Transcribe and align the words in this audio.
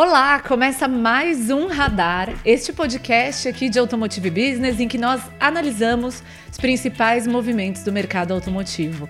Olá, 0.00 0.38
começa 0.38 0.86
mais 0.86 1.50
um 1.50 1.66
Radar, 1.66 2.32
este 2.44 2.72
podcast 2.72 3.48
aqui 3.48 3.68
de 3.68 3.80
Automotive 3.80 4.30
Business 4.30 4.78
em 4.78 4.86
que 4.86 4.96
nós 4.96 5.20
analisamos 5.40 6.22
os 6.48 6.56
principais 6.56 7.26
movimentos 7.26 7.82
do 7.82 7.90
mercado 7.90 8.32
automotivo. 8.32 9.08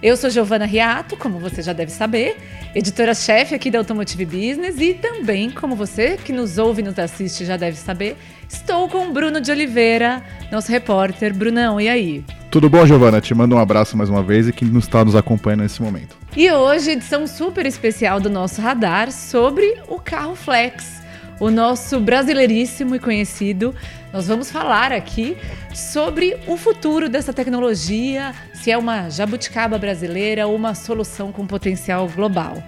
Eu 0.00 0.16
sou 0.16 0.30
Giovana 0.30 0.64
Riato, 0.64 1.16
como 1.16 1.40
você 1.40 1.60
já 1.60 1.72
deve 1.72 1.90
saber, 1.90 2.36
editora-chefe 2.72 3.52
aqui 3.52 3.68
da 3.68 3.80
Automotive 3.80 4.24
Business 4.26 4.80
e 4.80 4.94
também, 4.94 5.50
como 5.50 5.74
você 5.74 6.16
que 6.16 6.32
nos 6.32 6.56
ouve 6.56 6.82
e 6.82 6.84
nos 6.84 6.96
assiste 7.00 7.44
já 7.44 7.56
deve 7.56 7.76
saber, 7.76 8.16
estou 8.48 8.88
com 8.88 9.08
o 9.08 9.12
Bruno 9.12 9.40
de 9.40 9.50
Oliveira, 9.50 10.24
nosso 10.52 10.70
repórter. 10.70 11.34
Brunão, 11.34 11.80
e 11.80 11.88
aí? 11.88 12.24
Tudo 12.50 12.70
bom, 12.70 12.86
Giovana? 12.86 13.20
Te 13.20 13.34
mando 13.34 13.54
um 13.54 13.58
abraço 13.58 13.94
mais 13.94 14.08
uma 14.08 14.22
vez 14.22 14.48
e 14.48 14.52
que 14.54 14.64
nos 14.64 14.84
está 14.84 15.04
nos 15.04 15.14
acompanhando 15.14 15.60
nesse 15.60 15.82
momento. 15.82 16.16
E 16.34 16.50
hoje, 16.50 16.92
edição 16.92 17.26
super 17.26 17.66
especial 17.66 18.20
do 18.20 18.30
nosso 18.30 18.62
radar 18.62 19.12
sobre 19.12 19.76
o 19.86 20.00
carro 20.00 20.34
Flex, 20.34 21.02
o 21.38 21.50
nosso 21.50 22.00
brasileiríssimo 22.00 22.94
e 22.94 22.98
conhecido. 22.98 23.74
Nós 24.14 24.26
vamos 24.26 24.50
falar 24.50 24.92
aqui 24.92 25.36
sobre 25.74 26.38
o 26.46 26.56
futuro 26.56 27.10
dessa 27.10 27.34
tecnologia, 27.34 28.32
se 28.54 28.70
é 28.70 28.78
uma 28.78 29.10
jabuticaba 29.10 29.76
brasileira 29.76 30.46
ou 30.46 30.56
uma 30.56 30.74
solução 30.74 31.30
com 31.30 31.46
potencial 31.46 32.08
global. 32.08 32.62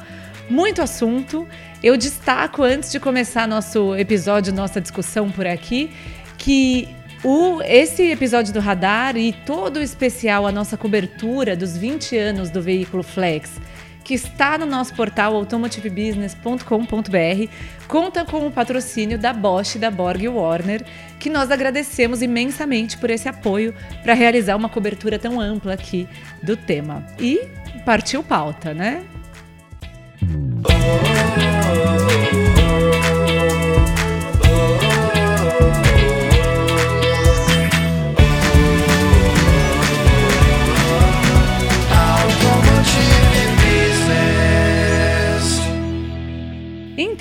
Muito 0.50 0.82
assunto. 0.82 1.48
Eu 1.82 1.96
destaco 1.96 2.62
antes 2.62 2.92
de 2.92 3.00
começar 3.00 3.48
nosso 3.48 3.96
episódio, 3.96 4.52
nossa 4.52 4.78
discussão 4.78 5.30
por 5.30 5.46
aqui, 5.46 5.90
que 6.36 6.86
o, 7.22 7.60
esse 7.62 8.10
episódio 8.10 8.52
do 8.52 8.60
Radar 8.60 9.16
e 9.16 9.32
todo 9.32 9.76
o 9.76 9.82
especial, 9.82 10.46
a 10.46 10.52
nossa 10.52 10.76
cobertura 10.76 11.54
dos 11.54 11.76
20 11.76 12.16
anos 12.16 12.50
do 12.50 12.62
veículo 12.62 13.02
Flex, 13.02 13.60
que 14.02 14.14
está 14.14 14.56
no 14.56 14.64
nosso 14.64 14.94
portal 14.94 15.36
automotivebusiness.com.br, 15.36 17.52
conta 17.86 18.24
com 18.24 18.46
o 18.46 18.50
patrocínio 18.50 19.18
da 19.18 19.34
Bosch, 19.34 19.76
da 19.76 19.90
Borg 19.90 20.28
Warner, 20.28 20.82
que 21.18 21.28
nós 21.28 21.50
agradecemos 21.50 22.22
imensamente 22.22 22.96
por 22.96 23.10
esse 23.10 23.28
apoio 23.28 23.74
para 24.02 24.14
realizar 24.14 24.56
uma 24.56 24.70
cobertura 24.70 25.18
tão 25.18 25.38
ampla 25.38 25.74
aqui 25.74 26.08
do 26.42 26.56
tema. 26.56 27.04
E 27.18 27.46
partiu 27.84 28.24
pauta, 28.24 28.72
né? 28.72 29.04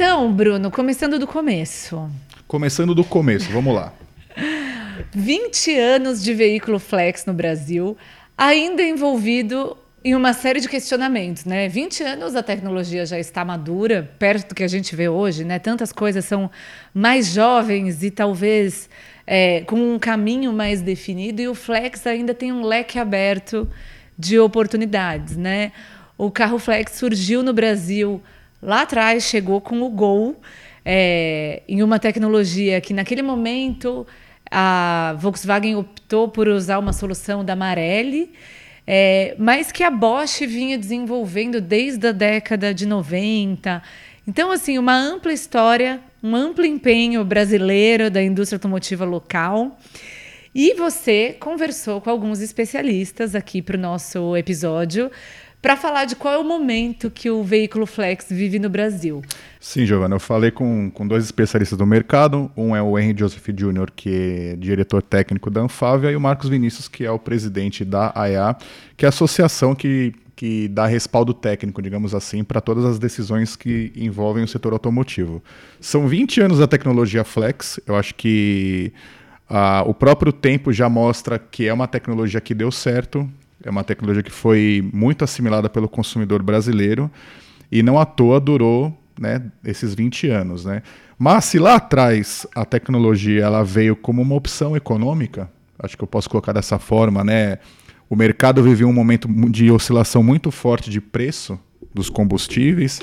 Então, 0.02 0.32
Bruno, 0.32 0.72
começando 0.72 1.20
do 1.20 1.28
começo. 1.28 2.10
Começando 2.48 2.96
do 2.96 3.04
começo, 3.04 3.52
vamos 3.52 3.76
lá. 3.76 3.92
20 5.12 5.78
anos 5.78 6.24
de 6.24 6.34
veículo 6.34 6.80
flex 6.80 7.26
no 7.26 7.34
Brasil, 7.34 7.98
ainda 8.38 8.82
envolvido 8.82 9.76
em 10.02 10.16
uma 10.16 10.32
série 10.32 10.62
de 10.62 10.70
questionamentos, 10.70 11.44
né? 11.44 11.68
20 11.68 12.02
anos 12.02 12.34
a 12.34 12.42
tecnologia 12.42 13.06
já 13.06 13.20
está 13.20 13.44
madura, 13.44 14.10
perto 14.18 14.48
do 14.48 14.56
que 14.56 14.64
a 14.64 14.70
gente 14.70 14.96
vê 14.96 15.10
hoje, 15.10 15.44
né? 15.44 15.60
Tantas 15.60 15.92
coisas 15.92 16.24
são 16.24 16.50
mais 16.94 17.34
jovens 17.34 18.02
e 18.02 18.10
talvez 18.10 18.90
é, 19.28 19.66
com 19.68 19.96
um 19.96 20.00
caminho 20.00 20.54
mais 20.54 20.82
definido, 20.82 21.42
e 21.42 21.50
o 21.50 21.54
flex 21.54 22.08
ainda 22.08 22.34
tem 22.34 22.54
um 22.54 22.64
leque 22.64 22.98
aberto 22.98 23.70
de 24.18 24.40
oportunidades, 24.40 25.36
né? 25.36 25.74
O 26.18 26.32
carro 26.32 26.58
flex 26.58 26.94
surgiu 26.94 27.44
no 27.44 27.52
Brasil 27.52 28.24
lá 28.62 28.82
atrás 28.82 29.24
chegou 29.24 29.62
com 29.62 29.82
o 29.82 29.90
Gol, 29.90 30.40
é, 30.84 31.62
em 31.68 31.84
uma 31.84 32.00
tecnologia 32.00 32.82
que 32.82 32.94
naquele 32.94 33.22
momento 33.22 34.08
a 34.50 35.16
Volkswagen 35.20 35.76
optou 35.76 36.28
por 36.28 36.48
usar 36.48 36.80
uma 36.80 36.94
solução 36.94 37.46
da 37.46 37.56
Marelli, 37.56 38.32
é, 38.88 39.36
mas 39.38 39.72
que 39.72 39.84
a 39.84 39.92
Bosch 39.92 40.40
vinha 40.48 40.78
desenvolvendo 40.78 41.62
desde 41.62 42.08
a 42.08 42.12
década 42.12 42.74
de 42.74 42.88
90. 42.88 43.84
Então, 44.28 44.52
assim, 44.52 44.78
uma 44.78 44.96
ampla 44.96 45.32
história, 45.32 46.00
um 46.24 46.36
amplo 46.36 46.66
empenho 46.66 47.24
brasileiro 47.24 48.10
da 48.10 48.22
indústria 48.22 48.58
automotiva 48.58 49.06
local. 49.06 49.78
E 50.54 50.74
você 50.74 51.38
conversou 51.40 52.02
com 52.02 52.10
alguns 52.10 52.42
especialistas 52.42 53.36
aqui 53.36 53.62
para 53.62 53.78
o 53.78 53.80
nosso 53.80 54.36
episódio 54.36 55.12
para 55.62 55.76
falar 55.76 56.06
de 56.06 56.16
qual 56.16 56.34
é 56.34 56.38
o 56.38 56.44
momento 56.44 57.12
que 57.12 57.30
o 57.30 57.44
veículo 57.44 57.86
flex 57.86 58.28
vive 58.30 58.60
no 58.60 58.70
Brasil. 58.70 59.22
Sim, 59.60 59.86
Giovana, 59.86 60.16
eu 60.16 60.20
falei 60.20 60.52
com, 60.52 60.90
com 60.90 61.06
dois 61.06 61.26
especialistas 61.26 61.78
do 61.78 61.86
mercado. 61.86 62.50
Um 62.56 62.76
é 62.76 62.82
o 62.82 62.98
Henry 62.98 63.18
Joseph 63.18 63.46
Jr., 63.50 63.92
que 63.94 64.54
é 64.54 64.56
diretor 64.56 65.02
técnico 65.02 65.50
da 65.50 65.62
Anfávia, 65.62 66.12
e 66.12 66.16
o 66.16 66.22
Marcos 66.22 66.50
Vinícius, 66.50 66.88
que 66.88 67.06
é 67.06 67.12
o 67.12 67.20
presidente 67.20 67.84
da 67.84 68.12
AEA, 68.16 68.56
que 68.96 69.06
é 69.06 69.08
a 69.08 69.10
associação 69.10 69.76
que, 69.76 70.14
que 70.34 70.70
dá 70.70 70.86
respaldo 70.86 71.34
técnico, 71.34 71.82
digamos 71.82 72.16
assim, 72.16 72.42
para 72.42 72.62
todas 72.62 72.86
as 72.86 72.98
decisões 72.98 73.58
que 73.58 73.92
envolvem 73.98 74.46
o 74.46 74.48
setor 74.48 74.72
automotivo. 74.72 75.44
São 75.82 76.08
20 76.08 76.40
anos 76.40 76.60
da 76.60 76.68
tecnologia 76.68 77.26
flex, 77.26 77.82
eu 77.86 77.98
acho 77.98 78.16
que 78.16 78.94
ah, 79.50 79.84
o 79.86 79.94
próprio 79.94 80.32
tempo 80.32 80.72
já 80.72 80.88
mostra 80.88 81.38
que 81.38 81.68
é 81.68 81.74
uma 81.74 81.88
tecnologia 81.88 82.40
que 82.40 82.54
deu 82.54 82.72
certo, 82.72 83.30
é 83.64 83.70
uma 83.70 83.84
tecnologia 83.84 84.24
que 84.24 84.32
foi 84.32 84.88
muito 84.94 85.24
assimilada 85.24 85.70
pelo 85.70 85.90
consumidor 85.90 86.42
brasileiro 86.42 87.10
e 87.72 87.84
não 87.84 88.00
à 88.00 88.06
toa 88.06 88.40
durou 88.40 88.98
né, 89.20 89.42
esses 89.64 89.94
20 89.94 90.30
anos. 90.30 90.66
Né? 90.66 90.82
Mas 91.18 91.46
se 91.46 91.60
lá 91.60 91.76
atrás 91.76 92.48
a 92.56 92.66
tecnologia 92.66 93.44
ela 93.44 93.64
veio 93.64 93.96
como 93.96 94.22
uma 94.22 94.36
opção 94.36 94.76
econômica, 94.76 95.50
acho 95.78 95.98
que 95.98 96.04
eu 96.04 96.08
posso 96.08 96.30
colocar 96.30 96.54
dessa 96.54 96.80
forma, 96.80 97.24
né? 97.24 97.60
o 98.10 98.16
mercado 98.16 98.64
viveu 98.64 98.88
um 98.88 98.94
momento 98.94 99.28
de 99.50 99.70
oscilação 99.70 100.24
muito 100.24 100.50
forte 100.52 100.90
de 100.90 101.00
preço 101.00 101.60
dos 101.94 102.10
combustíveis 102.10 103.02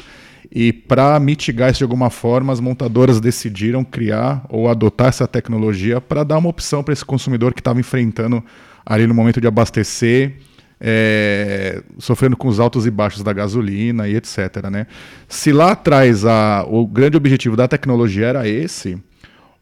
e 0.50 0.72
para 0.72 1.18
mitigar 1.18 1.70
isso 1.70 1.78
de 1.78 1.84
alguma 1.84 2.10
forma, 2.10 2.52
as 2.52 2.60
montadoras 2.60 3.20
decidiram 3.20 3.84
criar 3.84 4.44
ou 4.48 4.68
adotar 4.68 5.08
essa 5.08 5.26
tecnologia 5.26 6.00
para 6.00 6.24
dar 6.24 6.38
uma 6.38 6.48
opção 6.48 6.82
para 6.82 6.92
esse 6.92 7.04
consumidor 7.04 7.52
que 7.52 7.60
estava 7.60 7.80
enfrentando 7.80 8.42
ali 8.86 9.06
no 9.06 9.12
momento 9.12 9.40
de 9.40 9.48
abastecer, 9.48 10.36
é, 10.80 11.82
sofrendo 11.98 12.36
com 12.36 12.46
os 12.46 12.60
altos 12.60 12.86
e 12.86 12.90
baixos 12.90 13.22
da 13.22 13.32
gasolina 13.32 14.08
e 14.08 14.14
etc. 14.14 14.70
Né? 14.70 14.86
Se 15.28 15.52
lá 15.52 15.72
atrás 15.72 16.24
a, 16.24 16.64
o 16.68 16.86
grande 16.86 17.16
objetivo 17.16 17.56
da 17.56 17.66
tecnologia 17.66 18.26
era 18.26 18.48
esse, 18.48 18.96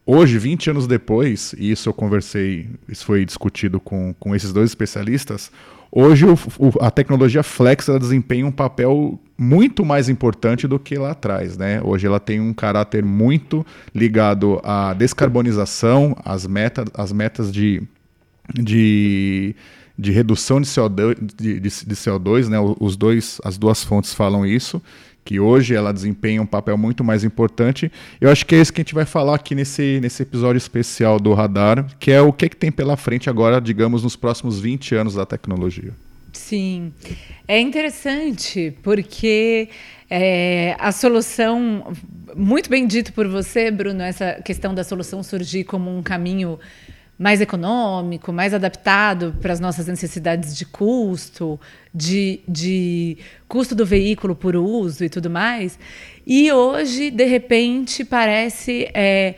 hoje, 0.05 0.39
20 0.39 0.71
anos 0.71 0.87
depois, 0.87 1.55
e 1.57 1.71
isso 1.71 1.89
eu 1.89 1.95
conversei, 1.95 2.69
isso 2.89 3.05
foi 3.07 3.25
discutido 3.25 3.81
com, 3.81 4.15
com 4.19 4.35
esses 4.35 4.53
dois 4.53 4.71
especialistas, 4.71 5.51
hoje 5.91 6.27
o, 6.27 6.35
o, 6.59 6.85
a 6.85 6.91
tecnologia 6.91 7.43
flex 7.43 7.87
desempenha 8.01 8.47
um 8.47 8.53
papel 8.53 9.19
muito 9.39 9.85
mais 9.85 10.09
importante 10.09 10.67
do 10.67 10.79
que 10.79 10.97
lá 10.97 11.13
atrás. 11.13 11.57
Né? 11.57 11.81
Hoje 11.83 12.07
ela 12.07 12.21
tem 12.21 12.41
um 12.41 12.53
caráter 12.53 13.05
muito 13.05 13.65
ligado 13.95 14.61
à 14.63 14.93
descarbonização, 14.93 16.17
às, 16.25 16.47
meta, 16.47 16.85
às 16.95 17.13
metas 17.13 17.53
de 17.53 17.83
de, 18.53 19.55
de 19.99 20.11
redução 20.13 20.61
de 20.61 20.67
CO2, 20.67 21.17
de, 21.21 21.61
de, 21.61 21.61
de 21.61 21.95
CO2 21.95 22.49
né? 22.49 22.59
Os 22.81 22.97
dois, 22.97 23.41
as 23.45 23.57
duas 23.57 23.83
fontes 23.83 24.13
falam 24.13 24.45
isso, 24.45 24.83
que 25.25 25.41
hoje 25.41 25.75
ela 25.75 25.93
desempenha 25.93 26.43
um 26.43 26.47
papel 26.47 26.77
muito 26.77 27.03
mais 27.03 27.25
importante. 27.25 27.91
Eu 28.21 28.31
acho 28.31 28.45
que 28.45 28.55
é 28.55 28.61
isso 28.61 28.73
que 28.73 28.81
a 28.81 28.85
gente 28.85 28.95
vai 28.95 29.07
falar 29.07 29.37
aqui 29.37 29.55
nesse, 29.55 29.99
nesse 30.01 30.23
episódio 30.23 30.59
especial 30.59 31.19
do 31.19 31.33
Radar, 31.33 31.87
que 31.99 32.11
é 32.11 32.21
o 32.21 32.33
que, 32.33 32.45
é 32.45 32.49
que 32.49 32.57
tem 32.57 32.71
pela 32.71 32.97
frente 32.97 33.31
agora, 33.31 33.61
digamos, 33.61 34.03
nos 34.03 34.17
próximos 34.17 34.61
20 34.61 34.95
anos 34.95 35.15
da 35.15 35.25
tecnologia. 35.25 35.93
Sim, 36.33 36.93
é 37.47 37.61
interessante 37.61 38.77
porque 38.83 39.69
é, 40.11 40.77
a 40.79 40.91
solução, 40.91 41.93
muito 42.37 42.69
bem 42.69 42.87
dito 42.87 43.13
por 43.13 43.27
você, 43.29 43.71
Bruno, 43.71 44.03
essa 44.03 44.43
questão 44.45 44.75
da 44.75 44.83
solução 44.83 45.23
surgir 45.23 45.65
como 45.65 45.97
um 45.97 46.03
caminho 46.03 46.59
mais 47.25 47.41
econômico, 47.41 48.31
mais 48.35 48.53
adaptado 48.53 49.35
para 49.41 49.51
as 49.51 49.59
nossas 49.59 49.87
necessidades 49.87 50.55
de 50.55 50.67
custo, 50.67 51.59
de, 51.95 52.41
de 52.47 53.17
custo 53.49 53.75
do 53.75 53.87
veículo 53.87 54.37
por 54.37 54.55
uso 54.55 55.03
e 55.03 55.09
tudo 55.09 55.31
mais. 55.31 55.79
E 56.27 56.53
hoje, 56.53 57.11
de 57.11 57.25
repente, 57.25 58.05
parece. 58.05 58.91
É, 58.93 59.37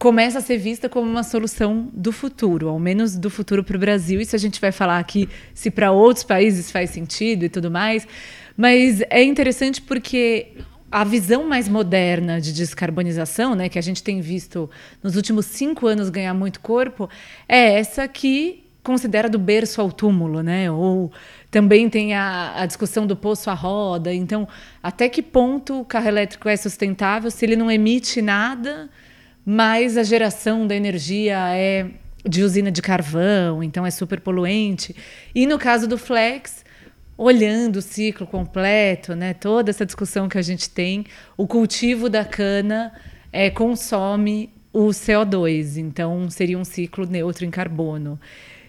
começa 0.00 0.38
a 0.38 0.42
ser 0.42 0.58
vista 0.58 0.88
como 0.88 1.08
uma 1.08 1.22
solução 1.22 1.88
do 1.92 2.10
futuro, 2.10 2.68
ao 2.68 2.78
menos 2.80 3.16
do 3.16 3.30
futuro 3.30 3.62
para 3.62 3.76
o 3.76 3.78
Brasil. 3.78 4.20
Isso 4.20 4.34
a 4.34 4.38
gente 4.38 4.60
vai 4.60 4.72
falar 4.72 4.98
aqui 4.98 5.28
se 5.54 5.70
para 5.70 5.92
outros 5.92 6.24
países 6.24 6.72
faz 6.72 6.90
sentido 6.90 7.44
e 7.44 7.48
tudo 7.48 7.70
mais. 7.70 8.04
Mas 8.56 9.00
é 9.08 9.22
interessante 9.22 9.80
porque 9.80 10.48
a 10.96 11.04
visão 11.04 11.46
mais 11.46 11.68
moderna 11.68 12.40
de 12.40 12.54
descarbonização, 12.54 13.54
né, 13.54 13.68
que 13.68 13.78
a 13.78 13.82
gente 13.82 14.02
tem 14.02 14.22
visto 14.22 14.70
nos 15.02 15.14
últimos 15.14 15.44
cinco 15.44 15.86
anos 15.86 16.08
ganhar 16.08 16.32
muito 16.32 16.58
corpo, 16.58 17.06
é 17.46 17.78
essa 17.78 18.08
que 18.08 18.64
considera 18.82 19.28
do 19.28 19.38
berço 19.38 19.82
ao 19.82 19.92
túmulo, 19.92 20.42
né? 20.42 20.70
Ou 20.70 21.12
também 21.50 21.90
tem 21.90 22.14
a, 22.14 22.62
a, 22.62 22.64
discussão 22.64 23.06
do 23.06 23.14
poço 23.14 23.50
à 23.50 23.52
roda. 23.52 24.14
Então, 24.14 24.48
até 24.82 25.06
que 25.06 25.20
ponto 25.20 25.80
o 25.80 25.84
carro 25.84 26.08
elétrico 26.08 26.48
é 26.48 26.56
sustentável 26.56 27.30
se 27.30 27.44
ele 27.44 27.56
não 27.56 27.70
emite 27.70 28.22
nada, 28.22 28.88
mas 29.44 29.98
a 29.98 30.02
geração 30.02 30.66
da 30.66 30.74
energia 30.74 31.36
é 31.54 31.90
de 32.26 32.42
usina 32.42 32.70
de 32.70 32.80
carvão, 32.80 33.62
então 33.62 33.84
é 33.84 33.90
super 33.90 34.18
poluente. 34.18 34.96
E 35.34 35.46
no 35.46 35.58
caso 35.58 35.86
do 35.86 35.98
flex, 35.98 36.64
olhando 37.16 37.76
o 37.76 37.82
ciclo 37.82 38.26
completo, 38.26 39.14
né, 39.14 39.32
toda 39.34 39.70
essa 39.70 39.86
discussão 39.86 40.28
que 40.28 40.36
a 40.36 40.42
gente 40.42 40.68
tem, 40.68 41.04
o 41.36 41.46
cultivo 41.46 42.08
da 42.08 42.24
cana 42.24 42.92
é, 43.32 43.50
consome 43.50 44.50
o 44.72 44.88
CO2, 44.88 45.78
então 45.78 46.28
seria 46.28 46.58
um 46.58 46.64
ciclo 46.64 47.06
neutro 47.06 47.46
em 47.46 47.50
carbono. 47.50 48.20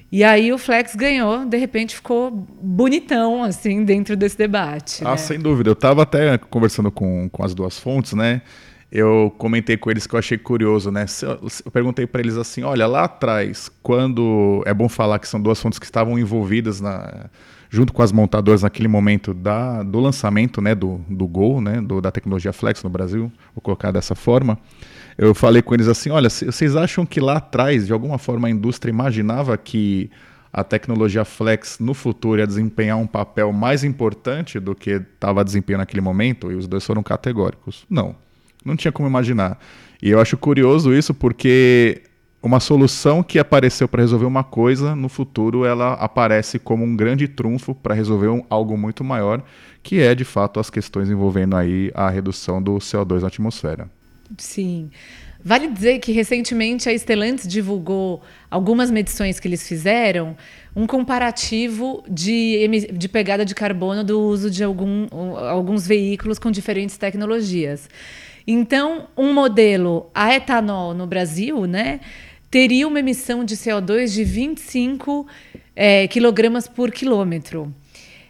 E 0.09 0.23
aí 0.23 0.53
o 0.53 0.57
Flex 0.57 0.95
ganhou, 0.95 1.45
de 1.45 1.57
repente 1.57 1.95
ficou 1.95 2.31
bonitão, 2.31 3.43
assim, 3.43 3.83
dentro 3.83 4.15
desse 4.15 4.37
debate. 4.37 5.03
Ah, 5.03 5.11
né? 5.11 5.17
sem 5.17 5.37
dúvida. 5.37 5.69
Eu 5.69 5.73
estava 5.73 6.03
até 6.03 6.37
conversando 6.37 6.89
com, 6.89 7.27
com 7.27 7.43
as 7.43 7.53
duas 7.53 7.77
fontes, 7.77 8.13
né? 8.13 8.41
Eu 8.89 9.33
comentei 9.37 9.75
com 9.75 9.91
eles 9.91 10.07
que 10.07 10.15
eu 10.15 10.19
achei 10.19 10.37
curioso, 10.37 10.89
né? 10.89 11.05
Eu 11.21 11.71
perguntei 11.71 12.07
para 12.07 12.21
eles 12.21 12.37
assim: 12.37 12.63
olha, 12.63 12.87
lá 12.87 13.03
atrás, 13.03 13.69
quando. 13.83 14.63
É 14.65 14.73
bom 14.73 14.87
falar 14.87 15.19
que 15.19 15.27
são 15.27 15.41
duas 15.41 15.61
fontes 15.61 15.77
que 15.77 15.85
estavam 15.85 16.17
envolvidas 16.17 16.79
na, 16.79 17.29
junto 17.69 17.93
com 17.93 18.01
as 18.01 18.11
montadoras 18.11 18.63
naquele 18.63 18.87
momento 18.87 19.33
da, 19.33 19.83
do 19.83 19.99
lançamento 19.99 20.61
né, 20.61 20.73
do, 20.73 21.01
do 21.09 21.27
Gol, 21.27 21.61
né, 21.61 21.81
do, 21.81 22.01
da 22.01 22.11
tecnologia 22.11 22.53
Flex 22.53 22.83
no 22.83 22.89
Brasil, 22.89 23.31
vou 23.53 23.61
colocar 23.61 23.91
dessa 23.91 24.15
forma. 24.15 24.57
Eu 25.17 25.33
falei 25.33 25.61
com 25.61 25.73
eles 25.73 25.87
assim: 25.87 26.09
olha, 26.09 26.29
vocês 26.29 26.75
acham 26.75 27.05
que 27.05 27.19
lá 27.19 27.37
atrás, 27.37 27.87
de 27.87 27.93
alguma 27.93 28.17
forma, 28.17 28.47
a 28.47 28.51
indústria 28.51 28.91
imaginava 28.91 29.57
que 29.57 30.11
a 30.53 30.63
tecnologia 30.63 31.25
Flex 31.25 31.77
no 31.79 31.93
futuro 31.93 32.39
ia 32.39 32.47
desempenhar 32.47 32.97
um 32.97 33.07
papel 33.07 33.51
mais 33.51 33.83
importante 33.83 34.59
do 34.59 34.73
que 34.73 34.91
estava 34.91 35.43
desempenhando 35.43 35.81
naquele 35.81 36.01
momento? 36.01 36.51
E 36.51 36.55
os 36.55 36.67
dois 36.67 36.85
foram 36.85 37.03
categóricos. 37.03 37.85
Não, 37.89 38.15
não 38.63 38.75
tinha 38.75 38.91
como 38.91 39.07
imaginar. 39.07 39.59
E 40.01 40.09
eu 40.09 40.21
acho 40.21 40.37
curioso 40.37 40.93
isso 40.93 41.13
porque 41.13 42.03
uma 42.41 42.59
solução 42.59 43.23
que 43.23 43.39
apareceu 43.39 43.87
para 43.87 44.01
resolver 44.01 44.25
uma 44.25 44.43
coisa, 44.43 44.95
no 44.95 45.09
futuro 45.09 45.65
ela 45.65 45.93
aparece 45.93 46.59
como 46.59 46.83
um 46.83 46.95
grande 46.95 47.27
trunfo 47.27 47.73
para 47.73 47.95
resolver 47.95 48.27
um, 48.27 48.43
algo 48.49 48.77
muito 48.77 49.03
maior, 49.03 49.43
que 49.81 49.99
é 49.99 50.13
de 50.13 50.23
fato 50.23 50.59
as 50.59 50.69
questões 50.69 51.09
envolvendo 51.09 51.55
aí 51.55 51.91
a 51.93 52.09
redução 52.09 52.61
do 52.61 52.75
CO2 52.75 53.21
na 53.21 53.27
atmosfera. 53.27 53.89
Sim. 54.37 54.89
Vale 55.43 55.67
dizer 55.67 55.99
que 55.99 56.11
recentemente 56.11 56.89
a 56.89 56.97
Stellantis 56.97 57.47
divulgou 57.47 58.21
algumas 58.51 58.91
medições 58.91 59.39
que 59.39 59.47
eles 59.47 59.67
fizeram, 59.67 60.35
um 60.75 60.85
comparativo 60.85 62.03
de, 62.09 62.87
de 62.91 63.07
pegada 63.07 63.45
de 63.45 63.55
carbono 63.55 64.03
do 64.03 64.19
uso 64.19 64.51
de 64.51 64.63
algum, 64.63 65.07
alguns 65.37 65.87
veículos 65.87 66.37
com 66.37 66.51
diferentes 66.51 66.97
tecnologias. 66.97 67.89
Então, 68.45 69.07
um 69.15 69.33
modelo 69.33 70.09
a 70.13 70.33
etanol 70.33 70.93
no 70.93 71.05
Brasil, 71.05 71.65
né, 71.65 71.99
teria 72.49 72.87
uma 72.87 72.99
emissão 72.99 73.43
de 73.43 73.55
CO2 73.55 74.13
de 74.13 74.23
25 74.23 75.27
é, 75.75 76.07
quilogramas 76.07 76.67
por 76.67 76.91
quilômetro, 76.91 77.73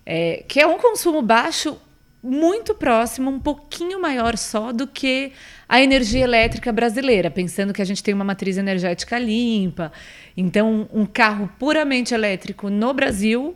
é, 0.05 0.43
que 0.47 0.59
é 0.59 0.67
um 0.67 0.77
consumo 0.77 1.21
baixo 1.21 1.77
muito 2.21 2.73
próximo, 2.73 3.29
um 3.29 3.39
pouquinho 3.39 4.01
maior 4.01 4.37
só 4.37 4.71
do 4.71 4.87
que 4.87 5.31
a 5.69 5.81
energia 5.81 6.23
elétrica 6.23 6.71
brasileira, 6.71 7.29
pensando 7.29 7.73
que 7.73 7.81
a 7.81 7.85
gente 7.85 8.03
tem 8.03 8.13
uma 8.13 8.23
matriz 8.23 8.57
energética 8.57 9.17
limpa. 9.17 9.91
Então, 10.35 10.89
um 10.91 11.05
carro 11.05 11.49
puramente 11.59 12.13
elétrico 12.13 12.69
no 12.69 12.93
Brasil 12.93 13.55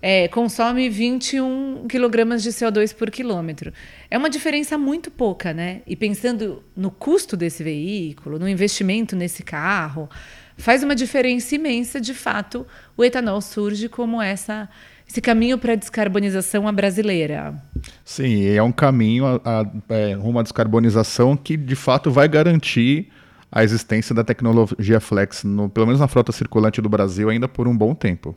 é, 0.00 0.28
consome 0.28 0.88
21 0.88 1.86
quilogramas 1.88 2.42
de 2.42 2.50
CO2 2.50 2.94
por 2.94 3.10
quilômetro. 3.10 3.72
É 4.10 4.16
uma 4.16 4.30
diferença 4.30 4.78
muito 4.78 5.10
pouca, 5.10 5.52
né? 5.52 5.82
E 5.86 5.96
pensando 5.96 6.62
no 6.76 6.90
custo 6.90 7.36
desse 7.36 7.62
veículo, 7.62 8.38
no 8.38 8.48
investimento 8.48 9.14
nesse 9.14 9.42
carro, 9.42 10.08
faz 10.56 10.82
uma 10.82 10.94
diferença 10.94 11.54
imensa. 11.54 12.00
De 12.00 12.14
fato, 12.14 12.66
o 12.96 13.04
etanol 13.04 13.40
surge 13.40 13.88
como 13.88 14.22
essa 14.22 14.68
esse 15.08 15.20
caminho 15.20 15.58
para 15.58 15.74
a 15.74 15.76
descarbonização 15.76 16.72
brasileira. 16.72 17.54
Sim, 18.02 18.46
é 18.46 18.62
um 18.62 18.72
caminho 18.72 19.26
a, 19.26 19.70
é, 19.90 20.14
rumo 20.14 20.38
à 20.38 20.42
descarbonização 20.42 21.36
que 21.36 21.54
de 21.54 21.76
fato 21.76 22.10
vai 22.10 22.26
garantir 22.26 23.10
a 23.50 23.62
existência 23.62 24.14
da 24.14 24.24
tecnologia 24.24 24.98
flex, 25.00 25.44
no, 25.44 25.68
pelo 25.68 25.84
menos 25.84 26.00
na 26.00 26.08
frota 26.08 26.32
circulante 26.32 26.80
do 26.80 26.88
Brasil, 26.88 27.28
ainda 27.28 27.46
por 27.46 27.68
um 27.68 27.76
bom 27.76 27.94
tempo. 27.94 28.34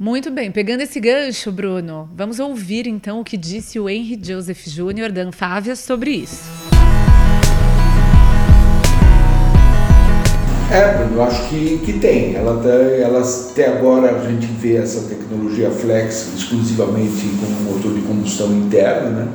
Muito 0.00 0.30
bem, 0.30 0.52
pegando 0.52 0.82
esse 0.82 1.00
gancho, 1.00 1.50
Bruno, 1.50 2.08
vamos 2.14 2.38
ouvir 2.38 2.86
então 2.86 3.18
o 3.18 3.24
que 3.24 3.36
disse 3.36 3.80
o 3.80 3.90
Henry 3.90 4.16
Joseph 4.22 4.64
Jr. 4.64 5.10
da 5.10 5.22
Anfávia 5.22 5.74
sobre 5.74 6.12
isso. 6.12 6.44
É, 10.70 10.98
Bruno, 10.98 11.16
eu 11.16 11.22
acho 11.24 11.48
que, 11.48 11.78
que 11.78 11.94
tem. 11.94 12.36
Ela, 12.36 12.62
tá, 12.62 12.68
ela, 12.68 13.22
até 13.22 13.76
agora 13.76 14.20
a 14.20 14.30
gente 14.30 14.46
vê 14.46 14.76
essa 14.76 15.08
tecnologia 15.08 15.68
flex 15.68 16.32
exclusivamente 16.32 17.26
com 17.40 17.72
motor 17.72 17.92
de 17.92 18.02
combustão 18.02 18.52
interna, 18.52 19.10
né? 19.10 19.28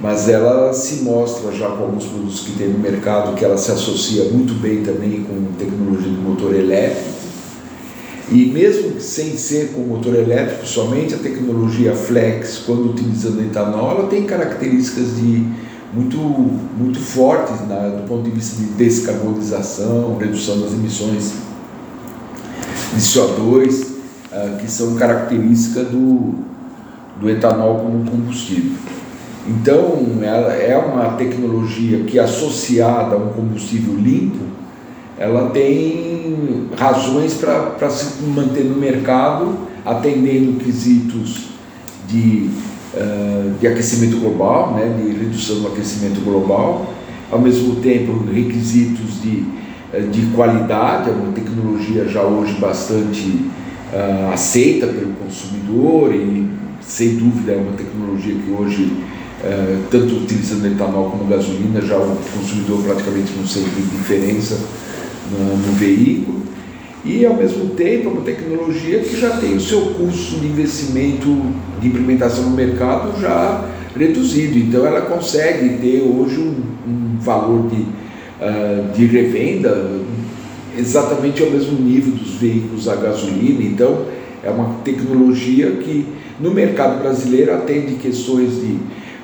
mas 0.00 0.26
ela 0.26 0.72
se 0.72 1.02
mostra 1.02 1.52
já 1.52 1.68
com 1.68 1.82
alguns 1.82 2.06
produtos 2.06 2.40
que 2.40 2.52
tem 2.52 2.68
no 2.68 2.78
mercado 2.78 3.34
que 3.34 3.44
ela 3.44 3.58
se 3.58 3.70
associa 3.70 4.24
muito 4.24 4.54
bem 4.54 4.82
também 4.82 5.22
com 5.22 5.52
tecnologia 5.58 6.10
do 6.10 6.22
motor 6.22 6.54
elétrico 6.54 7.25
e 8.30 8.46
mesmo 8.46 9.00
sem 9.00 9.36
ser 9.36 9.72
com 9.72 9.82
motor 9.82 10.14
elétrico 10.14 10.66
somente, 10.66 11.14
a 11.14 11.18
tecnologia 11.18 11.94
flex, 11.94 12.58
quando 12.66 12.90
utilizando 12.90 13.40
etanol, 13.40 13.92
ela 13.92 14.08
tem 14.08 14.24
características 14.24 15.16
de 15.16 15.46
muito, 15.92 16.18
muito 16.18 16.98
fortes 16.98 17.60
né, 17.60 17.94
do 17.96 18.08
ponto 18.08 18.24
de 18.24 18.30
vista 18.30 18.56
de 18.56 18.64
descarbonização, 18.72 20.16
redução 20.18 20.60
das 20.60 20.72
emissões 20.72 21.34
de 22.92 23.00
CO2, 23.00 23.82
uh, 23.82 23.96
ah, 24.32 24.56
que 24.60 24.70
são 24.70 24.96
características 24.96 25.88
do, 25.88 26.34
do 27.20 27.30
etanol 27.30 27.76
como 27.76 28.10
combustível. 28.10 28.72
Então, 29.48 30.18
ela 30.22 30.52
é 30.52 30.76
uma 30.76 31.10
tecnologia 31.12 32.02
que, 32.02 32.18
associada 32.18 33.14
a 33.14 33.18
um 33.18 33.28
combustível 33.28 33.94
limpo, 33.94 34.44
ela 35.18 35.50
tem 35.50 36.68
razões 36.76 37.34
para 37.34 37.90
se 37.90 38.22
manter 38.22 38.64
no 38.64 38.76
mercado, 38.76 39.56
atendendo 39.84 40.60
quesitos 40.62 41.48
de, 42.06 42.50
uh, 42.94 43.54
de 43.58 43.66
aquecimento 43.66 44.18
global, 44.18 44.74
né, 44.74 44.94
de 45.00 45.16
redução 45.16 45.60
do 45.60 45.68
aquecimento 45.68 46.22
global, 46.22 46.92
ao 47.30 47.40
mesmo 47.40 47.76
tempo 47.76 48.24
requisitos 48.30 49.22
de, 49.22 49.44
uh, 49.94 50.06
de 50.10 50.26
qualidade, 50.34 51.08
é 51.08 51.12
uma 51.12 51.32
tecnologia 51.32 52.06
já 52.06 52.22
hoje 52.22 52.52
bastante 52.60 53.26
uh, 53.92 54.32
aceita 54.34 54.86
pelo 54.86 55.12
consumidor 55.14 56.14
e 56.14 56.46
sem 56.82 57.16
dúvida 57.16 57.52
é 57.52 57.56
uma 57.56 57.72
tecnologia 57.72 58.34
que 58.34 58.50
hoje 58.50 58.92
tanto 59.90 60.16
utilizando 60.16 60.66
etanol 60.66 61.10
como 61.10 61.24
gasolina, 61.24 61.80
já 61.80 61.96
o 61.96 62.16
consumidor 62.34 62.82
praticamente 62.82 63.32
não 63.36 63.46
sente 63.46 63.68
diferença 63.82 64.58
no, 65.30 65.56
no 65.56 65.72
veículo 65.72 66.42
e 67.06 67.24
ao 67.24 67.34
mesmo 67.34 67.70
tempo 67.70 68.08
é 68.08 68.12
uma 68.12 68.22
tecnologia 68.22 68.98
que 68.98 69.18
já 69.20 69.36
tem 69.36 69.54
o 69.54 69.60
seu 69.60 69.80
custo 69.94 70.40
de 70.40 70.46
investimento 70.48 71.28
de 71.80 71.86
implementação 71.86 72.42
no 72.44 72.56
mercado 72.56 73.20
já 73.20 73.64
reduzido. 73.96 74.58
Então 74.58 74.84
ela 74.84 75.02
consegue 75.02 75.78
ter 75.78 76.02
hoje 76.02 76.40
um, 76.40 76.54
um 76.90 77.18
valor 77.20 77.68
de, 77.68 77.76
uh, 77.76 78.92
de 78.92 79.06
revenda 79.06 80.00
exatamente 80.76 81.42
ao 81.44 81.50
mesmo 81.50 81.78
nível 81.78 82.12
dos 82.12 82.34
veículos 82.34 82.88
a 82.88 82.96
gasolina. 82.96 83.62
Então 83.62 84.06
é 84.42 84.50
uma 84.50 84.80
tecnologia 84.84 85.70
que 85.76 86.06
no 86.40 86.50
mercado 86.50 87.00
brasileiro 87.00 87.54
atende 87.54 87.94
questões 87.94 88.50
de, 88.60 88.72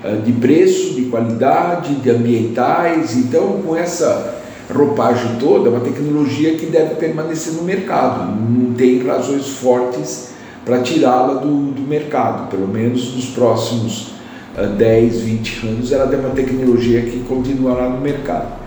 uh, 0.06 0.22
de 0.24 0.30
preço, 0.34 0.94
de 0.94 1.06
qualidade, 1.06 1.96
de 1.96 2.10
ambientais. 2.10 3.16
Então 3.16 3.60
com 3.66 3.76
essa 3.76 4.41
roupagem 4.72 5.36
toda 5.38 5.68
é 5.68 5.70
uma 5.70 5.80
tecnologia 5.80 6.56
que 6.56 6.66
deve 6.66 6.96
permanecer 6.96 7.52
no 7.54 7.62
mercado. 7.62 8.32
Não 8.32 8.74
tem 8.74 9.04
razões 9.04 9.48
fortes 9.48 10.32
para 10.64 10.80
tirá-la 10.82 11.34
do, 11.34 11.72
do, 11.72 11.82
mercado. 11.82 12.48
Pelo 12.50 12.66
menos 12.66 13.14
nos 13.14 13.26
próximos 13.26 14.12
uh, 14.56 14.66
10, 14.76 15.20
20 15.20 15.66
anos, 15.66 15.92
ela 15.92 16.12
é 16.12 16.16
uma 16.16 16.30
tecnologia 16.30 17.02
que 17.02 17.20
continuará 17.20 17.88
no 17.88 18.00
mercado. 18.00 18.62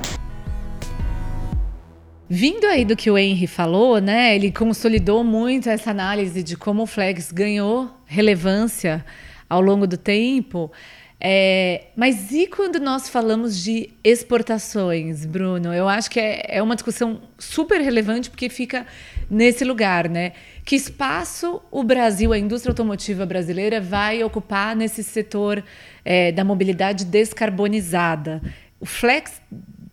Vindo 2.28 2.66
aí 2.66 2.84
do 2.84 2.96
que 2.96 3.12
o 3.12 3.18
Henry 3.18 3.46
falou, 3.46 4.00
né, 4.00 4.36
ele 4.36 4.52
consolidou 4.52 5.24
muito 5.24 5.70
essa 5.70 5.92
análise 5.92 6.42
de 6.42 6.58
como 6.58 6.84
o 6.84 6.88
Flex 6.88 7.32
ganhou 7.32 7.88
relevância 8.06 9.06
ao 9.48 9.62
longo 9.62 9.86
do 9.86 9.96
tempo. 9.96 10.72
É, 11.20 11.86
mas 11.96 12.32
e 12.32 12.46
quando 12.46 12.80
nós 12.80 13.08
falamos 13.08 13.64
de 13.64 13.90
exportações, 14.04 15.26
Bruno? 15.26 15.74
Eu 15.74 15.88
acho 15.88 16.10
que 16.10 16.20
é, 16.20 16.58
é 16.58 16.62
uma 16.62 16.76
discussão 16.76 17.22
super 17.40 17.80
relevante 17.82 18.30
porque 18.30 18.50
fica 18.50 18.86
nesse 19.30 19.64
lugar, 19.64 20.10
né? 20.10 20.34
Que 20.64 20.76
espaço 20.76 21.62
o 21.72 21.84
Brasil, 21.84 22.34
a 22.34 22.38
indústria 22.38 22.72
automotiva 22.72 23.26
brasileira, 23.26 23.80
vai 23.80 24.24
ocupar 24.24 24.76
nesse 24.76 25.04
setor 25.04 25.64
é, 26.04 26.32
da 26.32 26.44
mobilidade 26.44 27.06
descarbonizada? 27.06 28.42
O 28.80 28.86
Flex 28.86 29.42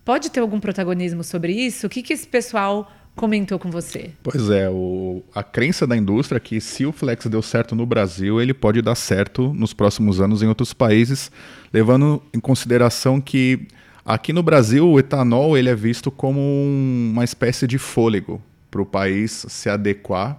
pode 0.04 0.30
ter 0.30 0.40
algum 0.40 0.58
protagonismo 0.58 1.22
sobre 1.22 1.52
isso? 1.52 1.86
O 1.86 1.90
que, 1.90 2.02
que 2.02 2.12
esse 2.12 2.26
pessoal 2.26 2.90
comentou 3.14 3.58
com 3.58 3.70
você? 3.70 4.10
Pois 4.22 4.50
é, 4.50 4.68
o, 4.68 5.22
a 5.34 5.42
crença 5.42 5.86
da 5.86 5.96
indústria 5.96 6.38
é 6.38 6.40
que 6.40 6.60
se 6.60 6.84
o 6.86 6.92
Flex 6.92 7.26
deu 7.26 7.42
certo 7.42 7.74
no 7.74 7.86
Brasil, 7.86 8.40
ele 8.40 8.54
pode 8.54 8.80
dar 8.80 8.94
certo 8.94 9.52
nos 9.52 9.72
próximos 9.72 10.20
anos 10.20 10.42
em 10.42 10.46
outros 10.46 10.72
países, 10.72 11.30
levando 11.72 12.22
em 12.32 12.40
consideração 12.40 13.20
que 13.20 13.68
aqui 14.04 14.32
no 14.32 14.42
Brasil 14.42 14.88
o 14.88 14.98
etanol 14.98 15.56
ele 15.56 15.68
é 15.68 15.74
visto 15.74 16.10
como 16.10 16.40
um, 16.40 17.10
uma 17.12 17.24
espécie 17.24 17.66
de 17.66 17.78
fôlego 17.78 18.40
para 18.70 18.82
o 18.82 18.86
país 18.86 19.46
se 19.48 19.68
adequar. 19.68 20.38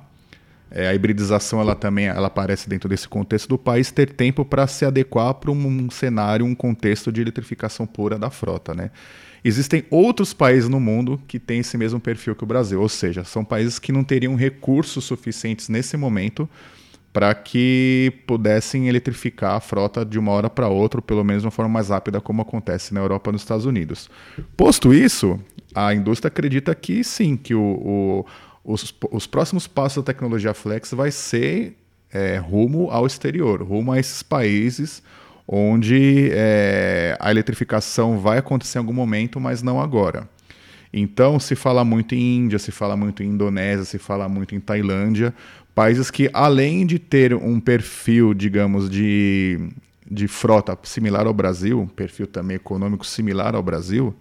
É, 0.75 0.87
a 0.87 0.95
hibridização 0.95 1.61
ela 1.61 1.75
também 1.75 2.07
ela 2.07 2.25
aparece 2.25 2.67
dentro 2.67 2.89
desse 2.89 3.07
contexto 3.07 3.47
do 3.47 3.59
país 3.59 3.91
ter 3.91 4.11
tempo 4.11 4.43
para 4.43 4.65
se 4.65 4.83
adequar 4.83 5.35
para 5.35 5.51
um, 5.51 5.67
um 5.67 5.91
cenário, 5.91 6.43
um 6.43 6.55
contexto 6.55 7.11
de 7.11 7.21
eletrificação 7.21 7.85
pura 7.85 8.17
da 8.17 8.31
frota, 8.31 8.73
né? 8.73 8.89
Existem 9.43 9.83
outros 9.89 10.33
países 10.33 10.69
no 10.69 10.79
mundo 10.79 11.21
que 11.27 11.37
têm 11.37 11.59
esse 11.59 11.77
mesmo 11.77 11.99
perfil 11.99 12.35
que 12.35 12.43
o 12.43 12.47
Brasil, 12.47 12.81
ou 12.81 12.87
seja, 12.87 13.23
são 13.23 13.43
países 13.43 13.77
que 13.77 13.91
não 13.91 14.03
teriam 14.03 14.35
recursos 14.35 15.03
suficientes 15.03 15.67
nesse 15.67 15.97
momento 15.97 16.47
para 17.11 17.33
que 17.35 18.11
pudessem 18.25 18.87
eletrificar 18.87 19.55
a 19.55 19.59
frota 19.59 20.03
de 20.03 20.17
uma 20.17 20.31
hora 20.31 20.49
para 20.49 20.67
outra, 20.67 20.97
ou 20.97 21.01
pelo 21.03 21.23
menos 21.23 21.43
de 21.43 21.47
uma 21.47 21.51
forma 21.51 21.71
mais 21.71 21.89
rápida, 21.89 22.19
como 22.19 22.41
acontece 22.41 22.93
na 22.93 23.01
Europa 23.01 23.29
e 23.29 23.33
nos 23.33 23.41
Estados 23.41 23.65
Unidos. 23.65 24.09
Posto 24.57 24.91
isso, 24.91 25.39
a 25.75 25.93
indústria 25.93 26.29
acredita 26.29 26.73
que 26.73 27.03
sim, 27.03 27.37
que 27.37 27.53
o, 27.53 27.61
o, 27.61 28.25
os, 28.63 28.95
os 29.11 29.27
próximos 29.27 29.67
passos 29.67 30.03
da 30.03 30.11
tecnologia 30.11 30.55
flex 30.55 30.91
vai 30.91 31.11
ser 31.11 31.77
é, 32.11 32.37
rumo 32.37 32.89
ao 32.89 33.05
exterior, 33.05 33.61
rumo 33.61 33.91
a 33.91 33.99
esses 33.99 34.23
países 34.23 35.03
onde 35.47 36.29
é, 36.31 37.17
a 37.19 37.29
eletrificação 37.31 38.19
vai 38.19 38.37
acontecer 38.37 38.77
em 38.77 38.81
algum 38.81 38.93
momento, 38.93 39.39
mas 39.39 39.61
não 39.61 39.81
agora. 39.81 40.27
Então, 40.93 41.39
se 41.39 41.55
fala 41.55 41.83
muito 41.83 42.13
em 42.13 42.37
Índia, 42.37 42.59
se 42.59 42.71
fala 42.71 42.95
muito 42.95 43.23
em 43.23 43.27
Indonésia, 43.27 43.83
se 43.83 43.97
fala 43.97 44.29
muito 44.29 44.53
em 44.53 44.59
Tailândia, 44.59 45.33
países 45.73 46.11
que, 46.11 46.29
além 46.31 46.85
de 46.85 46.99
ter 46.99 47.33
um 47.33 47.59
perfil, 47.59 48.33
digamos, 48.33 48.89
de, 48.89 49.59
de 50.09 50.27
frota 50.27 50.77
similar 50.83 51.25
ao 51.25 51.33
Brasil, 51.33 51.79
um 51.81 51.87
perfil 51.87 52.27
também 52.27 52.55
econômico 52.55 53.05
similar 53.05 53.55
ao 53.55 53.63
Brasil, 53.63 54.15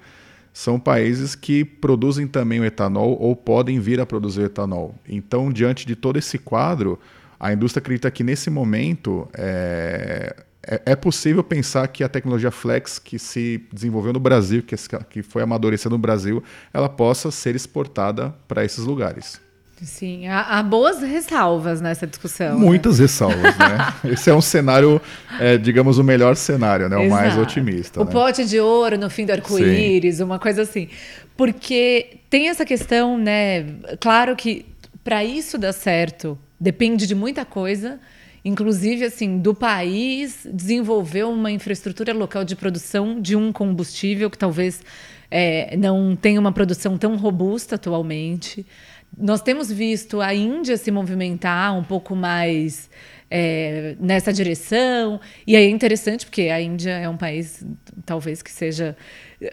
são 0.53 0.79
países 0.81 1.35
que 1.35 1.65
produzem 1.65 2.27
também 2.27 2.61
o 2.61 2.65
etanol 2.65 3.17
ou 3.21 3.37
podem 3.37 3.79
vir 3.79 4.01
a 4.01 4.07
produzir 4.07 4.43
etanol. 4.43 4.95
Então, 5.07 5.53
diante 5.53 5.87
de 5.87 5.95
todo 5.95 6.19
esse 6.19 6.39
quadro, 6.39 6.99
a 7.39 7.53
indústria 7.53 7.81
acredita 7.81 8.11
que 8.11 8.23
nesse 8.23 8.49
momento 8.49 9.29
é, 9.35 10.37
é, 10.67 10.83
é, 10.87 10.97
possível 10.97 11.43
pensar 11.43 11.87
que 11.89 12.05
a 12.05 12.09
tecnologia 12.09 12.51
Flex, 12.51 12.99
que 12.99 13.19
se 13.19 13.65
desenvolveu 13.73 14.13
no 14.13 14.21
Brasil, 14.21 14.63
que, 14.63 14.77
que 15.11 15.23
foi 15.23 15.43
amadurecida 15.43 15.91
no 15.91 15.99
Brasil, 15.99 16.43
ela 16.73 16.89
possa 16.89 17.31
ser 17.31 17.57
exportada 17.57 18.35
para 18.47 18.65
esses 18.65 18.85
lugares. 18.85 19.41
Sim, 19.83 20.29
há, 20.29 20.59
há, 20.59 20.63
boas 20.63 21.03
ressalvas 21.03 21.81
nessa 21.81 22.07
discussão. 22.07 22.57
Né? 22.57 22.65
Muitas 22.65 22.99
né? 22.99 23.05
ressalvas, 23.05 23.59
né? 23.59 23.95
Esse 24.13 24.31
é 24.31 24.35
um 24.35 24.41
cenário, 24.41 25.01
é, 25.41 25.59
digamos, 25.59 25.99
o 25.99 26.05
melhor 26.05 26.37
cenário, 26.37 26.89
né? 26.89 26.97
O 26.97 27.03
Exato. 27.03 27.21
mais 27.21 27.37
otimista. 27.37 28.01
O 28.01 28.05
né? 28.05 28.13
pote 28.13 28.45
de 28.45 28.61
ouro 28.61 28.97
no 28.97 29.11
fim 29.11 29.27
do 29.27 29.33
arco-íris, 29.33 30.21
uma 30.21 30.39
coisa 30.39 30.63
assim. 30.63 30.89
Porque 31.37 32.19
tem 32.31 32.49
essa 32.49 32.65
questão, 32.65 33.19
né? 33.19 33.67
Claro 34.01 34.37
que 34.37 34.65
para 35.03 35.25
isso 35.25 35.59
dar 35.59 35.73
certo 35.73 36.39
depende 36.61 37.05
de 37.05 37.15
muita 37.17 37.45
coisa, 37.45 37.99
inclusive 38.45 39.05
assim, 39.05 39.39
do 39.39 39.55
país 39.55 40.47
desenvolver 40.53 41.25
uma 41.25 41.51
infraestrutura 41.51 42.13
local 42.13 42.45
de 42.45 42.57
produção 42.57 43.21
de 43.21 43.37
um 43.37 43.53
combustível 43.53 44.29
que 44.29 44.39
talvez 44.39 44.83
é, 45.31 45.77
não 45.77 46.15
tenha 46.15 46.39
uma 46.39 46.53
produção 46.53 46.99
tão 46.99 47.17
robusta 47.17 47.77
atualmente. 47.77 48.67
Nós 49.17 49.41
temos 49.41 49.71
visto 49.71 50.21
a 50.21 50.35
Índia 50.35 50.77
se 50.77 50.91
movimentar 50.91 51.77
um 51.77 51.85
pouco 51.85 52.17
mais 52.17 52.91
é, 53.31 53.97
nessa 53.99 54.31
direção. 54.31 55.19
E 55.47 55.57
aí 55.57 55.65
é 55.65 55.71
interessante, 55.71 56.27
porque 56.27 56.43
a 56.43 56.61
Índia 56.61 56.91
é 56.91 57.09
um 57.09 57.17
país, 57.17 57.65
talvez 58.05 58.43
que 58.43 58.51
seja. 58.51 58.95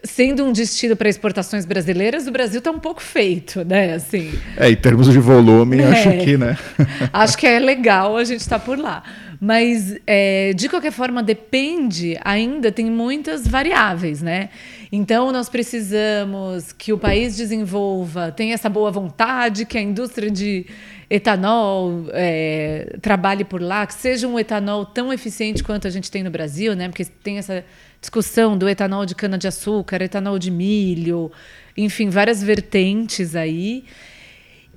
Sendo 0.04 0.44
um 0.44 0.52
destino 0.52 0.96
para 0.96 1.10
exportações 1.10 1.66
brasileiras, 1.66 2.28
o 2.28 2.32
Brasil 2.32 2.60
está 2.60 2.70
um 2.70 2.80
pouco 2.80 3.02
feito, 3.02 3.64
né? 3.66 3.94
Assim, 3.94 4.32
é, 4.58 4.70
em 4.70 4.76
termos 4.76 5.12
de 5.12 5.20
volume, 5.20 5.80
é, 5.80 5.86
acho 5.86 6.24
que, 6.24 6.38
né? 6.38 6.58
acho 7.12 7.38
que 7.38 7.48
é 7.48 7.60
legal 7.60 8.18
a 8.18 8.24
gente 8.24 8.42
estar 8.42 8.60
tá 8.60 8.66
por 8.66 8.78
lá. 8.78 9.04
Mas, 9.42 9.96
é, 10.06 10.52
de 10.54 10.68
qualquer 10.68 10.92
forma, 10.92 11.24
depende, 11.24 12.20
ainda 12.26 12.72
tem 12.72 12.92
muitas 12.92 13.48
variáveis, 13.48 14.22
né? 14.22 14.50
Então, 14.92 15.32
nós 15.32 15.48
precisamos 15.48 16.74
que 16.74 16.92
o 16.92 16.98
país 16.98 17.38
desenvolva, 17.38 18.32
tenha 18.32 18.54
essa 18.54 18.68
boa 18.68 18.92
vontade, 18.92 19.66
que 19.66 19.78
a 19.78 19.82
indústria 19.82 20.30
de 20.30 20.66
etanol 21.10 22.06
é, 22.12 22.98
trabalhe 23.02 23.46
por 23.46 23.62
lá, 23.62 23.88
que 23.88 23.94
seja 23.94 24.28
um 24.28 24.38
etanol 24.38 24.86
tão 24.86 25.12
eficiente 25.12 25.64
quanto 25.64 25.88
a 25.88 25.90
gente 25.90 26.12
tem 26.12 26.22
no 26.22 26.30
Brasil, 26.30 26.76
né? 26.76 26.90
Porque 26.90 27.06
tem 27.06 27.38
essa 27.38 27.64
discussão 28.00 28.58
do 28.58 28.68
etanol 28.68 29.06
de 29.06 29.16
cana-de-açúcar, 29.16 30.02
etanol 30.02 30.40
de 30.40 30.50
milho, 30.50 31.32
enfim, 31.76 32.10
várias 32.10 32.42
vertentes 32.42 33.36
aí. 33.36 33.86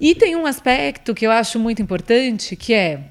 E 0.00 0.14
tem 0.14 0.34
um 0.34 0.46
aspecto 0.46 1.14
que 1.14 1.26
eu 1.26 1.30
acho 1.30 1.58
muito 1.58 1.80
importante, 1.80 2.56
que 2.56 2.74
é 2.74 3.04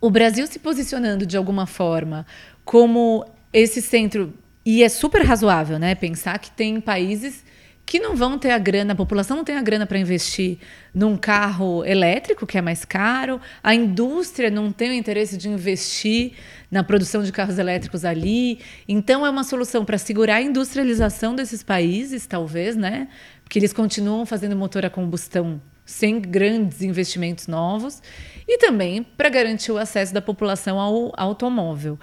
o 0.00 0.10
Brasil 0.10 0.46
se 0.46 0.58
posicionando 0.58 1.26
de 1.26 1.36
alguma 1.36 1.66
forma 1.66 2.26
como 2.64 3.24
esse 3.52 3.80
centro. 3.80 4.32
E 4.64 4.82
é 4.82 4.88
super 4.88 5.22
razoável, 5.22 5.78
né? 5.78 5.94
Pensar 5.94 6.38
que 6.38 6.50
tem 6.50 6.80
países 6.80 7.44
que 7.90 7.98
não 7.98 8.14
vão 8.14 8.38
ter 8.38 8.52
a 8.52 8.58
grana, 8.58 8.92
a 8.92 8.96
população 8.96 9.38
não 9.38 9.42
tem 9.42 9.56
a 9.56 9.62
grana 9.62 9.84
para 9.84 9.98
investir 9.98 10.58
num 10.94 11.16
carro 11.16 11.84
elétrico, 11.84 12.46
que 12.46 12.56
é 12.56 12.62
mais 12.62 12.84
caro, 12.84 13.40
a 13.64 13.74
indústria 13.74 14.48
não 14.48 14.70
tem 14.70 14.90
o 14.90 14.92
interesse 14.92 15.36
de 15.36 15.48
investir 15.48 16.34
na 16.70 16.84
produção 16.84 17.24
de 17.24 17.32
carros 17.32 17.58
elétricos 17.58 18.04
ali. 18.04 18.60
Então, 18.86 19.26
é 19.26 19.30
uma 19.30 19.42
solução 19.42 19.84
para 19.84 19.98
segurar 19.98 20.36
a 20.36 20.40
industrialização 20.40 21.34
desses 21.34 21.64
países, 21.64 22.28
talvez, 22.28 22.76
né? 22.76 23.08
Porque 23.42 23.58
eles 23.58 23.72
continuam 23.72 24.24
fazendo 24.24 24.54
motor 24.54 24.86
a 24.86 24.90
combustão 24.90 25.60
sem 25.84 26.20
grandes 26.20 26.82
investimentos 26.82 27.48
novos 27.48 28.00
e 28.46 28.56
também 28.58 29.02
para 29.02 29.28
garantir 29.28 29.72
o 29.72 29.78
acesso 29.78 30.14
da 30.14 30.22
população 30.22 30.78
ao, 30.78 31.12
automóvel. 31.16 31.98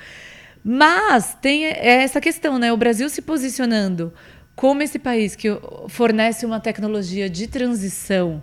Mas 0.70 1.34
tem 1.42 1.64
essa 1.64 2.20
questão, 2.20 2.60
né? 2.60 2.74
O 2.74 2.78
Brasil 2.78 3.08
se 3.08 3.22
posicionando 3.22 4.12
como 4.58 4.82
esse 4.82 4.98
país 4.98 5.36
que 5.36 5.50
fornece 5.88 6.44
uma 6.44 6.60
tecnologia 6.60 7.30
de 7.30 7.46
transição 7.46 8.42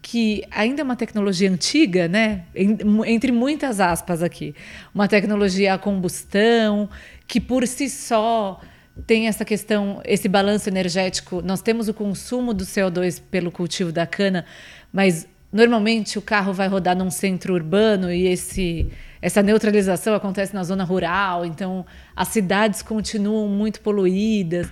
que 0.00 0.44
ainda 0.48 0.80
é 0.80 0.84
uma 0.84 0.94
tecnologia 0.94 1.50
antiga, 1.50 2.06
né? 2.06 2.44
Entre 2.54 3.32
muitas 3.32 3.80
aspas 3.80 4.22
aqui, 4.22 4.54
uma 4.94 5.08
tecnologia 5.08 5.74
a 5.74 5.78
combustão 5.78 6.88
que 7.26 7.40
por 7.40 7.66
si 7.66 7.90
só 7.90 8.60
tem 9.08 9.26
essa 9.26 9.44
questão, 9.44 10.00
esse 10.04 10.28
balanço 10.28 10.68
energético. 10.68 11.42
Nós 11.42 11.60
temos 11.60 11.88
o 11.88 11.94
consumo 11.94 12.54
do 12.54 12.64
CO2 12.64 13.20
pelo 13.20 13.50
cultivo 13.50 13.90
da 13.90 14.06
cana, 14.06 14.46
mas 14.92 15.26
normalmente 15.52 16.16
o 16.16 16.22
carro 16.22 16.52
vai 16.52 16.68
rodar 16.68 16.96
num 16.96 17.10
centro 17.10 17.54
urbano 17.54 18.10
e 18.12 18.28
esse 18.28 18.88
essa 19.20 19.42
neutralização 19.42 20.14
acontece 20.14 20.54
na 20.54 20.62
zona 20.64 20.84
rural, 20.84 21.44
então 21.44 21.84
as 22.16 22.28
cidades 22.28 22.82
continuam 22.82 23.48
muito 23.48 23.80
poluídas. 23.80 24.68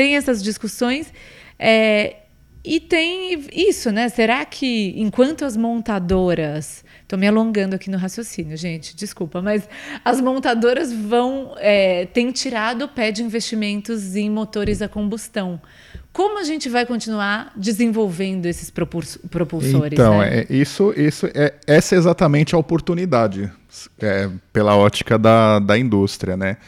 Tem 0.00 0.16
essas 0.16 0.42
discussões. 0.42 1.12
É, 1.58 2.16
e 2.64 2.80
tem 2.80 3.44
isso, 3.52 3.90
né? 3.90 4.08
Será 4.08 4.46
que 4.46 4.94
enquanto 4.96 5.44
as 5.44 5.58
montadoras 5.58 6.82
Estou 7.10 7.18
me 7.18 7.26
alongando 7.26 7.74
aqui 7.74 7.90
no 7.90 7.98
raciocínio, 7.98 8.56
gente, 8.56 8.94
desculpa, 8.94 9.42
mas 9.42 9.68
as 10.04 10.20
montadoras 10.20 10.92
vão 10.92 11.56
é, 11.58 12.06
têm 12.06 12.30
tirado 12.30 12.84
o 12.84 12.88
pé 12.88 13.10
de 13.10 13.20
investimentos 13.20 14.14
em 14.14 14.30
motores 14.30 14.80
a 14.80 14.86
combustão. 14.86 15.60
Como 16.12 16.38
a 16.38 16.44
gente 16.44 16.68
vai 16.68 16.86
continuar 16.86 17.52
desenvolvendo 17.56 18.46
esses 18.46 18.70
propulsores? 18.70 19.92
Então, 19.92 20.20
né? 20.20 20.42
é, 20.42 20.46
isso, 20.48 20.94
isso 20.96 21.26
é, 21.34 21.54
essa 21.66 21.96
é 21.96 21.98
exatamente 21.98 22.54
a 22.54 22.58
oportunidade 22.58 23.50
é, 24.00 24.30
pela 24.52 24.76
ótica 24.76 25.18
da, 25.18 25.58
da 25.58 25.76
indústria, 25.76 26.36
né? 26.36 26.58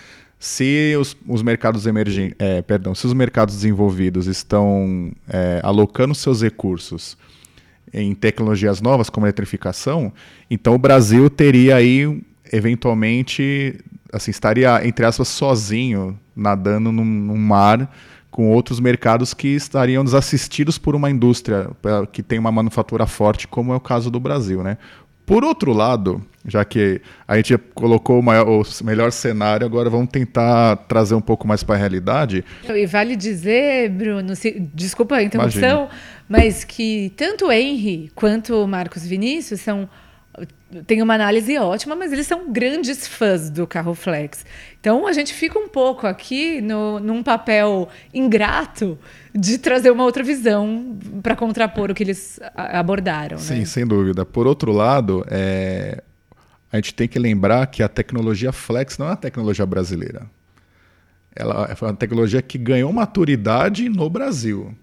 Se 0.42 0.96
os, 0.99 1.16
os 1.28 1.40
mercados 1.40 1.87
emergentes, 1.87 2.34
é, 2.37 2.61
perdão, 2.62 2.96
se 2.96 3.06
os 3.06 3.14
mercados 3.14 3.54
desenvolvidos 3.54 4.26
estão 4.26 5.12
é, 5.28 5.61
alocando 5.62 6.16
seus 6.16 6.42
recursos 6.42 7.16
em 7.94 8.12
tecnologias 8.12 8.80
novas 8.80 9.08
como 9.08 9.25
eletrificação, 9.25 10.12
então 10.50 10.75
o 10.75 10.78
Brasil 10.78 11.30
teria 11.30 11.76
aí 11.76 12.20
eventualmente 12.52 13.78
assim 14.12 14.32
estaria 14.32 14.84
entre 14.84 15.06
aspas 15.06 15.28
sozinho 15.28 16.18
nadando 16.34 16.90
num, 16.90 17.04
num 17.04 17.38
mar 17.38 17.88
com 18.32 18.50
outros 18.50 18.80
mercados 18.80 19.32
que 19.34 19.46
estariam 19.46 20.02
desassistidos 20.02 20.76
por 20.76 20.96
uma 20.96 21.08
indústria 21.08 21.70
que 22.11 22.22
tem 22.22 22.38
uma 22.38 22.50
manufatura 22.50 23.06
forte, 23.06 23.46
como 23.46 23.75
é 23.75 23.76
o 23.76 23.80
caso 23.80 24.11
do 24.11 24.18
Brasil. 24.18 24.62
Né? 24.62 24.78
Por 25.32 25.44
outro 25.44 25.72
lado, 25.72 26.22
já 26.46 26.62
que 26.62 27.00
a 27.26 27.36
gente 27.38 27.56
colocou 27.56 28.18
o, 28.18 28.22
maior, 28.22 28.46
o, 28.46 28.62
melhor 28.84 29.10
cenário, 29.10 29.64
agora 29.66 29.88
vamos 29.88 30.10
tentar 30.10 30.76
trazer 30.86 31.14
um 31.14 31.22
pouco 31.22 31.48
mais 31.48 31.62
para 31.62 31.74
a 31.74 31.78
realidade. 31.78 32.44
E 32.68 32.84
vale 32.84 33.16
dizer, 33.16 33.88
Bruno, 33.88 34.36
se, 34.36 34.60
desculpa 34.74 35.16
a 35.16 35.22
interrupção, 35.22 35.84
Imagina. 35.84 36.00
mas 36.28 36.64
que 36.64 37.14
tanto 37.16 37.46
o 37.46 37.52
Henry 37.52 38.12
quanto 38.14 38.62
o 38.62 38.68
Marcos 38.68 39.06
Vinícius 39.06 39.62
são 39.62 39.88
tem 40.86 41.02
uma 41.02 41.14
análise 41.14 41.58
ótima, 41.58 41.94
mas 41.94 42.12
eles 42.12 42.26
são 42.26 42.50
grandes 42.50 43.06
fãs 43.06 43.48
do 43.48 43.66
carro 43.66 43.94
flex. 43.94 44.44
Então 44.80 45.06
a 45.06 45.12
gente 45.12 45.32
fica 45.32 45.58
um 45.58 45.68
pouco 45.68 46.06
aqui 46.06 46.60
no, 46.60 46.98
num 47.00 47.22
papel 47.22 47.88
ingrato 48.12 48.98
de 49.34 49.58
trazer 49.58 49.90
uma 49.90 50.04
outra 50.04 50.22
visão 50.22 50.98
para 51.22 51.34
contrapor 51.34 51.90
o 51.90 51.94
que 51.94 52.02
eles 52.02 52.38
abordaram. 52.54 53.38
Sim, 53.38 53.60
né? 53.60 53.64
sem 53.64 53.86
dúvida. 53.86 54.24
Por 54.24 54.46
outro 54.46 54.72
lado, 54.72 55.24
é... 55.30 56.02
a 56.70 56.76
gente 56.76 56.94
tem 56.94 57.08
que 57.08 57.18
lembrar 57.18 57.66
que 57.66 57.82
a 57.82 57.88
tecnologia 57.88 58.52
flex 58.52 58.98
não 58.98 59.06
é 59.06 59.10
uma 59.10 59.16
tecnologia 59.16 59.64
brasileira. 59.64 60.26
Ela 61.34 61.68
é 61.70 61.84
uma 61.84 61.94
tecnologia 61.94 62.42
que 62.42 62.58
ganhou 62.58 62.92
maturidade 62.92 63.88
no 63.88 64.08
Brasil. 64.10 64.74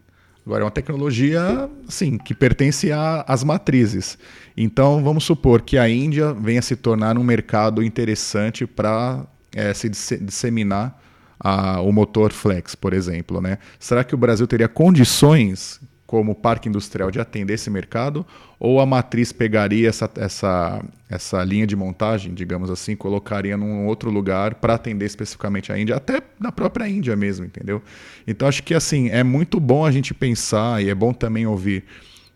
Agora, 0.44 0.64
é 0.64 0.66
uma 0.66 0.72
tecnologia, 0.72 1.70
sim, 1.88 2.18
que 2.18 2.34
pertence 2.34 2.90
às 2.92 3.44
matrizes. 3.44 4.18
Então, 4.58 5.04
vamos 5.04 5.24
supor 5.24 5.62
que 5.62 5.78
a 5.78 5.88
Índia 5.88 6.34
venha 6.34 6.62
se 6.62 6.76
tornar 6.76 7.20
um 7.20 7.24
mercado 7.24 7.84
interessante 7.84 8.66
para 8.66 9.28
é, 9.56 9.76
se 9.76 9.90
disseminar 9.90 11.00
a, 11.40 11.82
o 11.82 11.92
motor 11.92 12.32
flex, 12.32 12.76
por 12.76 12.94
exemplo. 12.94 13.42
Né? 13.42 13.58
Será 13.80 14.04
que 14.04 14.14
o 14.14 14.18
Brasil 14.18 14.46
teria 14.46 14.68
condições 14.68 15.80
como 16.10 16.34
parque 16.34 16.68
industrial 16.68 17.12
de 17.12 17.20
atender 17.20 17.54
esse 17.54 17.70
mercado, 17.70 18.26
ou 18.60 18.82
a 18.82 18.86
matriz 18.86 19.32
pegaria 19.32 19.88
essa, 19.88 20.10
essa, 20.16 20.84
essa 21.08 21.44
linha 21.44 21.68
de 21.68 21.76
montagem, 21.76 22.34
digamos 22.34 22.72
assim, 22.72 22.96
colocaria 22.96 23.56
num 23.56 23.86
outro 23.86 24.10
lugar 24.10 24.56
para 24.56 24.74
atender 24.74 25.06
especificamente 25.06 25.72
a 25.72 25.78
Índia, 25.78 25.96
até 25.96 26.20
na 26.40 26.52
própria 26.52 26.90
Índia 26.90 27.16
mesmo, 27.16 27.46
entendeu? 27.46 27.80
Então 28.26 28.48
acho 28.48 28.64
que 28.64 28.74
assim 28.74 29.10
é 29.10 29.24
muito 29.24 29.60
bom 29.60 29.86
a 29.86 29.92
gente 29.92 30.12
pensar 30.12 30.84
e 30.84 30.90
é 30.90 30.96
bom 30.96 31.14
também 31.14 31.46
ouvir 31.46 31.84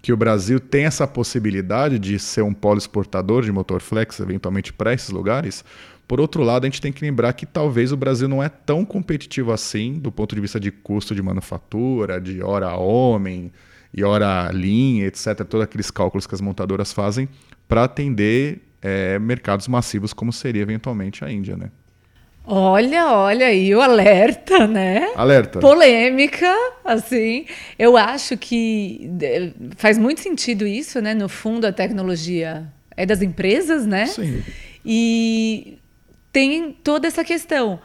que 0.04 0.14
o 0.14 0.18
Brasil 0.18 0.60
tem 0.60 0.86
essa 0.86 1.08
possibilidade 1.08 1.98
de 1.98 2.20
ser 2.20 2.44
um 2.44 2.54
polo 2.54 2.78
exportador 2.78 3.42
de 3.42 3.52
motor 3.52 3.82
flex, 3.82 4.20
eventualmente 4.20 4.72
para 4.72 4.94
esses 4.94 5.10
lugares. 5.10 5.66
Por 6.08 6.20
outro 6.20 6.44
lado, 6.44 6.66
a 6.66 6.68
gente 6.68 6.82
tem 6.82 6.92
que 6.92 7.04
lembrar 7.04 7.34
que 7.34 7.46
talvez 7.46 7.92
o 7.92 7.98
Brasil 7.98 8.28
não 8.28 8.44
é 8.44 8.50
tão 8.50 8.84
competitivo 8.86 9.52
assim 9.52 9.94
do 9.94 10.12
ponto 10.12 10.36
de 10.36 10.42
vista 10.42 10.60
de 10.60 10.72
custo 10.72 11.16
de 11.16 11.22
manufatura, 11.22 12.20
de 12.20 12.42
hora 12.42 12.76
homem 12.76 13.52
e 13.94 14.04
hora 14.04 14.50
linha, 14.52 15.08
etc. 15.08 15.44
Todos 15.48 15.64
aqueles 15.64 15.90
cálculos 15.90 16.28
que 16.28 16.36
as 16.36 16.42
montadoras 16.42 16.92
fazem 16.92 17.30
para 17.68 17.86
atender 17.86 18.62
é, 18.82 19.18
mercados 19.18 19.68
massivos 19.68 20.14
como 20.14 20.34
seria 20.34 20.62
eventualmente 20.62 21.24
a 21.24 21.32
Índia, 21.32 21.56
né? 21.56 21.72
Olha, 22.46 23.10
olha 23.10 23.46
aí 23.46 23.74
o 23.74 23.82
alerta, 23.82 24.68
né? 24.68 25.14
Alerta. 25.16 25.60
Polêmica, 25.60 26.54
assim. 26.84 27.46
Eu 27.80 27.96
acho 27.96 28.36
que 28.36 29.10
faz 29.78 29.98
muito 29.98 30.20
sentido 30.20 30.68
isso, 30.68 31.00
né? 31.00 31.14
No 31.14 31.30
fundo, 31.30 31.66
a 31.66 31.72
tecnologia 31.72 32.68
é 32.98 33.06
das 33.06 33.22
empresas, 33.22 33.86
né? 33.86 34.08
Sim. 34.08 34.44
E 34.86 35.80
tem 36.34 36.74
toda 36.74 37.08
essa 37.08 37.24
questão. 37.24 37.80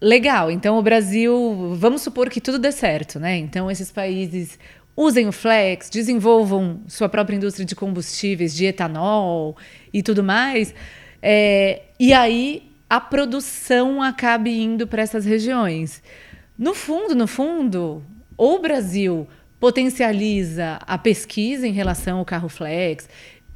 Legal, 0.00 0.50
então 0.50 0.78
o 0.78 0.82
Brasil, 0.82 1.74
vamos 1.76 2.02
supor 2.02 2.28
que 2.28 2.40
tudo 2.40 2.58
dê 2.58 2.72
certo, 2.72 3.20
né? 3.20 3.36
Então 3.36 3.70
esses 3.70 3.92
países 3.92 4.58
usem 4.96 5.28
o 5.28 5.32
flex, 5.32 5.90
desenvolvam 5.90 6.80
sua 6.88 7.08
própria 7.08 7.36
indústria 7.36 7.64
de 7.64 7.76
combustíveis, 7.76 8.54
de 8.54 8.64
etanol 8.64 9.56
e 9.92 10.02
tudo 10.02 10.24
mais. 10.24 10.74
É, 11.22 11.82
e 12.00 12.12
aí 12.12 12.70
a 12.88 13.00
produção 13.00 14.02
acabe 14.02 14.50
indo 14.50 14.86
para 14.86 15.02
essas 15.02 15.24
regiões. 15.24 16.02
No 16.56 16.74
fundo, 16.74 17.14
no 17.14 17.26
fundo, 17.26 18.02
o 18.36 18.58
Brasil 18.58 19.26
potencializa 19.60 20.78
a 20.86 20.96
pesquisa 20.96 21.66
em 21.66 21.72
relação 21.72 22.18
ao 22.18 22.24
carro 22.24 22.48
flex 22.48 23.08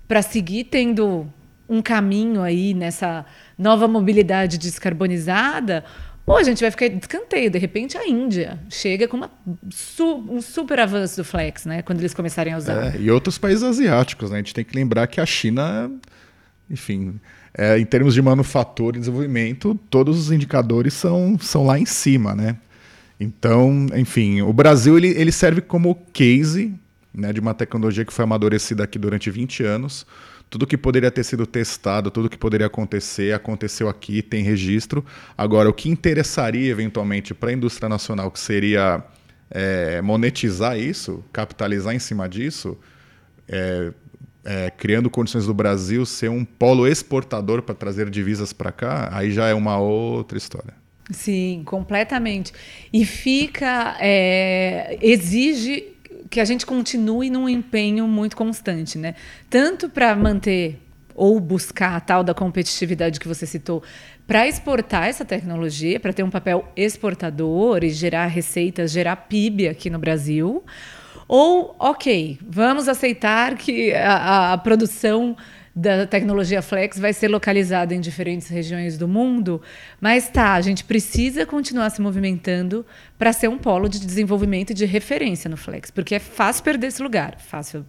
para 0.06 0.22
seguir 0.22 0.64
tendo 0.64 1.30
um 1.68 1.82
caminho 1.82 2.42
aí 2.42 2.72
nessa 2.72 3.26
nova 3.58 3.88
mobilidade 3.88 4.56
descarbonizada, 4.56 5.84
ou 6.28 6.36
a 6.36 6.42
gente 6.42 6.60
vai 6.60 6.70
ficar 6.70 6.88
de. 6.88 7.50
De 7.50 7.58
repente, 7.58 7.96
a 7.96 8.06
Índia 8.06 8.58
chega 8.68 9.08
com 9.08 9.16
uma, 9.16 9.30
um 10.28 10.42
super 10.42 10.78
avanço 10.78 11.16
do 11.16 11.24
Flex, 11.24 11.64
né? 11.64 11.80
Quando 11.80 12.00
eles 12.00 12.12
começarem 12.12 12.52
a 12.52 12.58
usar. 12.58 12.94
É, 12.94 13.00
e 13.00 13.10
outros 13.10 13.38
países 13.38 13.62
asiáticos, 13.62 14.30
né? 14.30 14.36
A 14.36 14.40
gente 14.40 14.52
tem 14.52 14.62
que 14.62 14.76
lembrar 14.76 15.06
que 15.06 15.22
a 15.22 15.26
China, 15.26 15.90
enfim, 16.70 17.18
é, 17.54 17.78
em 17.78 17.86
termos 17.86 18.12
de 18.12 18.20
manufatura 18.20 18.98
e 18.98 19.00
desenvolvimento, 19.00 19.74
todos 19.88 20.18
os 20.18 20.30
indicadores 20.30 20.92
são, 20.92 21.38
são 21.40 21.64
lá 21.64 21.78
em 21.78 21.86
cima, 21.86 22.34
né? 22.34 22.58
Então, 23.18 23.86
enfim, 23.96 24.42
o 24.42 24.52
Brasil 24.52 24.98
ele, 24.98 25.08
ele 25.08 25.32
serve 25.32 25.62
como 25.62 25.94
case 26.12 26.74
né, 27.12 27.32
de 27.32 27.40
uma 27.40 27.54
tecnologia 27.54 28.04
que 28.04 28.12
foi 28.12 28.24
amadurecida 28.24 28.84
aqui 28.84 28.98
durante 28.98 29.30
20 29.30 29.64
anos 29.64 30.06
tudo 30.50 30.66
que 30.66 30.76
poderia 30.76 31.10
ter 31.10 31.24
sido 31.24 31.46
testado, 31.46 32.10
tudo 32.10 32.28
que 32.28 32.38
poderia 32.38 32.66
acontecer, 32.66 33.34
aconteceu 33.34 33.88
aqui, 33.88 34.22
tem 34.22 34.42
registro. 34.42 35.04
Agora, 35.36 35.68
o 35.68 35.72
que 35.72 35.88
interessaria 35.88 36.70
eventualmente 36.70 37.34
para 37.34 37.50
a 37.50 37.52
indústria 37.52 37.88
nacional, 37.88 38.30
que 38.30 38.40
seria 38.40 39.04
é, 39.50 40.00
monetizar 40.00 40.78
isso, 40.78 41.24
capitalizar 41.32 41.94
em 41.94 41.98
cima 41.98 42.28
disso, 42.28 42.78
é, 43.46 43.92
é, 44.44 44.70
criando 44.70 45.10
condições 45.10 45.46
do 45.46 45.52
Brasil 45.52 46.06
ser 46.06 46.30
um 46.30 46.44
polo 46.44 46.86
exportador 46.86 47.62
para 47.62 47.74
trazer 47.74 48.08
divisas 48.08 48.52
para 48.52 48.72
cá, 48.72 49.10
aí 49.12 49.30
já 49.30 49.46
é 49.48 49.54
uma 49.54 49.78
outra 49.78 50.38
história. 50.38 50.74
Sim, 51.10 51.62
completamente. 51.64 52.52
E 52.92 53.04
fica. 53.04 53.96
É, 53.98 54.98
exige 55.00 55.94
que 56.30 56.40
a 56.40 56.44
gente 56.44 56.66
continue 56.66 57.30
num 57.30 57.48
empenho 57.48 58.06
muito 58.06 58.36
constante, 58.36 58.98
né? 58.98 59.14
Tanto 59.48 59.88
para 59.88 60.14
manter 60.14 60.80
ou 61.14 61.40
buscar 61.40 61.96
a 61.96 62.00
tal 62.00 62.22
da 62.22 62.32
competitividade 62.32 63.18
que 63.18 63.26
você 63.26 63.44
citou, 63.44 63.82
para 64.24 64.46
exportar 64.46 65.08
essa 65.08 65.24
tecnologia, 65.24 65.98
para 65.98 66.12
ter 66.12 66.22
um 66.22 66.30
papel 66.30 66.68
exportador 66.76 67.82
e 67.82 67.90
gerar 67.90 68.26
receitas, 68.26 68.92
gerar 68.92 69.16
PIB 69.16 69.66
aqui 69.66 69.90
no 69.90 69.98
Brasil, 69.98 70.62
ou, 71.26 71.74
ok, 71.78 72.38
vamos 72.40 72.88
aceitar 72.88 73.56
que 73.56 73.92
a, 73.92 74.52
a 74.52 74.58
produção 74.58 75.36
da 75.78 76.08
tecnologia 76.08 76.60
Flex 76.60 76.98
vai 76.98 77.12
ser 77.12 77.28
localizada 77.28 77.94
em 77.94 78.00
diferentes 78.00 78.48
regiões 78.48 78.98
do 78.98 79.06
mundo, 79.06 79.62
mas 80.00 80.28
tá, 80.28 80.54
a 80.54 80.60
gente 80.60 80.82
precisa 80.82 81.46
continuar 81.46 81.90
se 81.90 82.00
movimentando 82.00 82.84
para 83.16 83.32
ser 83.32 83.48
um 83.48 83.56
polo 83.56 83.88
de 83.88 84.00
desenvolvimento 84.00 84.70
e 84.70 84.74
de 84.74 84.84
referência 84.84 85.48
no 85.48 85.56
Flex, 85.56 85.90
porque 85.90 86.16
é 86.16 86.18
fácil 86.18 86.64
perder 86.64 86.88
esse 86.88 87.00
lugar, 87.00 87.38
fácil 87.38 87.86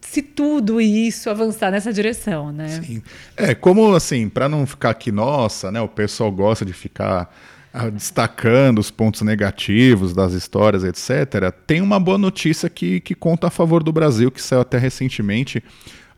se 0.00 0.22
tudo 0.22 0.80
isso 0.80 1.28
avançar 1.28 1.72
nessa 1.72 1.92
direção, 1.92 2.52
né? 2.52 2.68
Sim. 2.80 3.02
É, 3.36 3.56
como 3.56 3.92
assim, 3.92 4.28
para 4.28 4.48
não 4.48 4.64
ficar 4.64 4.90
aqui, 4.90 5.10
nossa, 5.10 5.72
né, 5.72 5.80
o 5.80 5.88
pessoal 5.88 6.30
gosta 6.30 6.64
de 6.64 6.72
ficar 6.72 7.34
ah, 7.72 7.90
destacando 7.90 8.78
os 8.78 8.92
pontos 8.92 9.22
negativos 9.22 10.14
das 10.14 10.32
histórias, 10.32 10.84
etc. 10.84 11.52
Tem 11.66 11.80
uma 11.80 11.98
boa 11.98 12.16
notícia 12.16 12.70
que, 12.70 13.00
que 13.00 13.16
conta 13.16 13.48
a 13.48 13.50
favor 13.50 13.82
do 13.82 13.92
Brasil, 13.92 14.30
que 14.30 14.40
saiu 14.40 14.60
até 14.60 14.78
recentemente, 14.78 15.60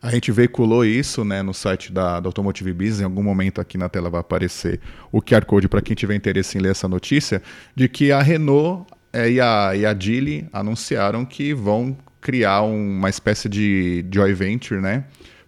a 0.01 0.11
gente 0.11 0.31
veiculou 0.31 0.85
isso 0.85 1.25
né, 1.25 1.41
no 1.41 1.53
site 1.53 1.91
da, 1.91 2.19
da 2.19 2.27
Automotive 2.27 2.71
Business, 2.71 3.01
em 3.01 3.05
algum 3.05 3.23
momento 3.23 3.59
aqui 3.59 3.77
na 3.77 3.89
tela 3.89 4.09
vai 4.09 4.21
aparecer 4.21 4.79
o 5.11 5.21
QR 5.21 5.45
Code 5.45 5.67
para 5.67 5.81
quem 5.81 5.95
tiver 5.95 6.15
interesse 6.15 6.57
em 6.57 6.61
ler 6.61 6.71
essa 6.71 6.87
notícia, 6.87 7.41
de 7.75 7.87
que 7.87 8.11
a 8.11 8.21
Renault 8.21 8.85
é, 9.11 9.29
e, 9.29 9.41
a, 9.41 9.75
e 9.75 9.85
a 9.85 9.97
Geely 9.97 10.47
anunciaram 10.53 11.25
que 11.25 11.53
vão 11.53 11.97
criar 12.21 12.61
um, 12.61 12.97
uma 12.97 13.09
espécie 13.09 13.49
de 13.49 14.05
joint 14.11 14.35
venture, 14.35 14.79
né? 14.79 15.05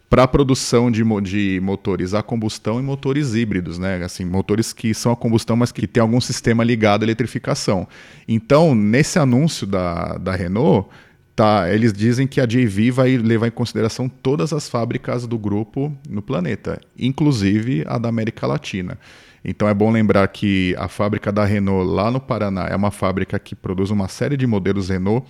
Para 0.09 0.23
a 0.23 0.27
produção 0.27 0.89
de, 0.89 1.03
de 1.21 1.59
motores 1.61 2.15
a 2.15 2.23
combustão 2.23 2.79
e 2.79 2.83
motores 2.83 3.35
híbridos, 3.35 3.77
né? 3.77 4.03
Assim, 4.03 4.25
motores 4.25 4.73
que 4.73 4.93
são 4.93 5.11
a 5.11 5.15
combustão, 5.15 5.55
mas 5.55 5.71
que 5.71 5.85
tem 5.85 6.01
algum 6.01 6.19
sistema 6.19 6.63
ligado 6.63 7.03
à 7.03 7.05
eletrificação. 7.05 7.87
Então, 8.27 8.73
nesse 8.73 9.19
anúncio 9.19 9.67
da, 9.67 10.17
da 10.17 10.35
Renault, 10.35 10.89
Tá, 11.39 11.73
eles 11.73 11.93
dizem 11.93 12.27
que 12.27 12.41
a 12.41 12.45
JV 12.45 12.91
vai 12.91 13.15
levar 13.15 13.47
em 13.47 13.51
consideração 13.51 14.09
todas 14.09 14.51
as 14.51 14.67
fábricas 14.67 15.25
do 15.25 15.39
grupo 15.39 15.97
no 16.09 16.21
planeta, 16.21 16.81
inclusive 16.99 17.85
a 17.87 17.97
da 17.97 18.09
América 18.09 18.45
Latina. 18.45 18.99
Então 19.41 19.65
é 19.65 19.73
bom 19.73 19.89
lembrar 19.89 20.27
que 20.27 20.75
a 20.77 20.89
fábrica 20.89 21.31
da 21.31 21.45
Renault 21.45 21.89
lá 21.89 22.11
no 22.11 22.19
Paraná 22.19 22.67
é 22.69 22.75
uma 22.75 22.91
fábrica 22.91 23.39
que 23.39 23.55
produz 23.55 23.89
uma 23.89 24.09
série 24.09 24.35
de 24.35 24.45
modelos 24.45 24.89
Renault. 24.89 25.25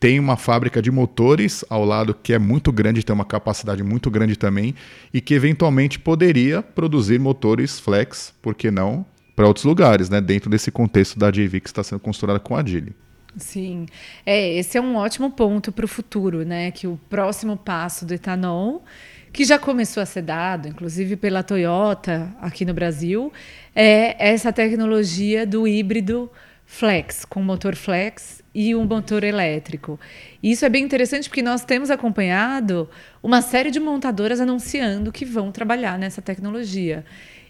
Tem 0.00 0.18
uma 0.18 0.36
fábrica 0.36 0.82
de 0.82 0.90
motores 0.90 1.64
ao 1.70 1.84
lado 1.84 2.14
que 2.20 2.32
é 2.32 2.38
muito 2.40 2.72
grande, 2.72 3.04
tem 3.04 3.14
uma 3.14 3.24
capacidade 3.24 3.84
muito 3.84 4.10
grande 4.10 4.34
também, 4.34 4.74
e 5.12 5.20
que 5.20 5.34
eventualmente 5.34 6.00
poderia 6.00 6.64
produzir 6.64 7.20
motores 7.20 7.78
flex, 7.78 8.34
por 8.42 8.56
que 8.56 8.72
não? 8.72 9.06
para 9.36 9.46
outros 9.46 9.64
lugares, 9.64 10.08
né, 10.08 10.20
dentro 10.20 10.48
desse 10.48 10.70
contexto 10.70 11.18
da 11.18 11.30
JV 11.30 11.60
que 11.60 11.68
está 11.68 11.82
sendo 11.82 12.00
construída 12.00 12.38
com 12.38 12.56
a 12.56 12.62
Dili. 12.62 12.94
Sim, 13.36 13.86
é, 14.24 14.54
esse 14.54 14.78
é 14.78 14.80
um 14.80 14.94
ótimo 14.96 15.30
ponto 15.30 15.72
para 15.72 15.84
o 15.84 15.88
futuro, 15.88 16.44
né? 16.44 16.70
Que 16.70 16.86
o 16.86 16.98
próximo 17.08 17.56
passo 17.56 18.06
do 18.06 18.14
etanol, 18.14 18.84
que 19.32 19.44
já 19.44 19.58
começou 19.58 20.00
a 20.02 20.06
ser 20.06 20.22
dado, 20.22 20.68
inclusive 20.68 21.16
pela 21.16 21.42
Toyota 21.42 22.32
aqui 22.40 22.64
no 22.64 22.72
Brasil, 22.72 23.32
é 23.74 24.14
essa 24.30 24.52
tecnologia 24.52 25.44
do 25.44 25.66
híbrido 25.66 26.30
flex, 26.64 27.24
com 27.24 27.42
motor 27.42 27.74
flex 27.74 28.42
e 28.54 28.74
um 28.74 28.84
motor 28.84 29.24
elétrico. 29.24 29.98
E 30.40 30.52
isso 30.52 30.64
é 30.64 30.68
bem 30.68 30.84
interessante 30.84 31.28
porque 31.28 31.42
nós 31.42 31.64
temos 31.64 31.90
acompanhado 31.90 32.88
uma 33.22 33.42
série 33.42 33.70
de 33.70 33.80
montadoras 33.80 34.40
anunciando 34.40 35.10
que 35.10 35.24
vão 35.24 35.50
trabalhar 35.50 35.98
nessa 35.98 36.22
tecnologia. 36.22 37.04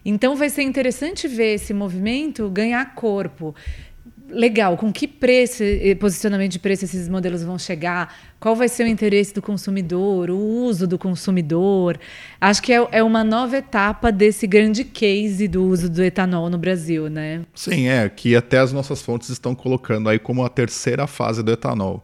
Então 0.05 0.37
vai 0.37 0.51
ser 0.51 0.62
interessante 0.62 1.27
ver 1.27 1.55
esse 1.55 1.73
movimento 1.73 2.49
ganhar 2.51 2.94
corpo. 2.94 3.55
Legal, 4.28 4.76
com 4.76 4.90
que 4.92 5.06
preço, 5.06 5.62
posicionamento 6.00 6.52
de 6.52 6.58
preço 6.58 6.84
esses 6.84 7.08
modelos 7.08 7.42
vão 7.42 7.58
chegar? 7.58 8.14
Qual 8.40 8.56
vai 8.56 8.68
ser 8.68 8.84
o 8.84 8.87
interesse 8.87 9.34
do 9.34 9.42
consumidor, 9.42 10.30
o 10.30 10.37
uso 10.37 10.87
do 10.87 10.98
consumidor? 10.98 11.98
Acho 12.40 12.62
que 12.62 12.72
é, 12.72 12.88
é 12.90 13.02
uma 13.02 13.22
nova 13.22 13.58
etapa 13.58 14.10
desse 14.10 14.46
grande 14.46 14.82
case 14.82 15.46
do 15.46 15.64
uso 15.64 15.90
do 15.90 16.02
etanol 16.02 16.48
no 16.48 16.56
Brasil, 16.56 17.08
né? 17.10 17.42
Sim, 17.54 17.88
é, 17.88 18.08
que 18.08 18.34
até 18.34 18.58
as 18.58 18.72
nossas 18.72 19.02
fontes 19.02 19.28
estão 19.28 19.54
colocando 19.54 20.08
aí 20.08 20.18
como 20.18 20.42
a 20.44 20.48
terceira 20.48 21.06
fase 21.06 21.42
do 21.42 21.52
etanol. 21.52 22.02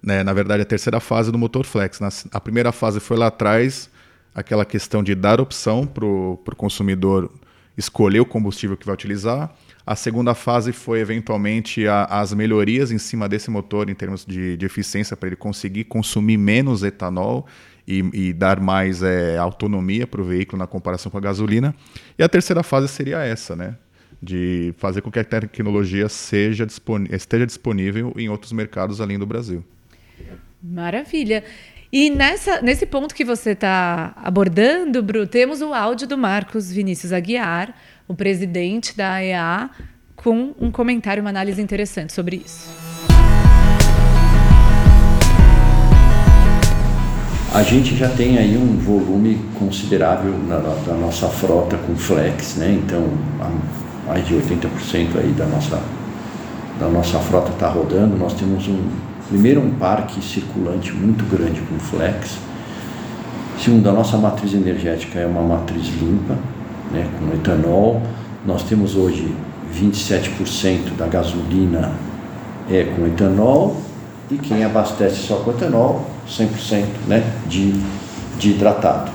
Né? 0.00 0.22
Na 0.22 0.32
verdade, 0.32 0.62
a 0.62 0.66
terceira 0.66 1.00
fase 1.00 1.32
do 1.32 1.38
motor 1.38 1.66
flex. 1.66 2.00
A 2.30 2.40
primeira 2.40 2.70
fase 2.70 3.00
foi 3.00 3.16
lá 3.16 3.26
atrás, 3.26 3.90
aquela 4.32 4.64
questão 4.64 5.02
de 5.02 5.16
dar 5.16 5.40
opção 5.40 5.84
para 5.84 6.04
o 6.04 6.38
consumidor 6.56 7.30
escolher 7.76 8.20
o 8.20 8.26
combustível 8.26 8.76
que 8.76 8.86
vai 8.86 8.94
utilizar. 8.94 9.54
A 9.86 9.94
segunda 9.94 10.34
fase 10.34 10.72
foi, 10.72 10.98
eventualmente, 10.98 11.86
a, 11.86 12.06
as 12.06 12.34
melhorias 12.34 12.90
em 12.90 12.98
cima 12.98 13.28
desse 13.28 13.48
motor 13.50 13.88
em 13.88 13.94
termos 13.94 14.26
de, 14.26 14.56
de 14.56 14.66
eficiência 14.66 15.16
para 15.16 15.28
ele 15.28 15.36
conseguir 15.36 15.84
consumir 15.84 16.36
menos 16.36 16.82
etanol 16.82 17.46
e, 17.86 18.04
e 18.12 18.32
dar 18.32 18.58
mais 18.58 19.04
é, 19.04 19.38
autonomia 19.38 20.04
para 20.04 20.20
o 20.20 20.24
veículo 20.24 20.58
na 20.58 20.66
comparação 20.66 21.08
com 21.08 21.18
a 21.18 21.20
gasolina. 21.20 21.72
E 22.18 22.22
a 22.24 22.28
terceira 22.28 22.64
fase 22.64 22.88
seria 22.88 23.22
essa, 23.22 23.54
né? 23.54 23.76
De 24.20 24.74
fazer 24.76 25.02
com 25.02 25.10
que 25.10 25.20
a 25.20 25.24
tecnologia 25.24 26.08
seja 26.08 26.66
esteja 27.12 27.46
disponível 27.46 28.12
em 28.16 28.28
outros 28.28 28.50
mercados 28.50 29.00
além 29.00 29.20
do 29.20 29.26
Brasil. 29.26 29.64
Maravilha. 30.60 31.44
E 31.92 32.10
nessa, 32.10 32.60
nesse 32.60 32.84
ponto 32.84 33.14
que 33.14 33.24
você 33.24 33.50
está 33.50 34.12
abordando, 34.16 35.02
Bru, 35.02 35.26
temos 35.26 35.60
o 35.60 35.72
áudio 35.72 36.08
do 36.08 36.18
Marcos 36.18 36.72
Vinícius 36.72 37.12
Aguiar, 37.12 37.74
o 38.08 38.14
presidente 38.14 38.96
da 38.96 39.14
AEA, 39.14 39.70
com 40.14 40.54
um 40.60 40.70
comentário, 40.70 41.22
uma 41.22 41.30
análise 41.30 41.60
interessante 41.60 42.12
sobre 42.12 42.42
isso. 42.44 42.70
A 47.54 47.62
gente 47.62 47.96
já 47.96 48.08
tem 48.08 48.36
aí 48.38 48.56
um 48.56 48.76
volume 48.76 49.40
considerável 49.58 50.36
na, 50.46 50.58
da 50.58 50.94
nossa 50.94 51.28
frota 51.28 51.76
com 51.78 51.96
flex, 51.96 52.56
né? 52.56 52.72
Então, 52.72 53.08
mais 54.06 54.26
de 54.26 54.34
80% 54.34 55.16
aí 55.16 55.32
da 55.32 55.46
nossa, 55.46 55.82
da 56.78 56.88
nossa 56.88 57.18
frota 57.18 57.52
está 57.52 57.68
rodando. 57.68 58.16
Nós 58.16 58.34
temos 58.34 58.68
um, 58.68 58.90
Primeiro, 59.28 59.60
um 59.60 59.70
parque 59.72 60.22
circulante 60.22 60.92
muito 60.92 61.24
grande 61.24 61.60
com 61.62 61.76
flex. 61.80 62.38
Segundo, 63.58 63.88
a 63.88 63.92
nossa 63.92 64.16
matriz 64.16 64.54
energética 64.54 65.18
é 65.18 65.26
uma 65.26 65.42
matriz 65.42 65.88
limpa, 66.00 66.38
né, 66.92 67.08
com 67.18 67.34
etanol. 67.34 68.02
Nós 68.44 68.62
temos 68.62 68.96
hoje 68.96 69.34
27% 69.74 70.96
da 70.96 71.06
gasolina 71.06 71.92
é 72.70 72.84
com 72.84 73.06
etanol 73.06 73.76
e 74.30 74.38
quem 74.38 74.64
abastece 74.64 75.16
só 75.16 75.36
com 75.36 75.50
etanol, 75.50 76.04
100% 76.28 76.84
né, 77.06 77.24
de, 77.46 77.72
de 78.38 78.50
hidratado. 78.50 79.12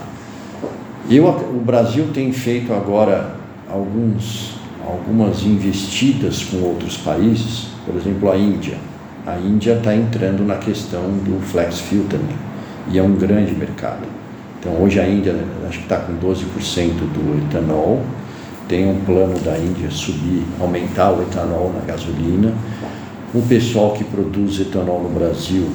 Eu, 1.10 1.27
o 1.27 1.62
Brasil 1.65 2.10
tem 2.13 2.31
feito 2.31 2.73
agora 2.73 3.36
alguns, 3.69 4.55
algumas 4.86 5.43
investidas 5.43 6.43
com 6.43 6.57
outros 6.57 6.97
países, 6.97 7.67
por 7.86 7.95
exemplo, 7.95 8.31
a 8.31 8.38
Índia 8.38 8.77
a 9.25 9.38
Índia 9.38 9.73
está 9.77 9.95
entrando 9.95 10.45
na 10.45 10.55
questão 10.55 11.01
do 11.01 11.39
flex 11.41 11.79
fuel 11.79 12.05
também, 12.10 12.36
e 12.89 12.97
é 12.97 13.03
um 13.03 13.15
grande 13.15 13.53
mercado. 13.53 14.07
Então 14.62 14.82
hoje 14.82 15.02
a 15.02 15.06
Índia 15.08 15.36
acho 15.67 15.80
que 15.80 15.84
está 15.84 15.97
com 15.97 16.13
12% 16.13 16.45
do 16.54 17.45
etanol, 17.45 18.02
tem 18.69 18.88
um 18.88 19.02
plano 19.04 19.38
da 19.39 19.58
Índia 19.58 19.91
subir, 19.91 20.45
aumentar 20.60 21.12
o 21.12 21.24
etanol 21.24 21.74
na 21.74 21.82
gasolina. 21.86 22.54
O 23.34 23.41
pessoal 23.41 23.91
que 23.91 24.04
produz 24.04 24.62
etanol 24.62 25.02
no 25.02 25.10
Brasil 25.10 25.67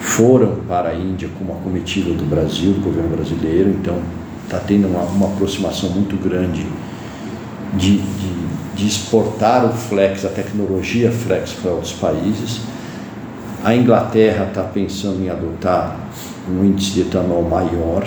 foram 0.00 0.56
para 0.68 0.90
a 0.90 0.94
Índia 0.94 1.30
com 1.38 1.44
uma 1.44 1.54
comitiva 1.60 2.12
do 2.12 2.28
Brasil, 2.28 2.72
do 2.72 2.80
governo 2.82 3.16
brasileiro, 3.16 3.70
então 3.70 3.96
está 4.44 4.58
tendo 4.58 4.88
uma, 4.88 5.04
uma 5.04 5.28
aproximação 5.28 5.88
muito 5.90 6.16
grande 6.16 6.66
de, 7.78 7.98
de 7.98 8.42
de 8.74 8.86
exportar 8.86 9.64
o 9.64 9.72
flex, 9.72 10.24
a 10.24 10.28
tecnologia 10.28 11.12
flex 11.12 11.52
para 11.52 11.70
outros 11.70 11.92
países. 11.92 12.60
A 13.62 13.74
Inglaterra 13.74 14.46
está 14.48 14.62
pensando 14.62 15.22
em 15.22 15.28
adotar 15.28 15.96
um 16.50 16.64
índice 16.64 16.92
de 16.92 17.00
etanol 17.02 17.42
maior 17.42 18.06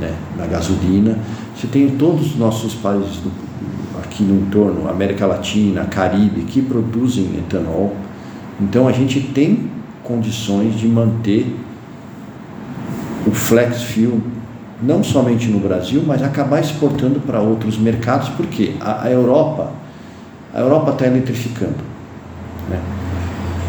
né, 0.00 0.14
na 0.36 0.46
gasolina. 0.46 1.18
Você 1.56 1.66
tem 1.66 1.88
todos 1.90 2.32
os 2.32 2.36
nossos 2.36 2.74
países 2.74 3.16
do, 3.18 3.30
aqui 4.02 4.22
no 4.22 4.46
entorno, 4.46 4.88
América 4.88 5.26
Latina, 5.26 5.84
Caribe, 5.84 6.42
que 6.42 6.62
produzem 6.62 7.24
etanol. 7.38 7.94
Então 8.60 8.88
a 8.88 8.92
gente 8.92 9.20
tem 9.20 9.70
condições 10.02 10.78
de 10.78 10.86
manter 10.86 11.54
o 13.26 13.30
flex 13.30 13.82
fuel 13.82 14.20
não 14.82 15.02
somente 15.02 15.48
no 15.48 15.58
Brasil, 15.60 16.02
mas 16.06 16.22
acabar 16.22 16.60
exportando 16.60 17.20
para 17.20 17.40
outros 17.40 17.78
mercados, 17.78 18.28
porque 18.30 18.74
a, 18.80 19.04
a 19.04 19.10
Europa 19.10 19.72
a 20.54 20.60
Europa 20.60 20.92
está 20.92 21.06
eletrificando. 21.06 21.74
Né? 22.70 22.80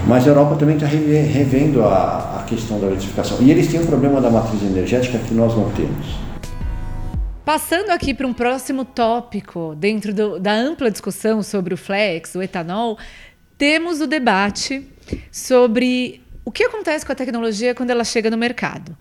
Mas 0.07 0.25
a 0.25 0.29
Europa 0.29 0.55
também 0.55 0.75
está 0.75 0.87
revendo 0.87 1.83
a, 1.83 2.39
a 2.39 2.43
questão 2.43 2.79
da 2.79 2.87
eletrificação. 2.87 3.41
E 3.41 3.49
eles 3.49 3.67
têm 3.67 3.81
um 3.81 3.87
problema 3.87 4.21
da 4.21 4.29
matriz 4.29 4.61
energética 4.61 5.17
que 5.17 5.33
nós 5.33 5.55
não 5.55 5.71
temos. 5.71 6.05
Passando 7.43 7.89
aqui 7.89 8.13
para 8.13 8.27
um 8.27 8.33
próximo 8.33 8.85
tópico, 8.85 9.75
dentro 9.75 10.13
do, 10.13 10.39
da 10.39 10.53
ampla 10.53 10.91
discussão 10.91 11.41
sobre 11.41 11.73
o 11.73 11.77
flex, 11.77 12.35
o 12.35 12.41
etanol, 12.41 12.97
temos 13.57 13.99
o 13.99 14.07
debate 14.07 14.87
sobre 15.31 16.21
o 16.43 16.51
que 16.51 16.63
acontece 16.63 17.03
com 17.03 17.11
a 17.11 17.15
tecnologia 17.15 17.73
quando 17.73 17.89
ela 17.89 18.03
chega 18.03 18.29
no 18.29 18.37
mercado. 18.37 18.95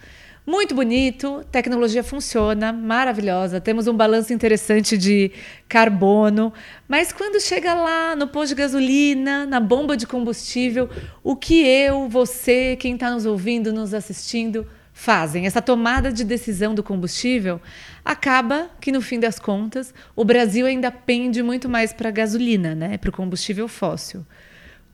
Muito 0.46 0.74
bonito, 0.74 1.42
tecnologia 1.50 2.04
funciona, 2.04 2.70
maravilhosa, 2.70 3.62
temos 3.62 3.86
um 3.86 3.96
balanço 3.96 4.30
interessante 4.30 4.98
de 4.98 5.32
carbono, 5.66 6.52
mas 6.86 7.14
quando 7.14 7.40
chega 7.40 7.72
lá 7.72 8.14
no 8.14 8.28
posto 8.28 8.50
de 8.50 8.56
gasolina, 8.56 9.46
na 9.46 9.58
bomba 9.58 9.96
de 9.96 10.06
combustível, 10.06 10.90
o 11.22 11.34
que 11.34 11.66
eu, 11.66 12.10
você, 12.10 12.76
quem 12.76 12.92
está 12.92 13.10
nos 13.10 13.24
ouvindo, 13.24 13.72
nos 13.72 13.94
assistindo, 13.94 14.66
fazem? 14.92 15.46
Essa 15.46 15.62
tomada 15.62 16.12
de 16.12 16.22
decisão 16.22 16.74
do 16.74 16.82
combustível 16.82 17.58
acaba 18.04 18.70
que, 18.78 18.92
no 18.92 19.00
fim 19.00 19.18
das 19.18 19.38
contas, 19.38 19.94
o 20.14 20.26
Brasil 20.26 20.66
ainda 20.66 20.90
pende 20.90 21.42
muito 21.42 21.70
mais 21.70 21.90
para 21.94 22.10
a 22.10 22.12
gasolina, 22.12 22.74
né? 22.74 22.98
para 22.98 23.08
o 23.08 23.12
combustível 23.12 23.66
fóssil. 23.66 24.26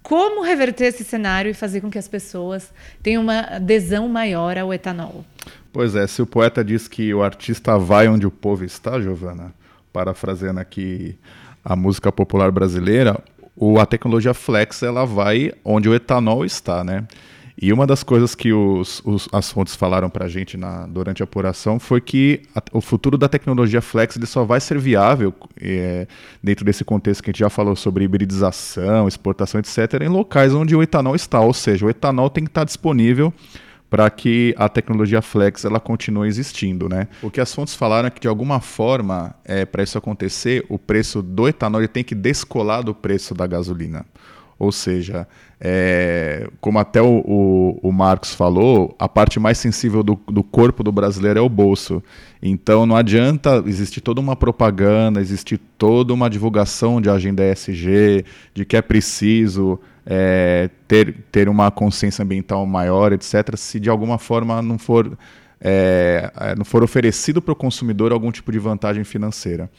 Como 0.03 0.43
reverter 0.43 0.87
esse 0.87 1.05
cenário 1.05 1.51
e 1.51 1.55
fazer 1.55 1.81
com 1.81 1.91
que 1.91 1.99
as 1.99 2.09
pessoas 2.09 2.73
tenham 3.03 3.23
uma 3.23 3.41
adesão 3.41 4.09
maior 4.09 4.57
ao 4.57 4.73
etanol? 4.73 5.25
Pois 5.73 5.95
é, 5.95 6.07
se 6.07 6.21
o 6.21 6.27
poeta 6.27 6.65
diz 6.65 6.89
que 6.89 7.13
o 7.15 7.23
artista 7.23 7.79
vai 7.79 8.09
onde 8.09 8.27
o 8.27 8.31
povo 8.31 8.65
está, 8.65 9.01
Giovana, 9.01 9.53
parafraseando 9.93 10.59
aqui 10.59 11.17
a 11.65 11.77
música 11.77 12.11
popular 12.11 12.51
brasileira, 12.51 13.23
o, 13.55 13.79
a 13.79 13.87
tecnologia 13.87 14.35
flex 14.35 14.83
ela 14.83 15.05
vai 15.05 15.53
onde 15.65 15.89
o 15.89 15.95
etanol 15.95 16.45
está, 16.45 16.83
né? 16.83 17.07
E 17.63 17.75
uma 17.75 17.87
das 17.87 18.03
coisas 18.03 18.35
que 18.35 18.55
os, 18.55 19.03
os, 19.05 19.29
as 19.31 19.53
fontes 19.53 19.77
falaram 19.77 20.09
para 20.09 20.25
a 20.25 20.29
gente 20.29 20.57
na, 20.57 20.87
durante 20.87 21.23
a 21.23 21.25
apuração 21.25 21.79
foi 21.79 22.01
que 22.01 22.41
a, 22.57 22.63
o 22.73 22.81
futuro 22.81 23.19
da 23.19 23.29
tecnologia 23.29 23.83
flex 23.83 24.17
ele 24.17 24.25
só 24.25 24.45
vai 24.45 24.61
ser 24.61 24.79
viável 24.79 25.35
é, 25.61 26.07
dentro 26.43 26.65
desse 26.65 26.83
contexto 26.85 27.23
que 27.23 27.29
a 27.29 27.33
gente 27.33 27.41
já 27.41 27.51
falou 27.51 27.77
sobre 27.77 28.03
hibridização, 28.05 29.07
exportação, 29.07 29.61
etc., 29.61 30.01
em 30.01 30.09
locais 30.09 30.55
onde 30.55 30.75
o 30.75 30.83
etanol 30.83 31.15
está. 31.15 31.39
Ou 31.41 31.53
seja, 31.53 31.85
o 31.85 31.91
etanol 31.91 32.31
tem 32.31 32.45
que 32.45 32.51
estar 32.51 32.65
disponível 32.65 33.31
para 33.91 34.09
que 34.09 34.55
a 34.57 34.67
tecnologia 34.67 35.21
flex 35.21 35.65
ela 35.67 35.81
continue 35.81 36.29
existindo, 36.29 36.89
né? 36.89 37.09
O 37.21 37.31
que 37.31 37.43
as 37.43 37.53
fontes 37.53 37.75
falaram 37.75 38.07
é 38.07 38.11
que 38.11 38.21
de 38.21 38.29
alguma 38.29 38.61
forma, 38.61 39.35
é, 39.45 39.67
para 39.67 39.83
isso 39.83 39.99
acontecer, 39.99 40.65
o 40.69 40.79
preço 40.79 41.21
do 41.21 41.47
etanol 41.47 41.87
tem 41.89 42.05
que 42.05 42.15
descolar 42.15 42.83
do 42.83 42.95
preço 42.95 43.35
da 43.35 43.47
gasolina. 43.47 44.07
Ou 44.61 44.71
seja, 44.71 45.27
é, 45.59 46.47
como 46.61 46.79
até 46.79 47.01
o, 47.01 47.25
o, 47.25 47.81
o, 47.83 47.91
Marcos 47.91 48.35
falou, 48.35 48.95
a 48.99 49.09
parte 49.09 49.41
mais 49.41 49.57
sensível 49.57 50.03
do, 50.03 50.21
do, 50.27 50.43
corpo 50.43 50.85
do 50.85 50.93
brasileiro 50.93 51.39
é 51.39 51.43
o 51.43 51.49
bolso. 51.49 52.03
Então 52.43 52.85
não 52.85 52.95
adianta 52.95 53.65
existir 53.65 54.03
toda 54.03 54.21
uma 54.21 54.37
propaganda, 54.37 55.19
existir 55.19 55.59
toda 55.79 56.13
uma 56.13 56.29
divulgação 56.29 57.01
de 57.01 57.09
agenda 57.09 57.43
ESG, 57.43 58.23
de 58.53 58.67
que 58.67 58.77
é 58.77 58.83
preciso 58.83 59.81
é, 60.05 60.69
ter, 60.87 61.17
ter 61.33 61.49
uma 61.49 61.71
consciência 61.71 62.23
ambiental 62.23 62.67
maior, 62.67 63.15
etc., 63.15 63.57
se 63.57 63.81
de 63.81 63.89
alguma 63.89 64.19
forma 64.19 64.61
não 64.61 64.79
for, 64.79 65.17
é, 65.59 66.31
é 66.37 66.55
não 66.55 66.67
for 66.67 66.85
oferecido 66.85 67.41
para 67.41 67.53
o 67.53 67.57
consumidor 67.57 68.13
algum 68.13 68.31
tipo 68.31 68.53
de 68.53 68.59
vantagem 68.59 69.05
financeira. 69.05 69.71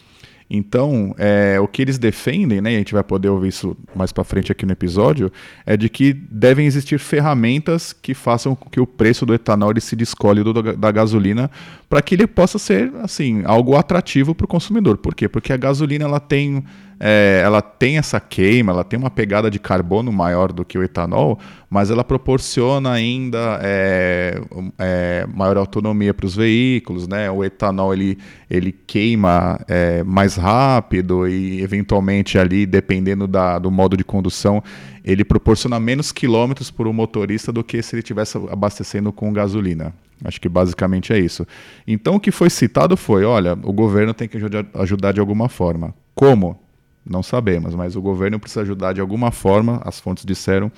Então, 0.53 1.15
é, 1.17 1.57
o 1.61 1.67
que 1.67 1.81
eles 1.81 1.97
defendem, 1.97 2.59
né, 2.59 2.73
e 2.73 2.75
a 2.75 2.77
gente 2.77 2.93
vai 2.93 3.03
poder 3.03 3.29
ouvir 3.29 3.47
isso 3.47 3.75
mais 3.95 4.11
para 4.11 4.25
frente 4.25 4.51
aqui 4.51 4.65
no 4.65 4.73
episódio, 4.73 5.31
é 5.65 5.77
de 5.77 5.87
que 5.87 6.11
devem 6.11 6.65
existir 6.65 6.99
ferramentas 6.99 7.93
que 7.93 8.13
façam 8.13 8.53
com 8.53 8.69
que 8.69 8.79
o 8.79 8.85
preço 8.85 9.25
do 9.25 9.33
etanol 9.33 9.71
se 9.79 9.95
descolhe 9.95 10.43
do, 10.43 10.75
da 10.75 10.91
gasolina 10.91 11.49
para 11.91 12.01
que 12.01 12.15
ele 12.15 12.25
possa 12.25 12.58
ser 12.58 12.89
assim 13.04 13.41
algo 13.43 13.75
atrativo 13.75 14.34
para 14.34 14.45
o 14.45 14.47
consumidor. 14.47 14.97
Por 14.97 15.13
quê? 15.13 15.27
Porque 15.27 15.51
a 15.51 15.58
gasolina 15.58 16.06
ela 16.06 16.21
tem 16.21 16.63
é, 17.04 17.41
ela 17.43 17.62
tem 17.62 17.97
essa 17.97 18.19
queima, 18.19 18.71
ela 18.71 18.84
tem 18.84 18.97
uma 18.97 19.10
pegada 19.10 19.49
de 19.51 19.60
carbono 19.60 20.12
maior 20.12 20.54
do 20.54 20.63
que 20.63 20.77
o 20.77 20.84
etanol, 20.84 21.39
mas 21.67 21.89
ela 21.89 22.04
proporciona 22.04 22.91
ainda 22.91 23.60
é, 23.63 24.39
é, 24.77 25.27
maior 25.34 25.58
autonomia 25.58 26.13
para 26.13 26.27
os 26.27 26.36
veículos, 26.36 27.08
né? 27.08 27.30
O 27.30 27.43
etanol 27.43 27.91
ele, 27.91 28.19
ele 28.47 28.71
queima 28.71 29.60
é, 29.67 30.04
mais 30.04 30.36
rápido 30.36 31.27
e 31.27 31.60
eventualmente 31.62 32.38
ali, 32.38 32.67
dependendo 32.67 33.27
da, 33.27 33.58
do 33.58 33.71
modo 33.71 33.97
de 33.97 34.04
condução, 34.04 34.63
ele 35.03 35.23
proporciona 35.23 35.79
menos 35.79 36.11
quilômetros 36.11 36.69
para 36.69 36.87
o 36.87 36.93
motorista 36.93 37.51
do 37.51 37.63
que 37.63 37.81
se 37.81 37.95
ele 37.95 38.01
estivesse 38.01 38.37
abastecendo 38.49 39.11
com 39.11 39.33
gasolina. 39.33 39.93
Acho 40.23 40.39
que 40.39 40.47
basicamente 40.47 41.11
é 41.11 41.19
isso. 41.19 41.45
Então 41.87 42.15
o 42.15 42.19
que 42.19 42.31
foi 42.31 42.49
citado 42.49 42.95
foi, 42.95 43.23
olha, 43.25 43.53
o 43.63 43.73
governo 43.73 44.13
tem 44.13 44.27
que 44.27 44.37
ajudar 44.75 45.11
de 45.11 45.19
alguma 45.19 45.49
forma. 45.49 45.93
Como? 46.13 46.59
Não 47.03 47.23
sabemos, 47.23 47.73
mas 47.73 47.95
o 47.95 48.01
governo 48.01 48.39
precisa 48.39 48.61
ajudar 48.61 48.93
de 48.93 49.01
alguma 49.01 49.31
forma, 49.31 49.81
as 49.83 49.99
fontes 49.99 50.23
disseram, 50.23 50.71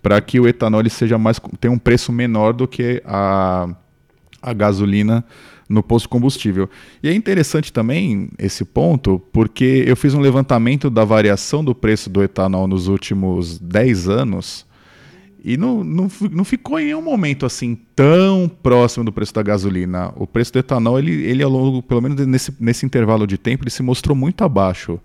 para 0.00 0.20
que 0.20 0.38
o 0.38 0.46
etanol 0.46 0.88
seja 0.88 1.18
mais 1.18 1.40
tenha 1.58 1.72
um 1.72 1.78
preço 1.78 2.12
menor 2.12 2.52
do 2.52 2.68
que 2.68 3.02
a, 3.04 3.68
a 4.40 4.52
gasolina 4.52 5.24
no 5.68 5.82
posto 5.82 6.08
combustível. 6.08 6.68
E 7.02 7.08
é 7.08 7.14
interessante 7.14 7.72
também 7.72 8.28
esse 8.38 8.64
ponto, 8.64 9.20
porque 9.32 9.84
eu 9.86 9.96
fiz 9.96 10.14
um 10.14 10.20
levantamento 10.20 10.90
da 10.90 11.04
variação 11.04 11.64
do 11.64 11.74
preço 11.74 12.10
do 12.10 12.22
etanol 12.22 12.66
nos 12.66 12.88
últimos 12.88 13.58
10 13.58 14.08
anos 14.08 14.66
e 15.44 15.58
não, 15.58 15.84
não, 15.84 16.10
não 16.30 16.42
ficou 16.42 16.80
em 16.80 16.94
um 16.94 17.02
momento 17.02 17.44
assim 17.44 17.78
tão 17.94 18.50
próximo 18.62 19.04
do 19.04 19.12
preço 19.12 19.34
da 19.34 19.42
gasolina. 19.42 20.10
O 20.16 20.26
preço 20.26 20.50
do 20.50 20.58
etanol, 20.58 20.98
ele, 20.98 21.12
ele 21.22 21.42
ao 21.42 21.50
longo, 21.50 21.82
pelo 21.82 22.00
menos 22.00 22.26
nesse, 22.26 22.50
nesse 22.58 22.86
intervalo 22.86 23.26
de 23.26 23.36
tempo, 23.36 23.62
ele 23.62 23.70
se 23.70 23.82
mostrou 23.82 24.16
muito 24.16 24.42
abaixo 24.42 24.98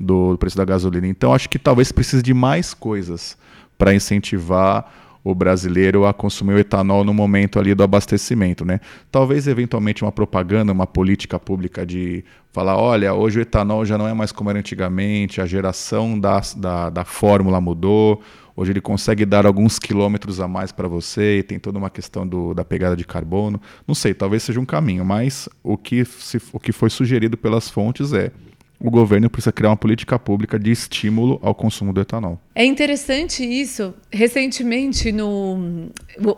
do 0.00 0.34
preço 0.38 0.56
da 0.56 0.64
gasolina. 0.64 1.06
Então 1.06 1.34
acho 1.34 1.50
que 1.50 1.58
talvez 1.58 1.92
precise 1.92 2.22
de 2.22 2.32
mais 2.32 2.72
coisas 2.72 3.36
para 3.76 3.94
incentivar 3.94 4.90
o 5.26 5.34
brasileiro 5.34 6.06
a 6.06 6.14
consumir 6.14 6.54
o 6.54 6.58
etanol 6.60 7.02
no 7.02 7.12
momento 7.12 7.58
ali 7.58 7.74
do 7.74 7.82
abastecimento, 7.82 8.64
né? 8.64 8.78
Talvez 9.10 9.48
eventualmente 9.48 10.04
uma 10.04 10.12
propaganda, 10.12 10.70
uma 10.70 10.86
política 10.86 11.36
pública 11.36 11.84
de 11.84 12.24
falar, 12.52 12.76
olha, 12.76 13.12
hoje 13.12 13.40
o 13.40 13.42
etanol 13.42 13.84
já 13.84 13.98
não 13.98 14.06
é 14.06 14.14
mais 14.14 14.30
como 14.30 14.50
era 14.50 14.58
antigamente, 14.60 15.40
a 15.40 15.46
geração 15.46 16.16
da, 16.18 16.40
da, 16.56 16.90
da 16.90 17.04
fórmula 17.04 17.60
mudou, 17.60 18.22
hoje 18.54 18.70
ele 18.70 18.80
consegue 18.80 19.26
dar 19.26 19.46
alguns 19.46 19.80
quilômetros 19.80 20.38
a 20.38 20.46
mais 20.46 20.70
para 20.70 20.86
você 20.86 21.38
e 21.38 21.42
tem 21.42 21.58
toda 21.58 21.76
uma 21.76 21.90
questão 21.90 22.24
do, 22.24 22.54
da 22.54 22.64
pegada 22.64 22.96
de 22.96 23.04
carbono. 23.04 23.60
Não 23.84 23.96
sei, 23.96 24.14
talvez 24.14 24.44
seja 24.44 24.60
um 24.60 24.64
caminho, 24.64 25.04
mas 25.04 25.48
o 25.60 25.76
que, 25.76 26.04
se, 26.04 26.40
o 26.52 26.60
que 26.60 26.70
foi 26.70 26.88
sugerido 26.88 27.36
pelas 27.36 27.68
fontes 27.68 28.12
é 28.12 28.30
o 28.78 28.90
governo 28.90 29.30
precisa 29.30 29.52
criar 29.52 29.70
uma 29.70 29.76
política 29.76 30.18
pública 30.18 30.58
de 30.58 30.70
estímulo 30.70 31.38
ao 31.42 31.54
consumo 31.54 31.92
do 31.92 32.00
etanol. 32.00 32.40
É 32.54 32.64
interessante 32.64 33.42
isso. 33.44 33.94
Recentemente, 34.10 35.10
no, 35.12 35.90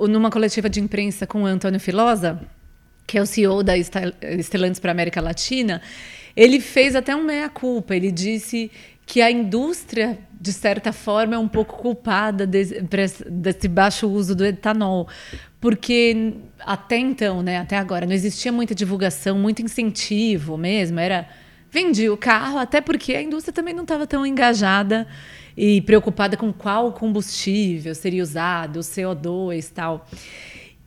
numa 0.09 0.31
coletiva 0.31 0.68
de 0.70 0.81
imprensa 0.81 1.27
com 1.27 1.42
o 1.42 1.46
Antônio 1.46 1.81
Filosa, 1.81 2.40
que 3.07 3.18
é 3.18 3.22
o 3.22 3.27
CEO 3.27 3.62
da 3.62 3.77
Estelantes 3.77 4.79
para 4.79 4.90
a 4.90 4.92
América 4.92 5.20
Latina, 5.20 5.83
ele 6.37 6.61
fez 6.61 6.94
até 6.94 7.16
um 7.16 7.24
meia-culpa. 7.24 7.96
Ele 7.96 8.12
disse 8.12 8.70
que 9.05 9.20
a 9.22 9.31
indústria, 9.31 10.18
de 10.40 10.53
certa 10.53 10.92
forma, 10.92 11.35
é 11.35 11.38
um 11.38 11.48
pouco 11.48 11.79
culpada 11.79 12.46
desse, 12.46 12.81
desse 13.29 13.66
baixo 13.66 14.07
uso 14.07 14.37
do 14.37 14.44
etanol. 14.44 15.09
Porque 15.61 16.35
até 16.61 16.98
então, 16.98 17.42
né, 17.42 17.59
até 17.59 17.77
agora, 17.77 18.07
não 18.07 18.12
existia 18.12 18.53
muita 18.53 18.74
divulgação, 18.74 19.38
muito 19.38 19.62
incentivo 19.62 20.57
mesmo. 20.57 21.01
Era 21.01 21.29
vendi 21.70 22.09
o 22.09 22.16
carro, 22.16 22.59
até 22.59 22.81
porque 22.81 23.14
a 23.14 23.22
indústria 23.22 23.52
também 23.52 23.74
não 23.74 23.83
estava 23.83 24.07
tão 24.07 24.24
engajada 24.26 25.07
e 25.57 25.81
preocupada 25.83 26.37
com 26.37 26.52
qual 26.52 26.92
combustível 26.92 27.94
seria 27.94 28.22
usado, 28.22 28.76
o 28.76 28.81
CO2 28.81 29.68
e 29.68 29.72
tal. 29.72 30.07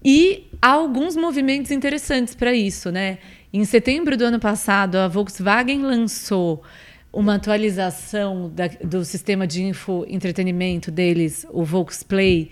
E 0.04 0.48
há 0.62 0.70
alguns 0.70 1.15
movimentos 1.15 1.72
interessantes 1.72 2.34
para 2.34 2.54
isso, 2.54 2.91
né? 2.91 3.20
Em 3.54 3.65
setembro 3.65 4.15
do 4.15 4.24
ano 4.24 4.39
passado, 4.39 4.96
a 4.96 5.08
Volkswagen 5.08 5.82
lançou 5.82 6.63
uma 7.12 7.36
atualização 7.36 8.50
da, 8.50 8.67
do 8.67 9.04
sistema 9.04 9.46
de 9.46 9.63
info 9.63 10.06
entretenimento 10.08 10.89
deles, 10.89 11.46
o 11.52 11.63
Volksplay, 11.63 12.50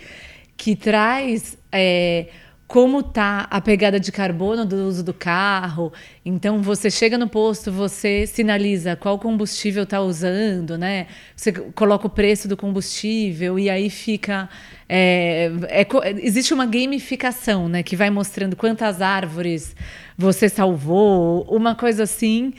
que 0.57 0.75
traz 0.75 1.57
é, 1.71 2.27
como 2.69 3.01
tá 3.01 3.47
a 3.49 3.59
pegada 3.59 3.99
de 3.99 4.11
carbono 4.11 4.63
do 4.63 4.75
uso 4.87 5.03
do 5.03 5.11
carro. 5.11 5.91
Então 6.23 6.61
você 6.61 6.91
chega 6.91 7.17
no 7.17 7.27
posto, 7.27 7.71
você 7.71 8.27
sinaliza 8.27 8.95
qual 8.95 9.17
combustível 9.17 9.81
está 9.81 9.99
usando, 9.99 10.77
né? 10.77 11.07
Você 11.35 11.51
coloca 11.51 12.05
o 12.05 12.09
preço 12.11 12.47
do 12.47 12.55
combustível 12.55 13.57
e 13.57 13.71
aí 13.71 13.89
fica 13.89 14.47
é, 14.87 15.51
é, 15.67 15.87
existe 16.21 16.53
uma 16.53 16.67
gamificação, 16.67 17.67
né? 17.67 17.81
Que 17.81 17.95
vai 17.95 18.11
mostrando 18.11 18.55
quantas 18.55 19.01
árvores 19.01 19.75
você 20.15 20.47
salvou, 20.47 21.47
uma 21.49 21.73
coisa 21.73 22.03
assim 22.03 22.53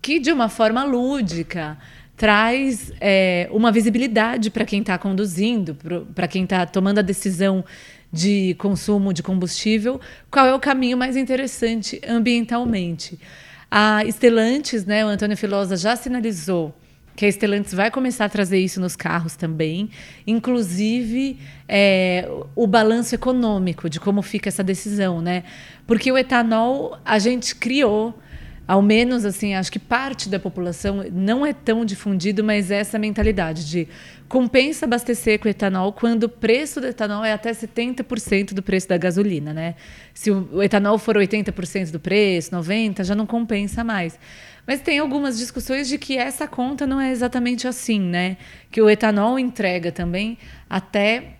que 0.00 0.20
de 0.20 0.30
uma 0.30 0.48
forma 0.48 0.84
lúdica 0.84 1.76
traz 2.16 2.92
é, 3.00 3.48
uma 3.50 3.72
visibilidade 3.72 4.48
para 4.48 4.64
quem 4.64 4.80
está 4.80 4.96
conduzindo, 4.96 5.76
para 6.14 6.28
quem 6.28 6.44
está 6.44 6.64
tomando 6.64 7.00
a 7.00 7.02
decisão 7.02 7.64
de 8.16 8.54
consumo 8.54 9.12
de 9.12 9.22
combustível, 9.22 10.00
qual 10.30 10.46
é 10.46 10.54
o 10.54 10.58
caminho 10.58 10.96
mais 10.96 11.16
interessante 11.16 12.00
ambientalmente. 12.08 13.20
A 13.70 14.02
Stellantis, 14.08 14.86
né, 14.86 15.04
o 15.04 15.08
Antônio 15.08 15.36
Filosa 15.36 15.76
já 15.76 15.94
sinalizou 15.94 16.74
que 17.14 17.26
a 17.26 17.32
Stellantis 17.32 17.72
vai 17.72 17.90
começar 17.90 18.26
a 18.26 18.28
trazer 18.28 18.58
isso 18.58 18.80
nos 18.80 18.94
carros 18.94 19.36
também, 19.36 19.90
inclusive 20.26 21.38
é, 21.68 22.28
o 22.54 22.66
balanço 22.66 23.14
econômico 23.14 23.88
de 23.88 23.98
como 23.98 24.20
fica 24.22 24.48
essa 24.48 24.62
decisão, 24.62 25.22
né? 25.22 25.44
Porque 25.86 26.12
o 26.12 26.18
etanol 26.18 26.98
a 27.04 27.18
gente 27.18 27.54
criou 27.54 28.14
ao 28.66 28.82
menos 28.82 29.24
assim, 29.24 29.54
acho 29.54 29.70
que 29.70 29.78
parte 29.78 30.28
da 30.28 30.40
população 30.40 31.04
não 31.12 31.46
é 31.46 31.52
tão 31.52 31.84
difundido, 31.84 32.42
mas 32.42 32.70
é 32.70 32.78
essa 32.78 32.98
mentalidade 32.98 33.68
de 33.68 33.86
compensa 34.28 34.86
abastecer 34.86 35.38
com 35.38 35.48
etanol 35.48 35.92
quando 35.92 36.24
o 36.24 36.28
preço 36.28 36.80
do 36.80 36.88
etanol 36.88 37.24
é 37.24 37.32
até 37.32 37.52
70% 37.52 38.54
do 38.54 38.62
preço 38.62 38.88
da 38.88 38.96
gasolina, 38.96 39.52
né? 39.52 39.76
Se 40.12 40.32
o 40.32 40.60
etanol 40.62 40.98
for 40.98 41.16
80% 41.16 41.92
do 41.92 42.00
preço, 42.00 42.52
90, 42.52 43.04
já 43.04 43.14
não 43.14 43.24
compensa 43.24 43.84
mais. 43.84 44.18
Mas 44.66 44.80
tem 44.80 44.98
algumas 44.98 45.38
discussões 45.38 45.86
de 45.86 45.96
que 45.96 46.18
essa 46.18 46.48
conta 46.48 46.86
não 46.88 47.00
é 47.00 47.12
exatamente 47.12 47.68
assim, 47.68 48.00
né? 48.00 48.36
Que 48.70 48.82
o 48.82 48.90
etanol 48.90 49.38
entrega 49.38 49.92
também 49.92 50.36
até 50.68 51.35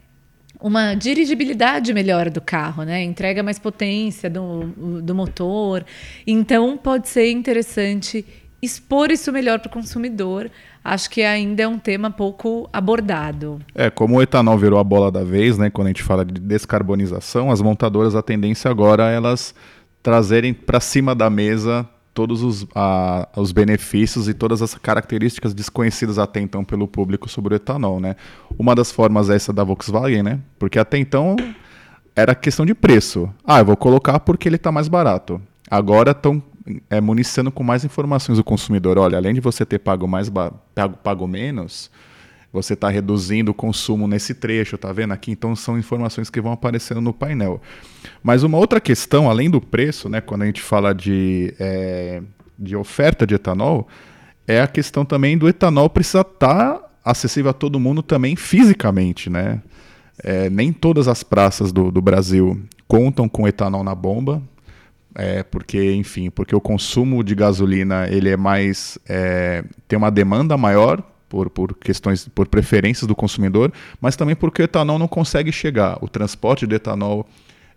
uma 0.60 0.94
dirigibilidade 0.94 1.92
melhor 1.92 2.30
do 2.30 2.40
carro, 2.40 2.82
né? 2.82 3.02
Entrega 3.02 3.42
mais 3.42 3.58
potência 3.58 4.28
do, 4.28 5.00
do 5.02 5.14
motor. 5.14 5.84
Então 6.26 6.76
pode 6.76 7.08
ser 7.08 7.30
interessante 7.30 8.24
expor 8.62 9.10
isso 9.10 9.32
melhor 9.32 9.58
para 9.60 9.68
o 9.68 9.72
consumidor. 9.72 10.50
Acho 10.82 11.10
que 11.10 11.22
ainda 11.22 11.62
é 11.62 11.68
um 11.68 11.78
tema 11.78 12.10
pouco 12.10 12.68
abordado. 12.72 13.60
É, 13.74 13.90
como 13.90 14.16
o 14.16 14.22
etanol 14.22 14.56
virou 14.56 14.78
a 14.78 14.84
bola 14.84 15.10
da 15.10 15.24
vez, 15.24 15.58
né? 15.58 15.68
Quando 15.70 15.86
a 15.86 15.90
gente 15.90 16.02
fala 16.02 16.24
de 16.24 16.40
descarbonização, 16.40 17.50
as 17.50 17.60
montadoras, 17.60 18.14
a 18.14 18.22
tendência 18.22 18.70
agora 18.70 19.10
é 19.10 19.16
elas 19.16 19.54
trazerem 20.02 20.54
para 20.54 20.78
cima 20.78 21.14
da 21.14 21.28
mesa 21.28 21.88
todos 22.16 22.42
os, 22.42 22.66
a, 22.74 23.28
os 23.36 23.52
benefícios 23.52 24.26
e 24.26 24.32
todas 24.32 24.62
as 24.62 24.74
características 24.74 25.52
desconhecidas 25.52 26.18
até 26.18 26.40
então 26.40 26.64
pelo 26.64 26.88
público 26.88 27.28
sobre 27.28 27.52
o 27.52 27.56
etanol, 27.56 28.00
né? 28.00 28.16
Uma 28.58 28.74
das 28.74 28.90
formas 28.90 29.28
é 29.28 29.36
essa 29.36 29.52
da 29.52 29.62
Volkswagen, 29.62 30.22
né? 30.22 30.40
Porque 30.58 30.78
até 30.78 30.96
então 30.96 31.36
era 32.16 32.34
questão 32.34 32.64
de 32.64 32.74
preço. 32.74 33.28
Ah, 33.44 33.58
eu 33.58 33.66
vou 33.66 33.76
colocar 33.76 34.18
porque 34.20 34.48
ele 34.48 34.56
está 34.56 34.72
mais 34.72 34.88
barato. 34.88 35.38
Agora 35.70 36.12
estão 36.12 36.42
é, 36.88 37.02
municiando 37.02 37.52
com 37.52 37.62
mais 37.62 37.84
informações 37.84 38.38
o 38.38 38.44
consumidor. 38.44 38.96
Olha, 38.96 39.18
além 39.18 39.34
de 39.34 39.40
você 39.42 39.66
ter 39.66 39.78
pago 39.78 40.08
mais 40.08 40.30
pago, 40.30 40.96
pago 41.04 41.26
menos, 41.26 41.90
você 42.52 42.74
está 42.74 42.88
reduzindo 42.88 43.50
o 43.50 43.54
consumo 43.54 44.06
nesse 44.06 44.34
trecho, 44.34 44.78
tá 44.78 44.92
vendo 44.92 45.12
aqui? 45.12 45.30
Então 45.30 45.54
são 45.54 45.78
informações 45.78 46.30
que 46.30 46.40
vão 46.40 46.52
aparecendo 46.52 47.00
no 47.00 47.12
painel. 47.12 47.60
Mas 48.22 48.42
uma 48.42 48.58
outra 48.58 48.80
questão, 48.80 49.28
além 49.28 49.50
do 49.50 49.60
preço, 49.60 50.08
né, 50.08 50.20
quando 50.20 50.42
a 50.42 50.46
gente 50.46 50.62
fala 50.62 50.94
de, 50.94 51.54
é, 51.58 52.22
de 52.58 52.76
oferta 52.76 53.26
de 53.26 53.34
etanol, 53.34 53.86
é 54.46 54.60
a 54.60 54.66
questão 54.66 55.04
também 55.04 55.36
do 55.36 55.48
etanol 55.48 55.90
precisar 55.90 56.22
estar 56.22 56.74
tá 56.74 56.88
acessível 57.04 57.50
a 57.50 57.54
todo 57.54 57.80
mundo 57.80 58.02
também 58.02 58.36
fisicamente, 58.36 59.28
né? 59.28 59.60
É, 60.22 60.48
nem 60.48 60.72
todas 60.72 61.08
as 61.08 61.22
praças 61.22 61.72
do, 61.72 61.90
do 61.90 62.00
Brasil 62.00 62.60
contam 62.88 63.28
com 63.28 63.46
etanol 63.46 63.84
na 63.84 63.94
bomba, 63.94 64.42
é, 65.14 65.42
porque, 65.42 65.94
enfim, 65.94 66.30
porque 66.30 66.54
o 66.54 66.60
consumo 66.60 67.22
de 67.22 67.34
gasolina 67.34 68.08
ele 68.08 68.30
é 68.30 68.36
mais 68.36 68.98
é, 69.08 69.64
tem 69.86 69.96
uma 69.96 70.10
demanda 70.10 70.56
maior 70.56 71.02
por, 71.28 71.50
por 71.50 71.74
questões, 71.74 72.28
por 72.28 72.46
preferências 72.46 73.06
do 73.06 73.14
consumidor, 73.14 73.72
mas 74.00 74.16
também 74.16 74.36
porque 74.36 74.62
o 74.62 74.64
etanol 74.64 74.98
não 74.98 75.08
consegue 75.08 75.52
chegar. 75.52 75.98
O 76.00 76.08
transporte 76.08 76.66
de 76.66 76.76
etanol 76.76 77.26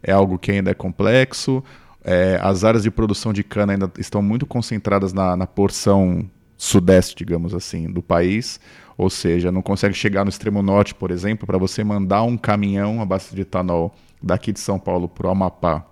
é 0.01 0.11
algo 0.11 0.37
que 0.37 0.51
ainda 0.51 0.71
é 0.71 0.73
complexo. 0.73 1.63
É, 2.03 2.39
as 2.41 2.63
áreas 2.63 2.83
de 2.83 2.91
produção 2.91 3.33
de 3.33 3.43
cana 3.43 3.73
ainda 3.73 3.91
estão 3.97 4.21
muito 4.21 4.45
concentradas 4.45 5.13
na, 5.13 5.35
na 5.35 5.45
porção 5.47 6.29
sudeste, 6.57 7.15
digamos 7.15 7.53
assim, 7.53 7.91
do 7.91 8.01
país. 8.01 8.59
Ou 8.97 9.09
seja, 9.09 9.51
não 9.51 9.61
consegue 9.61 9.93
chegar 9.93 10.25
no 10.25 10.29
extremo 10.29 10.61
norte, 10.61 10.93
por 10.93 11.09
exemplo, 11.09 11.47
para 11.47 11.57
você 11.57 11.83
mandar 11.83 12.23
um 12.23 12.37
caminhão 12.37 13.01
a 13.01 13.05
base 13.05 13.33
de 13.33 13.41
etanol 13.41 13.95
daqui 14.21 14.51
de 14.51 14.59
São 14.59 14.77
Paulo 14.77 15.07
para 15.07 15.27
o 15.27 15.29
Amapá. 15.29 15.85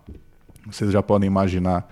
Vocês 0.66 0.92
já 0.92 1.02
podem 1.02 1.28
imaginar 1.28 1.90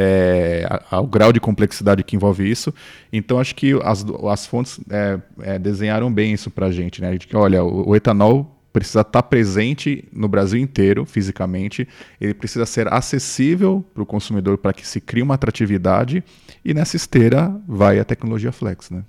é, 0.00 0.64
ao 0.88 1.04
grau 1.08 1.32
de 1.32 1.40
complexidade 1.40 2.04
que 2.04 2.14
envolve 2.14 2.48
isso. 2.48 2.72
Então, 3.12 3.40
acho 3.40 3.52
que 3.56 3.72
as, 3.82 4.06
as 4.30 4.46
fontes 4.46 4.78
é, 4.88 5.18
é, 5.40 5.58
desenharam 5.58 6.12
bem 6.12 6.32
isso 6.32 6.52
para 6.52 6.66
a 6.66 6.70
gente. 6.70 7.02
Né? 7.02 7.08
A 7.08 7.12
gente, 7.12 7.36
olha, 7.36 7.64
o, 7.64 7.88
o 7.88 7.96
etanol 7.96 8.62
precisa 8.72 9.00
estar 9.00 9.22
tá 9.22 9.22
presente 9.22 10.06
no 10.12 10.28
Brasil 10.28 10.60
inteiro, 10.60 11.04
fisicamente. 11.04 11.88
Ele 12.20 12.32
precisa 12.32 12.64
ser 12.64 12.92
acessível 12.92 13.84
para 13.92 14.04
o 14.04 14.06
consumidor 14.06 14.56
para 14.58 14.72
que 14.72 14.86
se 14.86 15.00
crie 15.00 15.22
uma 15.22 15.34
atratividade. 15.34 16.22
E 16.64 16.72
nessa 16.72 16.94
esteira 16.94 17.52
vai 17.66 17.98
a 17.98 18.04
tecnologia 18.04 18.52
Flex, 18.52 18.90
né? 18.90 19.02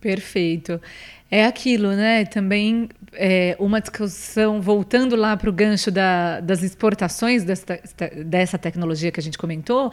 Perfeito. 0.00 0.80
É 1.30 1.44
aquilo, 1.44 1.92
né? 1.92 2.24
Também 2.24 2.88
é, 3.12 3.56
uma 3.58 3.80
discussão, 3.80 4.60
voltando 4.60 5.16
lá 5.16 5.36
para 5.36 5.50
o 5.50 5.52
gancho 5.52 5.90
da, 5.90 6.40
das 6.40 6.62
exportações 6.62 7.44
dessa, 7.44 7.80
dessa 8.24 8.56
tecnologia 8.56 9.10
que 9.10 9.20
a 9.20 9.22
gente 9.22 9.36
comentou. 9.36 9.92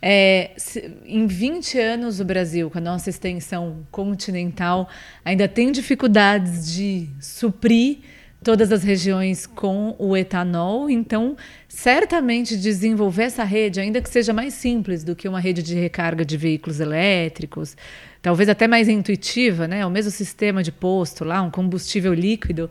É, 0.00 0.52
se, 0.56 0.90
em 1.04 1.26
20 1.26 1.78
anos, 1.78 2.20
o 2.20 2.24
Brasil, 2.24 2.70
com 2.70 2.78
a 2.78 2.80
nossa 2.80 3.10
extensão 3.10 3.86
continental, 3.90 4.88
ainda 5.24 5.46
tem 5.46 5.70
dificuldades 5.70 6.72
de 6.72 7.08
suprir 7.20 7.98
todas 8.42 8.72
as 8.72 8.82
regiões 8.82 9.46
com 9.46 9.94
o 9.98 10.16
etanol. 10.16 10.88
Então, 10.88 11.36
certamente 11.68 12.56
desenvolver 12.56 13.24
essa 13.24 13.44
rede, 13.44 13.80
ainda 13.80 14.00
que 14.00 14.08
seja 14.08 14.32
mais 14.32 14.54
simples 14.54 15.04
do 15.04 15.14
que 15.14 15.28
uma 15.28 15.40
rede 15.40 15.62
de 15.62 15.74
recarga 15.74 16.24
de 16.24 16.36
veículos 16.36 16.80
elétricos, 16.80 17.76
talvez 18.22 18.48
até 18.48 18.68
mais 18.68 18.88
intuitiva, 18.88 19.66
né? 19.66 19.84
O 19.84 19.90
mesmo 19.90 20.10
sistema 20.10 20.62
de 20.62 20.72
posto 20.72 21.24
lá, 21.24 21.42
um 21.42 21.50
combustível 21.50 22.12
líquido, 22.12 22.70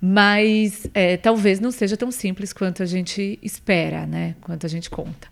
mas 0.00 0.86
é, 0.94 1.16
talvez 1.16 1.60
não 1.60 1.70
seja 1.70 1.96
tão 1.96 2.10
simples 2.10 2.52
quanto 2.52 2.82
a 2.82 2.86
gente 2.86 3.38
espera, 3.42 4.06
né? 4.06 4.34
Quanto 4.40 4.64
a 4.64 4.68
gente 4.68 4.88
conta. 4.88 5.28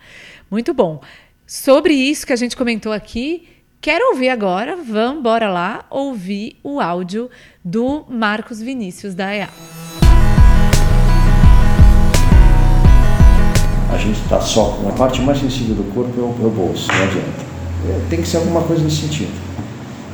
Muito 0.50 0.74
bom. 0.74 1.00
Sobre 1.46 1.92
isso 1.92 2.26
que 2.26 2.32
a 2.32 2.36
gente 2.36 2.56
comentou 2.56 2.92
aqui, 2.92 3.48
quero 3.80 4.12
ouvir 4.12 4.30
agora, 4.30 4.76
vamos 4.76 5.20
embora 5.20 5.48
lá 5.50 5.84
ouvir 5.90 6.58
o 6.62 6.80
áudio 6.80 7.30
do 7.62 8.04
Marcos 8.08 8.60
Vinícius 8.60 9.14
da 9.14 9.34
EA. 9.34 9.48
A 13.92 13.98
gente 13.98 14.20
está 14.20 14.40
só 14.40 14.72
com 14.72 14.88
a 14.88 14.92
parte 14.92 15.20
mais 15.20 15.38
sensível 15.38 15.76
do 15.76 15.84
corpo 15.94 16.18
é 16.18 16.22
o, 16.22 16.44
é 16.44 16.46
o 16.46 16.50
bolso, 16.50 16.88
não 16.88 17.04
adianta. 17.04 17.43
Tem 18.08 18.20
que 18.20 18.28
ser 18.28 18.38
alguma 18.38 18.62
coisa 18.62 18.82
nesse 18.82 19.02
sentido. 19.02 19.32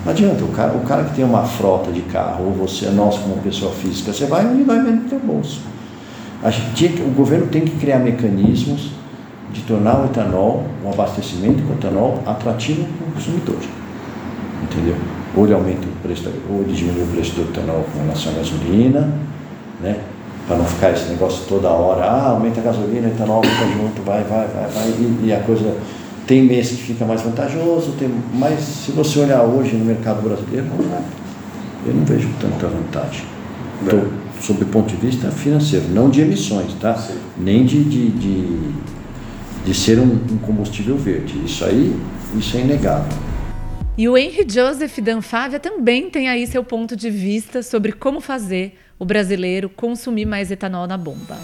Não 0.05 0.13
adianta, 0.13 0.45
o 0.45 0.49
cara, 0.49 0.73
o 0.73 0.81
cara 0.81 1.05
que 1.05 1.15
tem 1.15 1.25
uma 1.25 1.43
frota 1.43 1.93
de 1.93 2.01
carro, 2.03 2.47
ou 2.47 2.53
você, 2.53 2.87
nós 2.89 3.19
como 3.19 3.37
pessoa 3.37 3.73
física, 3.73 4.13
você 4.13 4.25
vai 4.25 4.47
onde 4.47 4.63
vai 4.63 4.83
mesmo 4.83 5.03
no 5.03 5.09
teu 5.09 5.19
bolso. 5.19 5.61
A 6.43 6.51
gente, 6.51 7.03
o 7.03 7.11
governo 7.11 7.49
tem 7.49 7.63
que 7.63 7.77
criar 7.77 7.99
mecanismos 7.99 8.93
de 9.53 9.61
tornar 9.63 10.01
o 10.01 10.07
etanol, 10.07 10.65
o 10.83 10.89
abastecimento 10.89 11.63
com 11.65 11.75
etanol, 11.75 12.23
atrativo 12.25 12.85
para 12.85 13.09
o 13.09 13.13
consumidor. 13.13 13.59
Entendeu? 14.63 14.97
Ou 15.37 15.45
ele 15.45 15.53
aumenta 15.53 15.87
o 15.87 16.03
preço, 16.03 16.31
ou 16.49 16.63
ele 16.63 16.73
diminui 16.73 17.03
o 17.03 17.07
preço 17.09 17.35
do 17.35 17.43
etanol 17.43 17.85
com 17.93 18.01
relação 18.03 18.33
à 18.33 18.37
gasolina, 18.37 19.13
né? 19.83 19.99
Para 20.47 20.57
não 20.57 20.65
ficar 20.65 20.93
esse 20.93 21.11
negócio 21.11 21.45
toda 21.47 21.69
hora, 21.69 22.05
ah, 22.05 22.31
aumenta 22.31 22.61
a 22.61 22.65
gasolina, 22.65 23.09
etanol 23.09 23.37
aumenta 23.37 23.67
junto, 23.77 24.03
vai, 24.03 24.25
vai, 24.25 24.47
vai, 24.49 24.69
vai, 24.69 24.89
e, 24.89 25.27
e 25.27 25.33
a 25.33 25.41
coisa 25.41 25.77
tem 26.31 26.45
mês 26.45 26.69
que 26.69 26.77
fica 26.77 27.05
mais 27.05 27.23
vantajoso, 27.23 27.91
tem, 27.99 28.09
mas 28.35 28.61
se 28.61 28.93
você 28.93 29.19
olhar 29.19 29.43
hoje 29.43 29.75
no 29.75 29.85
mercado 29.85 30.23
brasileiro, 30.23 30.65
eu 31.85 31.93
não 31.93 32.05
vejo 32.05 32.29
tanta 32.41 32.69
vantagem. 32.69 33.25
Tô, 33.85 33.97
sob 34.41 34.63
o 34.63 34.67
ponto 34.67 34.95
de 34.95 34.95
vista 34.95 35.29
financeiro, 35.33 35.89
não 35.89 36.09
de 36.09 36.21
emissões, 36.21 36.73
tá? 36.75 36.95
Sim. 36.95 37.19
Nem 37.37 37.65
de, 37.65 37.83
de, 37.83 38.11
de, 38.11 38.75
de 39.65 39.75
ser 39.75 39.99
um, 39.99 40.05
um 40.05 40.39
combustível 40.39 40.97
verde. 40.97 41.35
Isso 41.45 41.65
aí, 41.65 41.97
isso 42.39 42.57
é 42.57 42.61
inegável. 42.61 43.19
E 43.99 44.09
o 44.09 44.17
Henry 44.17 44.47
Joseph 44.49 45.01
Danfávia 45.01 45.59
também 45.59 46.11
tem 46.11 46.29
aí 46.29 46.47
seu 46.47 46.63
ponto 46.63 46.95
de 46.95 47.11
vista 47.11 47.61
sobre 47.61 47.91
como 47.91 48.21
fazer 48.21 48.79
o 49.01 49.05
brasileiro 49.05 49.69
consumir 49.69 50.27
mais 50.27 50.49
etanol 50.53 50.87
na 50.87 50.97
bomba. 50.97 51.37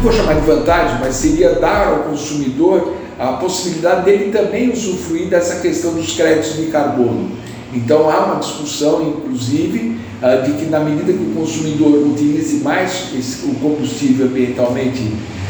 Vou 0.00 0.12
chamar 0.12 0.34
de 0.34 0.46
vantagem, 0.46 0.98
mas 1.00 1.16
seria 1.16 1.54
dar 1.54 1.88
ao 1.88 1.98
consumidor 2.04 2.94
a 3.18 3.32
possibilidade 3.32 4.04
dele 4.04 4.30
também 4.30 4.70
usufruir 4.70 5.28
dessa 5.28 5.56
questão 5.56 5.92
dos 5.94 6.14
créditos 6.14 6.56
de 6.56 6.66
carbono. 6.66 7.32
Então 7.74 8.08
há 8.08 8.26
uma 8.26 8.36
discussão, 8.36 9.02
inclusive, 9.02 9.98
ah, 10.22 10.36
de 10.36 10.52
que 10.52 10.66
na 10.66 10.78
medida 10.78 11.12
que 11.12 11.18
o 11.18 11.34
consumidor 11.34 12.06
utilize 12.06 12.62
mais 12.62 13.08
o 13.42 13.54
combustível 13.56 14.26
ambientalmente 14.26 15.02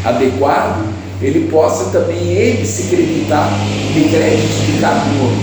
adequado, 0.02 0.82
ele 1.20 1.50
possa 1.50 1.90
também 1.90 2.32
ele 2.32 2.64
se 2.64 2.84
creditar 2.84 3.50
de 3.92 4.08
créditos 4.08 4.66
de 4.66 4.80
carbono. 4.80 5.36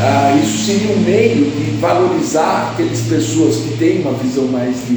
Ah, 0.00 0.38
isso 0.40 0.66
seria 0.66 0.94
um 0.94 1.00
meio 1.00 1.50
de 1.50 1.76
valorizar 1.80 2.70
aquelas 2.72 3.00
pessoas 3.00 3.56
que 3.56 3.76
têm 3.78 4.02
uma 4.02 4.12
visão 4.12 4.44
mais 4.44 4.76
de, 4.86 4.96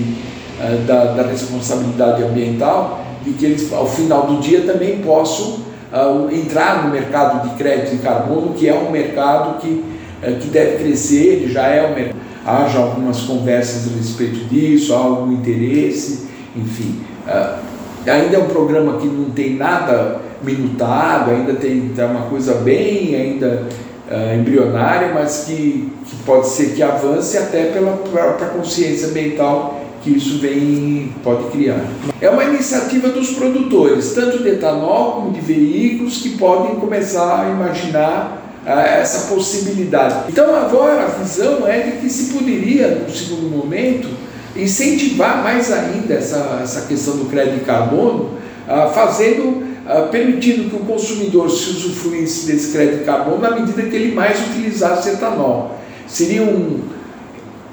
ah, 0.59 0.77
da, 0.85 1.05
da, 1.13 1.23
responsabilidade 1.27 2.23
ambiental 2.23 3.06
e 3.27 3.33
que 3.33 3.45
eles, 3.45 3.71
ao 3.73 3.87
final 3.87 4.25
do 4.27 4.39
dia, 4.39 4.61
também 4.61 4.99
possam 4.99 5.59
ah, 5.91 6.27
entrar 6.31 6.85
no 6.85 6.91
mercado 6.91 7.49
de 7.49 7.55
crédito 7.55 7.91
de 7.91 7.97
carbono, 7.97 8.53
que 8.53 8.67
é 8.67 8.73
um 8.73 8.89
mercado 8.89 9.59
que, 9.59 9.83
ah, 10.23 10.31
que 10.31 10.47
deve 10.47 10.83
crescer, 10.83 11.41
ele 11.41 11.51
já 11.51 11.67
é 11.67 11.85
um 11.85 11.93
mercado. 11.93 12.27
Haja 12.45 12.79
algumas 12.79 13.19
conversas 13.21 13.91
a 13.91 13.97
respeito 13.97 14.45
disso, 14.45 14.93
há 14.93 14.99
algum 14.99 15.33
interesse, 15.33 16.27
enfim. 16.55 17.01
Ah, 17.27 17.59
ainda 18.05 18.37
é 18.37 18.39
um 18.39 18.47
programa 18.47 18.97
que 18.99 19.07
não 19.07 19.31
tem 19.31 19.55
nada 19.55 20.21
minutado, 20.41 21.31
ainda 21.31 21.53
tem 21.55 21.91
tá 21.95 22.05
uma 22.05 22.21
coisa 22.29 22.53
bem 22.55 23.15
ainda 23.15 23.63
uh, 24.09 24.39
embrionária, 24.39 25.11
mas 25.13 25.45
que, 25.45 25.91
que 26.05 26.15
pode 26.25 26.47
ser 26.47 26.73
que 26.75 26.83
avance 26.83 27.37
até 27.37 27.65
pela 27.71 27.97
própria 27.97 28.47
consciência 28.49 29.07
ambiental 29.07 29.76
que 30.07 30.17
isso 30.17 30.39
vem 30.39 31.11
pode 31.21 31.49
criar. 31.49 31.85
É 32.21 32.29
uma 32.29 32.45
iniciativa 32.45 33.09
dos 33.09 33.31
produtores, 33.31 34.13
tanto 34.13 34.41
de 34.41 34.49
etanol 34.49 35.13
como 35.13 35.31
de 35.31 35.41
veículos, 35.41 36.19
que 36.21 36.29
podem 36.37 36.75
começar 36.75 37.45
a 37.45 37.49
imaginar 37.49 38.41
uh, 38.65 38.69
essa 38.69 39.33
possibilidade. 39.33 40.29
Então 40.29 40.55
agora 40.55 41.03
a 41.03 41.07
visão 41.07 41.67
é 41.67 41.81
de 41.81 41.91
que 41.97 42.09
se 42.09 42.33
poderia, 42.33 43.03
no 43.05 43.13
segundo 43.13 43.49
momento, 43.49 44.07
incentivar 44.55 45.43
mais 45.43 45.71
ainda 45.71 46.13
essa, 46.13 46.59
essa 46.63 46.87
questão 46.87 47.17
do 47.17 47.25
crédito 47.25 47.59
de 47.59 47.65
carbono, 47.65 48.31
uh, 48.67 48.93
fazendo, 48.93 49.43
uh, 49.43 50.09
permitindo 50.09 50.69
que 50.69 50.75
o 50.77 50.79
consumidor 50.79 51.49
se 51.49 51.69
usufruísse 51.71 52.47
desse 52.47 52.71
crédito 52.71 52.99
de 52.99 53.03
carbono 53.03 53.39
na 53.39 53.51
medida 53.51 53.81
que 53.83 53.95
ele 53.95 54.15
mais 54.15 54.39
utilizasse 54.47 55.09
etanol. 55.09 55.77
Seria 56.07 56.43
um, 56.43 56.79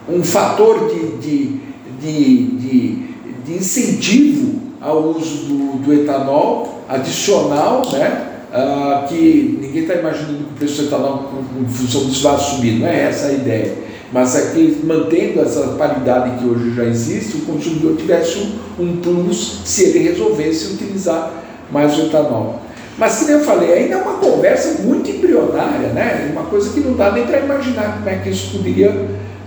um 0.08 0.22
fator 0.24 0.90
de, 0.92 1.16
de, 1.18 1.60
de, 2.00 2.46
de, 2.56 2.98
de 3.44 3.54
incentivo 3.54 4.60
ao 4.80 5.10
uso 5.10 5.46
do, 5.46 5.84
do 5.84 5.92
etanol 5.92 6.82
adicional, 6.88 7.82
né? 7.92 8.30
Uh, 8.54 9.08
que 9.08 9.58
ninguém 9.60 9.82
está 9.82 9.94
imaginando 9.94 10.44
que 10.44 10.44
o 10.44 10.56
preço 10.58 10.82
do 10.82 10.88
etanol, 10.88 11.32
em 11.60 11.68
função 11.68 12.04
disso, 12.04 12.22
vai 12.22 12.38
subir, 12.38 12.78
não 12.78 12.86
é 12.86 13.08
essa 13.08 13.26
a 13.26 13.32
ideia 13.32 13.84
mas 14.14 14.36
é 14.36 14.54
mantendo 14.84 15.40
essa 15.40 15.74
paridade 15.76 16.38
que 16.38 16.46
hoje 16.46 16.72
já 16.72 16.84
existe, 16.84 17.36
o 17.36 17.40
consumidor 17.40 17.96
tivesse 17.96 18.38
um, 18.38 18.84
um 18.84 18.96
plus 18.98 19.62
se 19.64 19.86
ele 19.86 19.98
resolvesse 20.10 20.74
utilizar 20.74 21.32
mais 21.68 21.98
o 21.98 22.02
etanol. 22.02 22.60
Mas, 22.96 23.18
como 23.18 23.30
eu 23.32 23.40
falei, 23.40 23.72
ainda 23.72 23.94
é 23.94 23.96
uma 23.96 24.18
conversa 24.18 24.82
muito 24.82 25.10
embrionária, 25.10 25.88
né? 25.88 26.30
Uma 26.30 26.44
coisa 26.44 26.72
que 26.72 26.78
não 26.78 26.94
dá 26.94 27.10
nem 27.10 27.26
para 27.26 27.40
imaginar 27.40 27.96
como 27.96 28.08
é 28.08 28.18
que 28.18 28.30
isso 28.30 28.56
poderia 28.56 28.94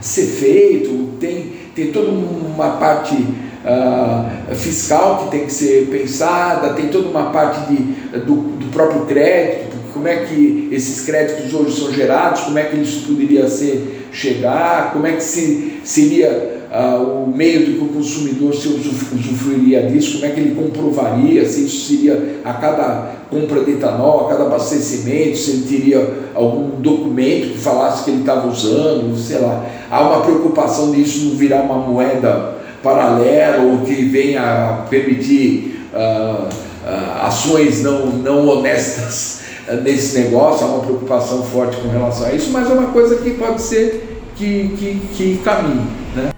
ser 0.02 0.26
feito. 0.26 1.12
Tem, 1.18 1.54
tem 1.78 1.92
toda 1.92 2.10
uma 2.10 2.72
parte 2.78 3.14
uh, 3.14 4.56
fiscal 4.56 5.26
que 5.26 5.32
tem 5.32 5.46
que 5.46 5.54
ser 5.54 5.88
pensada, 5.92 6.74
tem 6.74 6.88
toda 6.88 7.08
uma 7.08 7.30
parte 7.30 7.72
de, 7.72 7.76
do, 8.22 8.36
do 8.36 8.72
próprio 8.72 9.06
crédito, 9.06 9.77
como 9.98 10.08
é 10.08 10.18
que 10.18 10.70
esses 10.72 11.04
créditos 11.06 11.52
hoje 11.56 11.80
são 11.80 11.92
gerados, 11.92 12.42
como 12.42 12.60
é 12.60 12.66
que 12.66 12.78
isso 12.78 13.08
poderia 13.08 13.50
ser 13.50 14.08
chegar, 14.12 14.94
como 14.94 15.08
é 15.08 15.14
que 15.14 15.24
se, 15.24 15.80
seria 15.84 16.68
ah, 16.72 16.98
o 16.98 17.34
meio 17.36 17.66
do 17.66 17.72
que 17.74 17.84
o 17.84 17.88
consumidor 17.88 18.54
se 18.54 18.68
usufruiria 18.68 19.88
disso, 19.88 20.20
como 20.20 20.26
é 20.26 20.30
que 20.30 20.40
ele 20.40 20.54
comprovaria 20.54 21.44
se 21.50 21.66
isso 21.66 21.88
seria 21.88 22.40
a 22.46 22.54
cada 22.54 23.12
compra 23.28 23.64
de 23.64 23.72
etanol, 23.72 24.28
a 24.28 24.30
cada 24.30 24.46
abastecimento, 24.46 25.36
se 25.36 25.52
ele 25.52 25.66
teria 25.68 26.14
algum 26.36 26.80
documento 26.80 27.54
que 27.54 27.58
falasse 27.58 28.04
que 28.04 28.12
ele 28.12 28.20
estava 28.20 28.48
usando, 28.48 29.18
sei 29.18 29.40
lá. 29.40 29.66
Há 29.90 30.02
uma 30.02 30.22
preocupação 30.22 30.92
disso 30.92 31.26
não 31.26 31.36
virar 31.36 31.64
uma 31.64 31.80
moeda 31.80 32.56
paralela 32.84 33.64
ou 33.64 33.80
que 33.80 34.06
venha 34.06 34.42
a 34.44 34.74
permitir 34.90 35.82
ah, 35.92 36.50
ah, 36.86 37.28
ações 37.28 37.82
não, 37.82 38.06
não 38.06 38.48
honestas 38.48 39.47
nesse 39.76 40.20
negócio, 40.20 40.66
há 40.66 40.70
uma 40.70 40.84
preocupação 40.84 41.44
forte 41.44 41.78
com 41.78 41.90
relação 41.90 42.28
a 42.28 42.34
isso, 42.34 42.52
mas 42.52 42.70
é 42.70 42.74
uma 42.74 42.92
coisa 42.92 43.18
que 43.18 43.32
pode 43.32 43.62
ser 43.62 44.22
que, 44.36 44.70
que, 44.78 45.00
que 45.16 45.38
caminhe. 45.44 45.86
Né? 46.16 46.32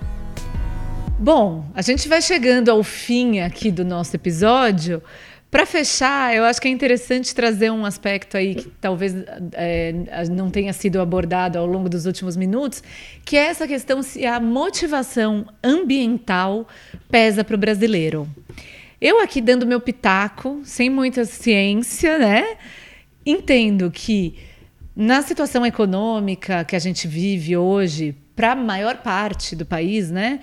Bom, 1.18 1.66
a 1.76 1.82
gente 1.82 2.08
vai 2.08 2.22
chegando 2.22 2.70
ao 2.70 2.84
fim 2.84 3.40
aqui 3.40 3.72
do 3.72 3.84
nosso 3.84 4.16
episódio. 4.16 5.02
Para 5.52 5.66
fechar, 5.66 6.36
eu 6.36 6.44
acho 6.44 6.62
que 6.62 6.68
é 6.68 6.72
interessante 6.72 7.34
trazer 7.34 7.72
um 7.72 7.84
aspecto 7.84 8.38
aí 8.38 8.54
que 8.54 8.70
talvez 8.80 9.16
é, 9.54 9.94
não 10.30 10.52
tenha 10.52 10.72
sido 10.74 11.02
abordado 11.02 11.58
ao 11.58 11.66
longo 11.66 11.90
dos 11.90 12.06
últimos 12.06 12.38
minutos, 12.38 12.84
que 13.26 13.36
é 13.36 13.48
essa 13.48 13.68
questão 13.68 14.04
se 14.04 14.26
a 14.28 14.40
motivação 14.40 15.48
ambiental 15.64 16.68
pesa 17.10 17.44
para 17.44 17.56
o 17.56 17.58
brasileiro. 17.58 18.28
Eu 19.02 19.22
aqui 19.22 19.42
dando 19.42 19.66
meu 19.66 19.82
pitaco, 19.82 20.60
sem 20.64 20.88
muita 20.88 21.26
ciência, 21.26 22.20
né? 22.20 22.58
Entendo 23.30 23.92
que 23.92 24.38
na 24.96 25.22
situação 25.22 25.66
econômica 25.66 26.64
que 26.64 26.76
a 26.76 26.80
gente 26.80 27.08
vive 27.08 27.56
hoje, 27.56 28.16
para 28.36 28.54
a 28.54 28.56
maior 28.56 28.98
parte 28.98 29.56
do 29.56 29.66
país, 29.66 30.10
né? 30.10 30.40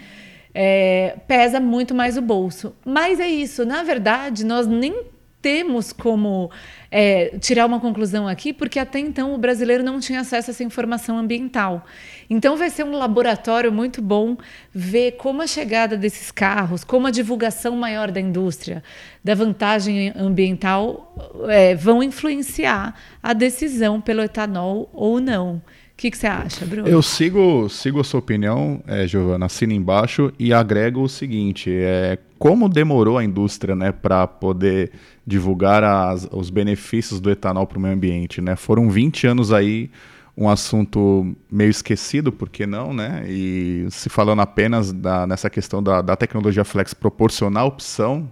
é, 0.59 1.19
pesa 1.29 1.61
muito 1.61 1.95
mais 1.95 2.17
o 2.17 2.23
bolso. 2.23 2.75
Mas 2.83 3.21
é 3.21 3.29
isso, 3.29 3.67
na 3.67 3.83
verdade, 3.83 4.43
nós 4.43 4.67
nem 4.67 5.05
temos 5.41 5.93
como 5.93 6.51
é, 6.91 7.39
tirar 7.39 7.67
uma 7.67 7.79
conclusão 7.79 8.27
aqui, 8.27 8.53
porque 8.53 8.79
até 8.79 8.99
então 8.99 9.35
o 9.35 9.39
brasileiro 9.39 9.85
não 9.85 10.01
tinha 10.01 10.21
acesso 10.21 10.51
a 10.51 10.53
essa 10.53 10.65
informação 10.65 11.19
ambiental. 11.19 11.85
Então 12.29 12.57
vai 12.57 12.71
ser 12.71 12.85
um 12.85 12.97
laboratório 12.97 13.71
muito 13.71 14.03
bom 14.03 14.37
ver 14.73 15.13
como 15.13 15.43
a 15.43 15.47
chegada 15.47 15.97
desses 15.97 16.31
carros, 16.31 16.83
como 16.83 17.07
a 17.07 17.11
divulgação 17.11 17.77
maior 17.77 18.11
da 18.11 18.21
indústria, 18.21 18.83
da 19.23 19.35
vantagem 19.35 20.13
ambiental, 20.17 21.15
é, 21.49 21.75
vão 21.75 22.03
influenciar 22.03 22.95
a 23.23 23.33
decisão 23.33 24.01
pelo 24.01 24.23
etanol 24.23 24.91
ou 24.93 25.21
não. 25.21 25.57
O 25.57 25.97
que, 25.97 26.15
você 26.15 26.27
acha, 26.27 26.67
Bruno? 26.67 26.87
Eu 26.87 27.01
sigo, 27.01 27.71
sigo 27.71 28.01
a 28.01 28.05
sua 28.05 28.21
opinião, 28.21 28.83
é, 28.87 29.07
Giovana, 29.07 29.47
assina 29.47 29.73
embaixo 29.73 30.31
e 30.39 30.53
agrego 30.53 31.01
o 31.01 31.09
seguinte: 31.09 31.71
é, 31.73 32.19
como 32.39 32.69
demorou 32.69 33.17
a 33.17 33.25
indústria 33.25 33.75
né, 33.75 33.93
para 33.93 34.27
poder 34.27 34.93
divulgar 35.27 35.83
as, 35.83 36.29
os 36.31 36.51
benefícios 36.51 37.21
do 37.21 37.31
etanol 37.31 37.67
para 37.67 37.79
o 37.79 37.81
meio 37.81 37.95
ambiente? 37.95 38.41
Né? 38.41 38.55
Foram 38.57 38.89
20 38.89 39.27
anos 39.27 39.53
aí, 39.53 39.91
um 40.37 40.49
assunto 40.49 41.35
meio 41.51 41.71
esquecido, 41.71 42.31
por 42.31 42.49
que 42.49 42.67
não? 42.67 42.93
Né? 42.93 43.25
E 43.27 43.87
se 43.91 44.09
falando 44.09 44.43
apenas 44.43 44.93
da, 44.93 45.27
nessa 45.27 45.49
questão 45.49 45.83
da, 45.83 46.03
da 46.03 46.15
tecnologia 46.15 46.65
flex 46.65 46.93
proporcionar 46.93 47.65
opção 47.65 48.31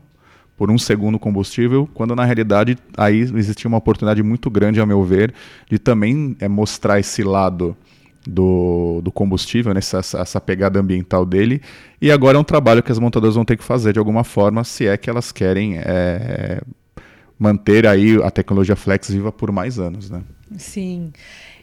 por 0.57 0.71
um 0.71 0.79
segundo 0.79 1.19
combustível, 1.19 1.89
quando 1.95 2.15
na 2.15 2.25
realidade 2.25 2.79
aí 2.97 3.21
existia 3.21 3.67
uma 3.67 3.79
oportunidade 3.79 4.23
muito 4.23 4.49
grande, 4.51 4.81
a 4.81 4.87
meu 4.87 5.03
ver, 5.03 5.35
de 5.69 5.79
também 5.79 6.37
é, 6.39 6.47
mostrar 6.47 7.01
esse 7.01 7.25
lado 7.25 7.77
do, 8.27 9.01
do 9.03 9.13
combustível, 9.13 9.75
né, 9.75 9.79
essa, 9.79 9.99
essa 9.99 10.41
pegada 10.41 10.79
ambiental 10.79 11.27
dele. 11.27 11.61
E 12.01 12.11
agora 12.11 12.37
é 12.37 12.41
um 12.41 12.45
trabalho 12.45 12.83
que 12.83 12.93
as 12.93 12.99
montadoras 12.99 13.35
vão 13.35 13.45
ter 13.45 13.57
que 13.57 13.65
fazer 13.65 13.93
de 13.93 13.99
alguma 13.99 14.25
forma, 14.25 14.65
se 14.65 14.87
é 14.87 14.97
que 14.97 15.11
elas 15.11 15.33
querem 15.33 15.79
é, 15.79 16.61
manter 17.39 17.87
aí 17.87 18.23
a 18.23 18.31
tecnologia 18.31 18.77
flex 18.77 19.11
viva 19.11 19.33
por 19.33 19.51
mais 19.51 19.79
anos. 19.79 20.11
Né? 20.11 20.23
Sim. 20.57 21.13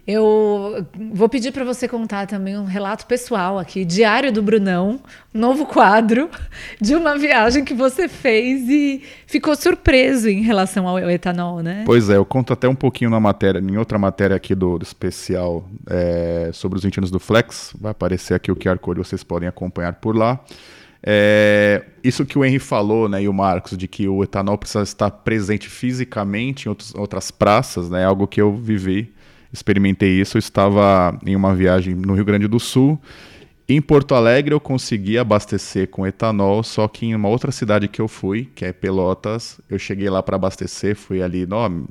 Eu 0.06 0.88
vou 1.14 1.30
pedir 1.30 1.52
para 1.52 1.64
você 1.64 1.88
contar 1.88 2.26
também 2.26 2.58
um 2.58 2.66
relato 2.66 3.06
pessoal 3.06 3.60
aqui, 3.60 3.86
Diário 3.86 4.32
do 4.32 4.42
Brunão, 4.42 5.00
novo 5.32 5.66
quadro 5.66 6.28
de 6.82 6.96
uma 6.96 7.18
viagem 7.18 7.64
que 7.64 7.74
você 7.74 8.08
fez 8.08 8.68
e 8.68 9.04
ficou 9.28 9.56
surpreso 9.56 10.28
em 10.28 10.42
relação 10.42 10.88
ao 10.88 10.98
etanol, 11.10 11.62
né? 11.62 11.84
Pois 11.86 12.10
é, 12.10 12.18
eu 12.18 12.26
conto 12.26 12.52
até 12.52 12.68
um 12.68 12.74
pouquinho 12.74 13.12
na 13.12 13.20
matéria, 13.20 13.60
em 13.60 13.78
outra 13.78 14.00
matéria 14.00 14.36
aqui 14.36 14.56
do, 14.56 14.80
do 14.80 14.84
especial 14.84 15.70
é, 15.88 16.50
sobre 16.52 16.78
os 16.80 16.84
20 16.84 16.98
anos 16.98 17.12
do 17.12 17.20
Flex, 17.20 17.72
vai 17.80 17.92
aparecer 17.92 18.34
aqui 18.34 18.52
o 18.52 18.56
QR 18.56 18.80
Code, 18.80 18.98
vocês 18.98 19.24
podem 19.24 19.48
acompanhar 19.48 19.94
por 19.94 20.16
lá. 20.16 20.40
É, 21.04 21.84
isso 22.04 22.26
que 22.26 22.38
o 22.38 22.46
Henry 22.46 22.60
falou, 22.60 23.10
né, 23.10 23.24
e 23.24 23.28
o 23.28 23.34
Marcos, 23.34 23.78
de 23.78 23.88
que 23.88 24.08
o 24.08 24.24
etanol 24.24 24.58
precisa 24.58 24.84
estar 24.84 25.10
presente 25.10 25.68
fisicamente 25.68 26.66
em 26.66 26.70
outros, 26.70 26.94
outras 26.96 27.32
praças, 27.32 27.90
né, 27.90 28.02
é 28.02 28.06
algo 28.06 28.28
que 28.28 28.42
eu 28.42 28.56
vivi 28.56 29.14
experimentei 29.52 30.22
isso. 30.22 30.38
Eu 30.38 30.40
estava 30.40 31.18
em 31.26 31.36
uma 31.36 31.54
viagem 31.54 31.94
no 31.96 32.14
Rio 32.14 32.26
Grande 32.26 32.48
do 32.48 32.60
Sul. 32.60 33.00
Em 33.68 33.82
Porto 33.82 34.16
Alegre 34.16 34.54
eu 34.54 34.60
consegui 34.60 35.18
abastecer 35.18 35.88
com 35.88 36.06
etanol, 36.06 36.62
só 36.62 36.90
que 36.90 37.06
em 37.06 37.16
uma 37.16 37.30
outra 37.30 37.54
cidade 37.54 37.88
que 37.88 38.02
eu 38.02 38.08
fui, 38.08 38.50
que 38.54 38.66
é 38.66 38.74
Pelotas, 38.74 39.62
eu 39.70 39.80
cheguei 39.80 40.10
lá 40.10 40.22
para 40.22 40.36
abastecer, 40.36 40.94
fui 40.94 41.22
ali, 41.22 41.46
não, 41.46 41.88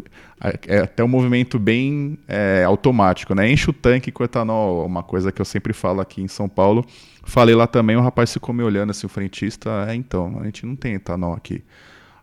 é 0.66 0.80
até 0.80 1.02
um 1.02 1.08
movimento 1.08 1.58
bem 1.58 2.18
é, 2.28 2.64
automático, 2.66 3.34
né? 3.34 3.50
Enche 3.50 3.70
o 3.70 3.72
tanque 3.72 4.12
com 4.12 4.22
etanol, 4.22 4.84
uma 4.84 5.02
coisa 5.02 5.32
que 5.32 5.40
eu 5.40 5.44
sempre 5.44 5.72
falo 5.72 6.02
aqui 6.02 6.20
em 6.20 6.28
São 6.28 6.50
Paulo. 6.50 6.84
Falei 7.24 7.54
lá 7.54 7.66
também, 7.66 7.96
o 7.96 8.00
rapaz 8.00 8.32
ficou 8.32 8.54
me 8.54 8.62
olhando 8.62 8.90
assim, 8.90 9.06
o 9.06 9.10
frentista, 9.10 9.86
é 9.88 9.94
então, 9.94 10.38
a 10.40 10.44
gente 10.44 10.64
não 10.64 10.74
tem 10.74 10.94
etanol 10.94 11.34
aqui. 11.34 11.62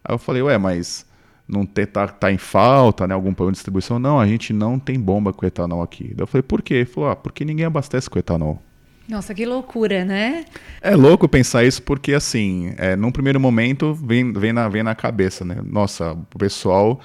Aí 0.03 0.13
eu 0.13 0.17
falei, 0.17 0.41
ué, 0.41 0.57
mas 0.57 1.05
não 1.47 1.65
ter, 1.65 1.87
tá, 1.87 2.07
tá 2.07 2.31
em 2.31 2.37
falta, 2.37 3.07
né, 3.07 3.13
algum 3.13 3.33
problema 3.33 3.53
de 3.53 3.57
distribuição. 3.57 3.99
Não, 3.99 4.19
a 4.19 4.27
gente 4.27 4.51
não 4.51 4.77
tem 4.77 4.99
bomba 4.99 5.31
com 5.31 5.45
etanol 5.45 5.81
aqui. 5.81 6.13
Daí 6.13 6.23
eu 6.23 6.27
falei, 6.27 6.43
por 6.43 6.61
quê? 6.61 6.75
Ele 6.75 6.85
falou, 6.85 7.09
ah, 7.09 7.15
porque 7.15 7.45
ninguém 7.45 7.65
abastece 7.65 8.09
com 8.09 8.19
etanol. 8.19 8.61
Nossa, 9.07 9.33
que 9.33 9.45
loucura, 9.45 10.03
né? 10.03 10.43
É 10.81 10.93
louco 10.93 11.29
pensar 11.29 11.63
isso 11.63 11.81
porque, 11.81 12.13
assim, 12.13 12.73
é, 12.77 12.95
num 12.97 13.11
primeiro 13.11 13.39
momento 13.39 13.93
vem, 13.93 14.33
vem, 14.33 14.51
na, 14.51 14.67
vem 14.67 14.83
na 14.83 14.93
cabeça, 14.93 15.45
né? 15.45 15.57
Nossa, 15.63 16.11
o 16.11 16.37
pessoal, 16.37 16.99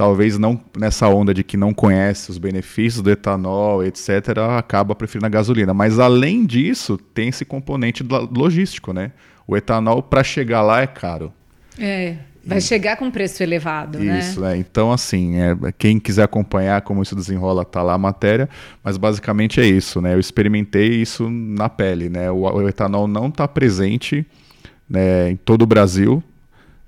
talvez 0.00 0.38
não 0.38 0.58
nessa 0.78 1.06
onda 1.08 1.34
de 1.34 1.44
que 1.44 1.58
não 1.58 1.74
conhece 1.74 2.30
os 2.30 2.38
benefícios 2.38 3.02
do 3.02 3.10
etanol, 3.10 3.84
etc., 3.84 4.38
acaba 4.56 4.94
preferindo 4.94 5.26
a 5.26 5.28
gasolina. 5.28 5.74
Mas, 5.74 5.98
além 5.98 6.46
disso, 6.46 6.96
tem 6.96 7.28
esse 7.28 7.44
componente 7.44 8.02
logístico, 8.02 8.94
né? 8.94 9.12
O 9.46 9.54
etanol, 9.54 10.02
para 10.02 10.24
chegar 10.24 10.62
lá, 10.62 10.80
é 10.80 10.86
caro. 10.86 11.30
É. 11.78 12.16
Vai 12.42 12.62
chegar 12.62 12.96
com 12.96 13.10
preço 13.10 13.42
elevado, 13.42 13.98
né? 13.98 14.20
Isso, 14.20 14.40
né? 14.40 14.56
Então, 14.56 14.90
assim, 14.90 15.36
é, 15.36 15.54
quem 15.76 15.98
quiser 15.98 16.22
acompanhar 16.22 16.80
como 16.80 17.02
isso 17.02 17.14
desenrola, 17.14 17.62
tá 17.62 17.82
lá 17.82 17.92
a 17.92 17.98
matéria, 17.98 18.48
mas 18.82 18.96
basicamente 18.96 19.60
é 19.60 19.66
isso, 19.66 20.00
né? 20.00 20.14
Eu 20.14 20.18
experimentei 20.18 21.02
isso 21.02 21.28
na 21.28 21.68
pele, 21.68 22.08
né? 22.08 22.30
O, 22.30 22.38
o 22.38 22.66
etanol 22.66 23.06
não 23.06 23.28
está 23.28 23.46
presente 23.46 24.26
né, 24.88 25.30
em 25.32 25.36
todo 25.36 25.60
o 25.60 25.66
Brasil, 25.66 26.24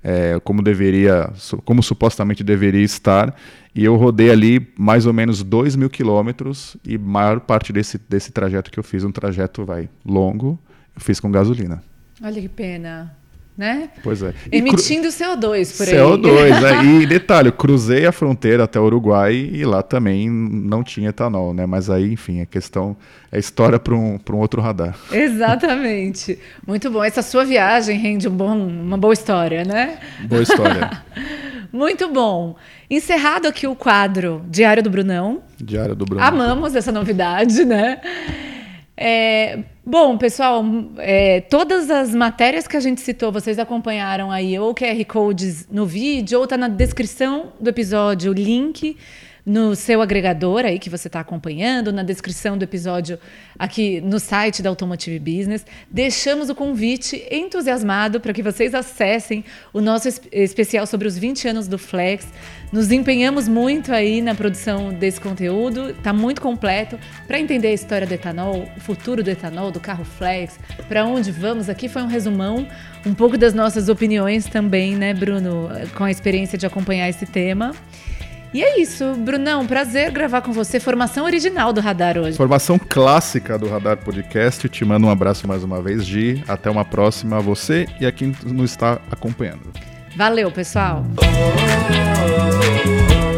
é, 0.03 0.39
como 0.43 0.61
deveria, 0.61 1.31
como 1.63 1.81
supostamente 1.81 2.43
deveria 2.43 2.83
estar, 2.83 3.35
e 3.73 3.83
eu 3.83 3.95
rodei 3.95 4.29
ali 4.29 4.73
mais 4.77 5.05
ou 5.05 5.13
menos 5.13 5.41
2 5.43 5.75
mil 5.75 5.89
quilômetros, 5.89 6.75
e 6.85 6.97
maior 6.97 7.39
parte 7.39 7.71
desse, 7.71 7.97
desse 8.09 8.31
trajeto 8.31 8.69
que 8.69 8.79
eu 8.79 8.83
fiz, 8.83 9.03
um 9.03 9.11
trajeto 9.11 9.65
vai 9.65 9.89
longo, 10.05 10.59
eu 10.95 11.01
fiz 11.01 11.19
com 11.19 11.31
gasolina. 11.31 11.81
Olha 12.21 12.41
que 12.41 12.49
pena 12.49 13.15
né? 13.57 13.89
Pois 14.03 14.23
é. 14.23 14.33
Emitindo 14.51 15.07
cru... 15.09 15.11
CO2 15.11 15.77
por 15.77 15.87
aí. 15.87 15.93
CO2, 15.93 16.61
né? 16.61 16.85
E 16.85 17.05
detalhe, 17.05 17.51
cruzei 17.51 18.05
a 18.05 18.11
fronteira 18.11 18.63
até 18.63 18.79
o 18.79 18.83
Uruguai 18.83 19.33
e 19.33 19.63
lá 19.63 19.83
também 19.83 20.29
não 20.29 20.83
tinha 20.83 21.09
etanol, 21.09 21.53
né? 21.53 21.65
Mas 21.65 21.89
aí, 21.89 22.11
enfim, 22.11 22.41
a 22.41 22.45
questão 22.45 22.97
é 23.31 23.37
história 23.37 23.79
para 23.79 23.93
um, 23.93 24.19
um 24.31 24.37
outro 24.37 24.61
radar. 24.61 24.97
Exatamente. 25.11 26.39
Muito 26.65 26.89
bom. 26.89 27.03
Essa 27.03 27.21
sua 27.21 27.45
viagem 27.45 27.97
rende 27.97 28.27
um 28.27 28.35
bom, 28.35 28.57
uma 28.57 28.97
boa 28.97 29.13
história, 29.13 29.63
né? 29.63 29.99
Boa 30.27 30.41
história. 30.41 31.03
Muito 31.71 32.07
bom. 32.09 32.55
Encerrado 32.87 33.47
aqui 33.47 33.65
o 33.65 33.75
quadro 33.75 34.45
Diário 34.47 34.83
do 34.83 34.89
Brunão. 34.91 35.41
Diário 35.59 35.95
do 35.95 36.05
Brunão. 36.05 36.23
Amamos 36.23 36.75
essa 36.75 36.91
novidade, 36.91 37.65
né? 37.65 37.99
É, 38.95 39.59
Bom, 39.85 40.17
pessoal, 40.17 40.63
é, 40.97 41.41
todas 41.41 41.91
as 41.91 42.15
matérias 42.15 42.65
que 42.65 42.77
a 42.77 42.79
gente 42.79 43.01
citou, 43.01 43.33
vocês 43.33 43.59
acompanharam 43.59 44.31
aí, 44.31 44.57
ou 44.57 44.73
QR 44.73 45.03
Codes 45.05 45.67
no 45.69 45.85
vídeo, 45.85 46.37
ou 46.37 46.45
está 46.45 46.55
na 46.55 46.69
descrição 46.69 47.51
do 47.59 47.69
episódio 47.69 48.31
o 48.31 48.33
link 48.33 48.95
no 49.45 49.75
seu 49.75 50.01
agregador 50.01 50.63
aí 50.63 50.79
que 50.79 50.89
você 50.89 51.09
está 51.09 51.19
acompanhando, 51.19 51.91
na 51.91 52.01
descrição 52.01 52.57
do 52.57 52.63
episódio 52.63 53.19
aqui 53.59 53.99
no 53.99 54.21
site 54.21 54.61
da 54.61 54.69
Automotive 54.69 55.19
Business. 55.19 55.65
Deixamos 55.91 56.49
o 56.49 56.55
convite 56.55 57.21
entusiasmado 57.29 58.21
para 58.21 58.31
que 58.31 58.41
vocês 58.41 58.73
acessem 58.73 59.43
o 59.73 59.81
nosso 59.81 60.07
especial 60.31 60.87
sobre 60.87 61.09
os 61.09 61.17
20 61.17 61.49
anos 61.49 61.67
do 61.67 61.77
Flex. 61.77 62.25
Nos 62.73 62.91
empenhamos 62.91 63.47
muito 63.47 63.93
aí 63.93 64.19
na 64.19 64.33
produção 64.33 64.91
desse 64.91 65.21
conteúdo, 65.21 65.91
está 65.91 66.11
muito 66.11 66.41
completo 66.41 66.97
para 67.27 67.39
entender 67.39 67.67
a 67.67 67.71
história 67.71 68.07
do 68.07 68.11
etanol, 68.11 68.67
o 68.75 68.79
futuro 68.79 69.23
do 69.23 69.29
etanol, 69.29 69.69
do 69.69 69.79
carro 69.79 70.03
Flex, 70.03 70.59
para 70.89 71.05
onde 71.05 71.31
vamos. 71.31 71.69
Aqui 71.69 71.87
foi 71.87 72.01
um 72.01 72.07
resumão, 72.07 72.67
um 73.05 73.13
pouco 73.13 73.37
das 73.37 73.53
nossas 73.53 73.89
opiniões 73.89 74.45
também, 74.45 74.95
né, 74.95 75.13
Bruno, 75.13 75.69
com 75.93 76.03
a 76.03 76.09
experiência 76.09 76.57
de 76.57 76.65
acompanhar 76.65 77.07
esse 77.07 77.27
tema. 77.27 77.75
E 78.51 78.63
é 78.63 78.79
isso, 78.81 79.13
Brunão, 79.17 79.67
prazer 79.67 80.09
gravar 80.09 80.41
com 80.41 80.51
você. 80.51 80.79
Formação 80.79 81.25
original 81.25 81.73
do 81.73 81.79
Radar 81.79 82.17
hoje. 82.17 82.35
Formação 82.35 82.79
clássica 82.79 83.55
do 83.55 83.69
Radar 83.69 83.97
Podcast. 83.97 84.67
Te 84.67 84.83
mando 84.83 85.05
um 85.05 85.11
abraço 85.11 85.47
mais 85.47 85.63
uma 85.63 85.79
vez, 85.79 86.03
Gi. 86.03 86.43
Até 86.47 86.71
uma 86.71 86.83
próxima 86.83 87.37
a 87.37 87.39
você 87.39 87.85
e 88.01 88.05
a 88.07 88.11
quem 88.11 88.33
nos 88.43 88.71
está 88.71 88.99
acompanhando. 89.11 89.92
Valeu, 90.15 90.51
pessoal. 90.51 91.03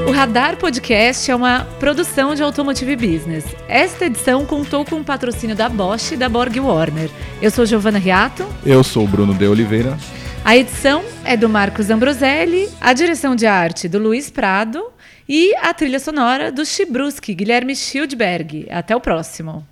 O 0.07 0.11
Radar 0.11 0.57
Podcast 0.57 1.31
é 1.31 1.35
uma 1.35 1.65
produção 1.79 2.35
de 2.35 2.43
Automotive 2.43 2.95
Business. 2.95 3.45
Esta 3.67 4.05
edição 4.05 4.45
contou 4.45 4.83
com 4.83 4.97
o 4.97 5.03
patrocínio 5.03 5.55
da 5.55 5.69
Bosch 5.69 6.11
e 6.11 6.17
da 6.17 6.27
Borg 6.27 6.59
Warner. 6.59 7.09
Eu 7.41 7.49
sou 7.49 7.65
Giovana 7.65 7.97
Riato. 7.97 8.45
Eu 8.65 8.83
sou 8.83 9.05
o 9.05 9.07
Bruno 9.07 9.33
de 9.33 9.47
Oliveira. 9.47 9.97
A 10.43 10.55
edição 10.57 11.03
é 11.23 11.35
do 11.37 11.47
Marcos 11.47 11.89
Ambroselli, 11.89 12.69
a 12.79 12.93
direção 12.93 13.35
de 13.35 13.47
arte 13.47 13.87
do 13.87 13.97
Luiz 13.97 14.29
Prado 14.29 14.83
e 15.27 15.55
a 15.55 15.73
trilha 15.73 15.99
sonora 15.99 16.51
do 16.51 16.65
Chibruski, 16.65 17.33
Guilherme 17.33 17.75
Schildberg. 17.75 18.67
Até 18.69 18.95
o 18.95 18.99
próximo. 18.99 19.65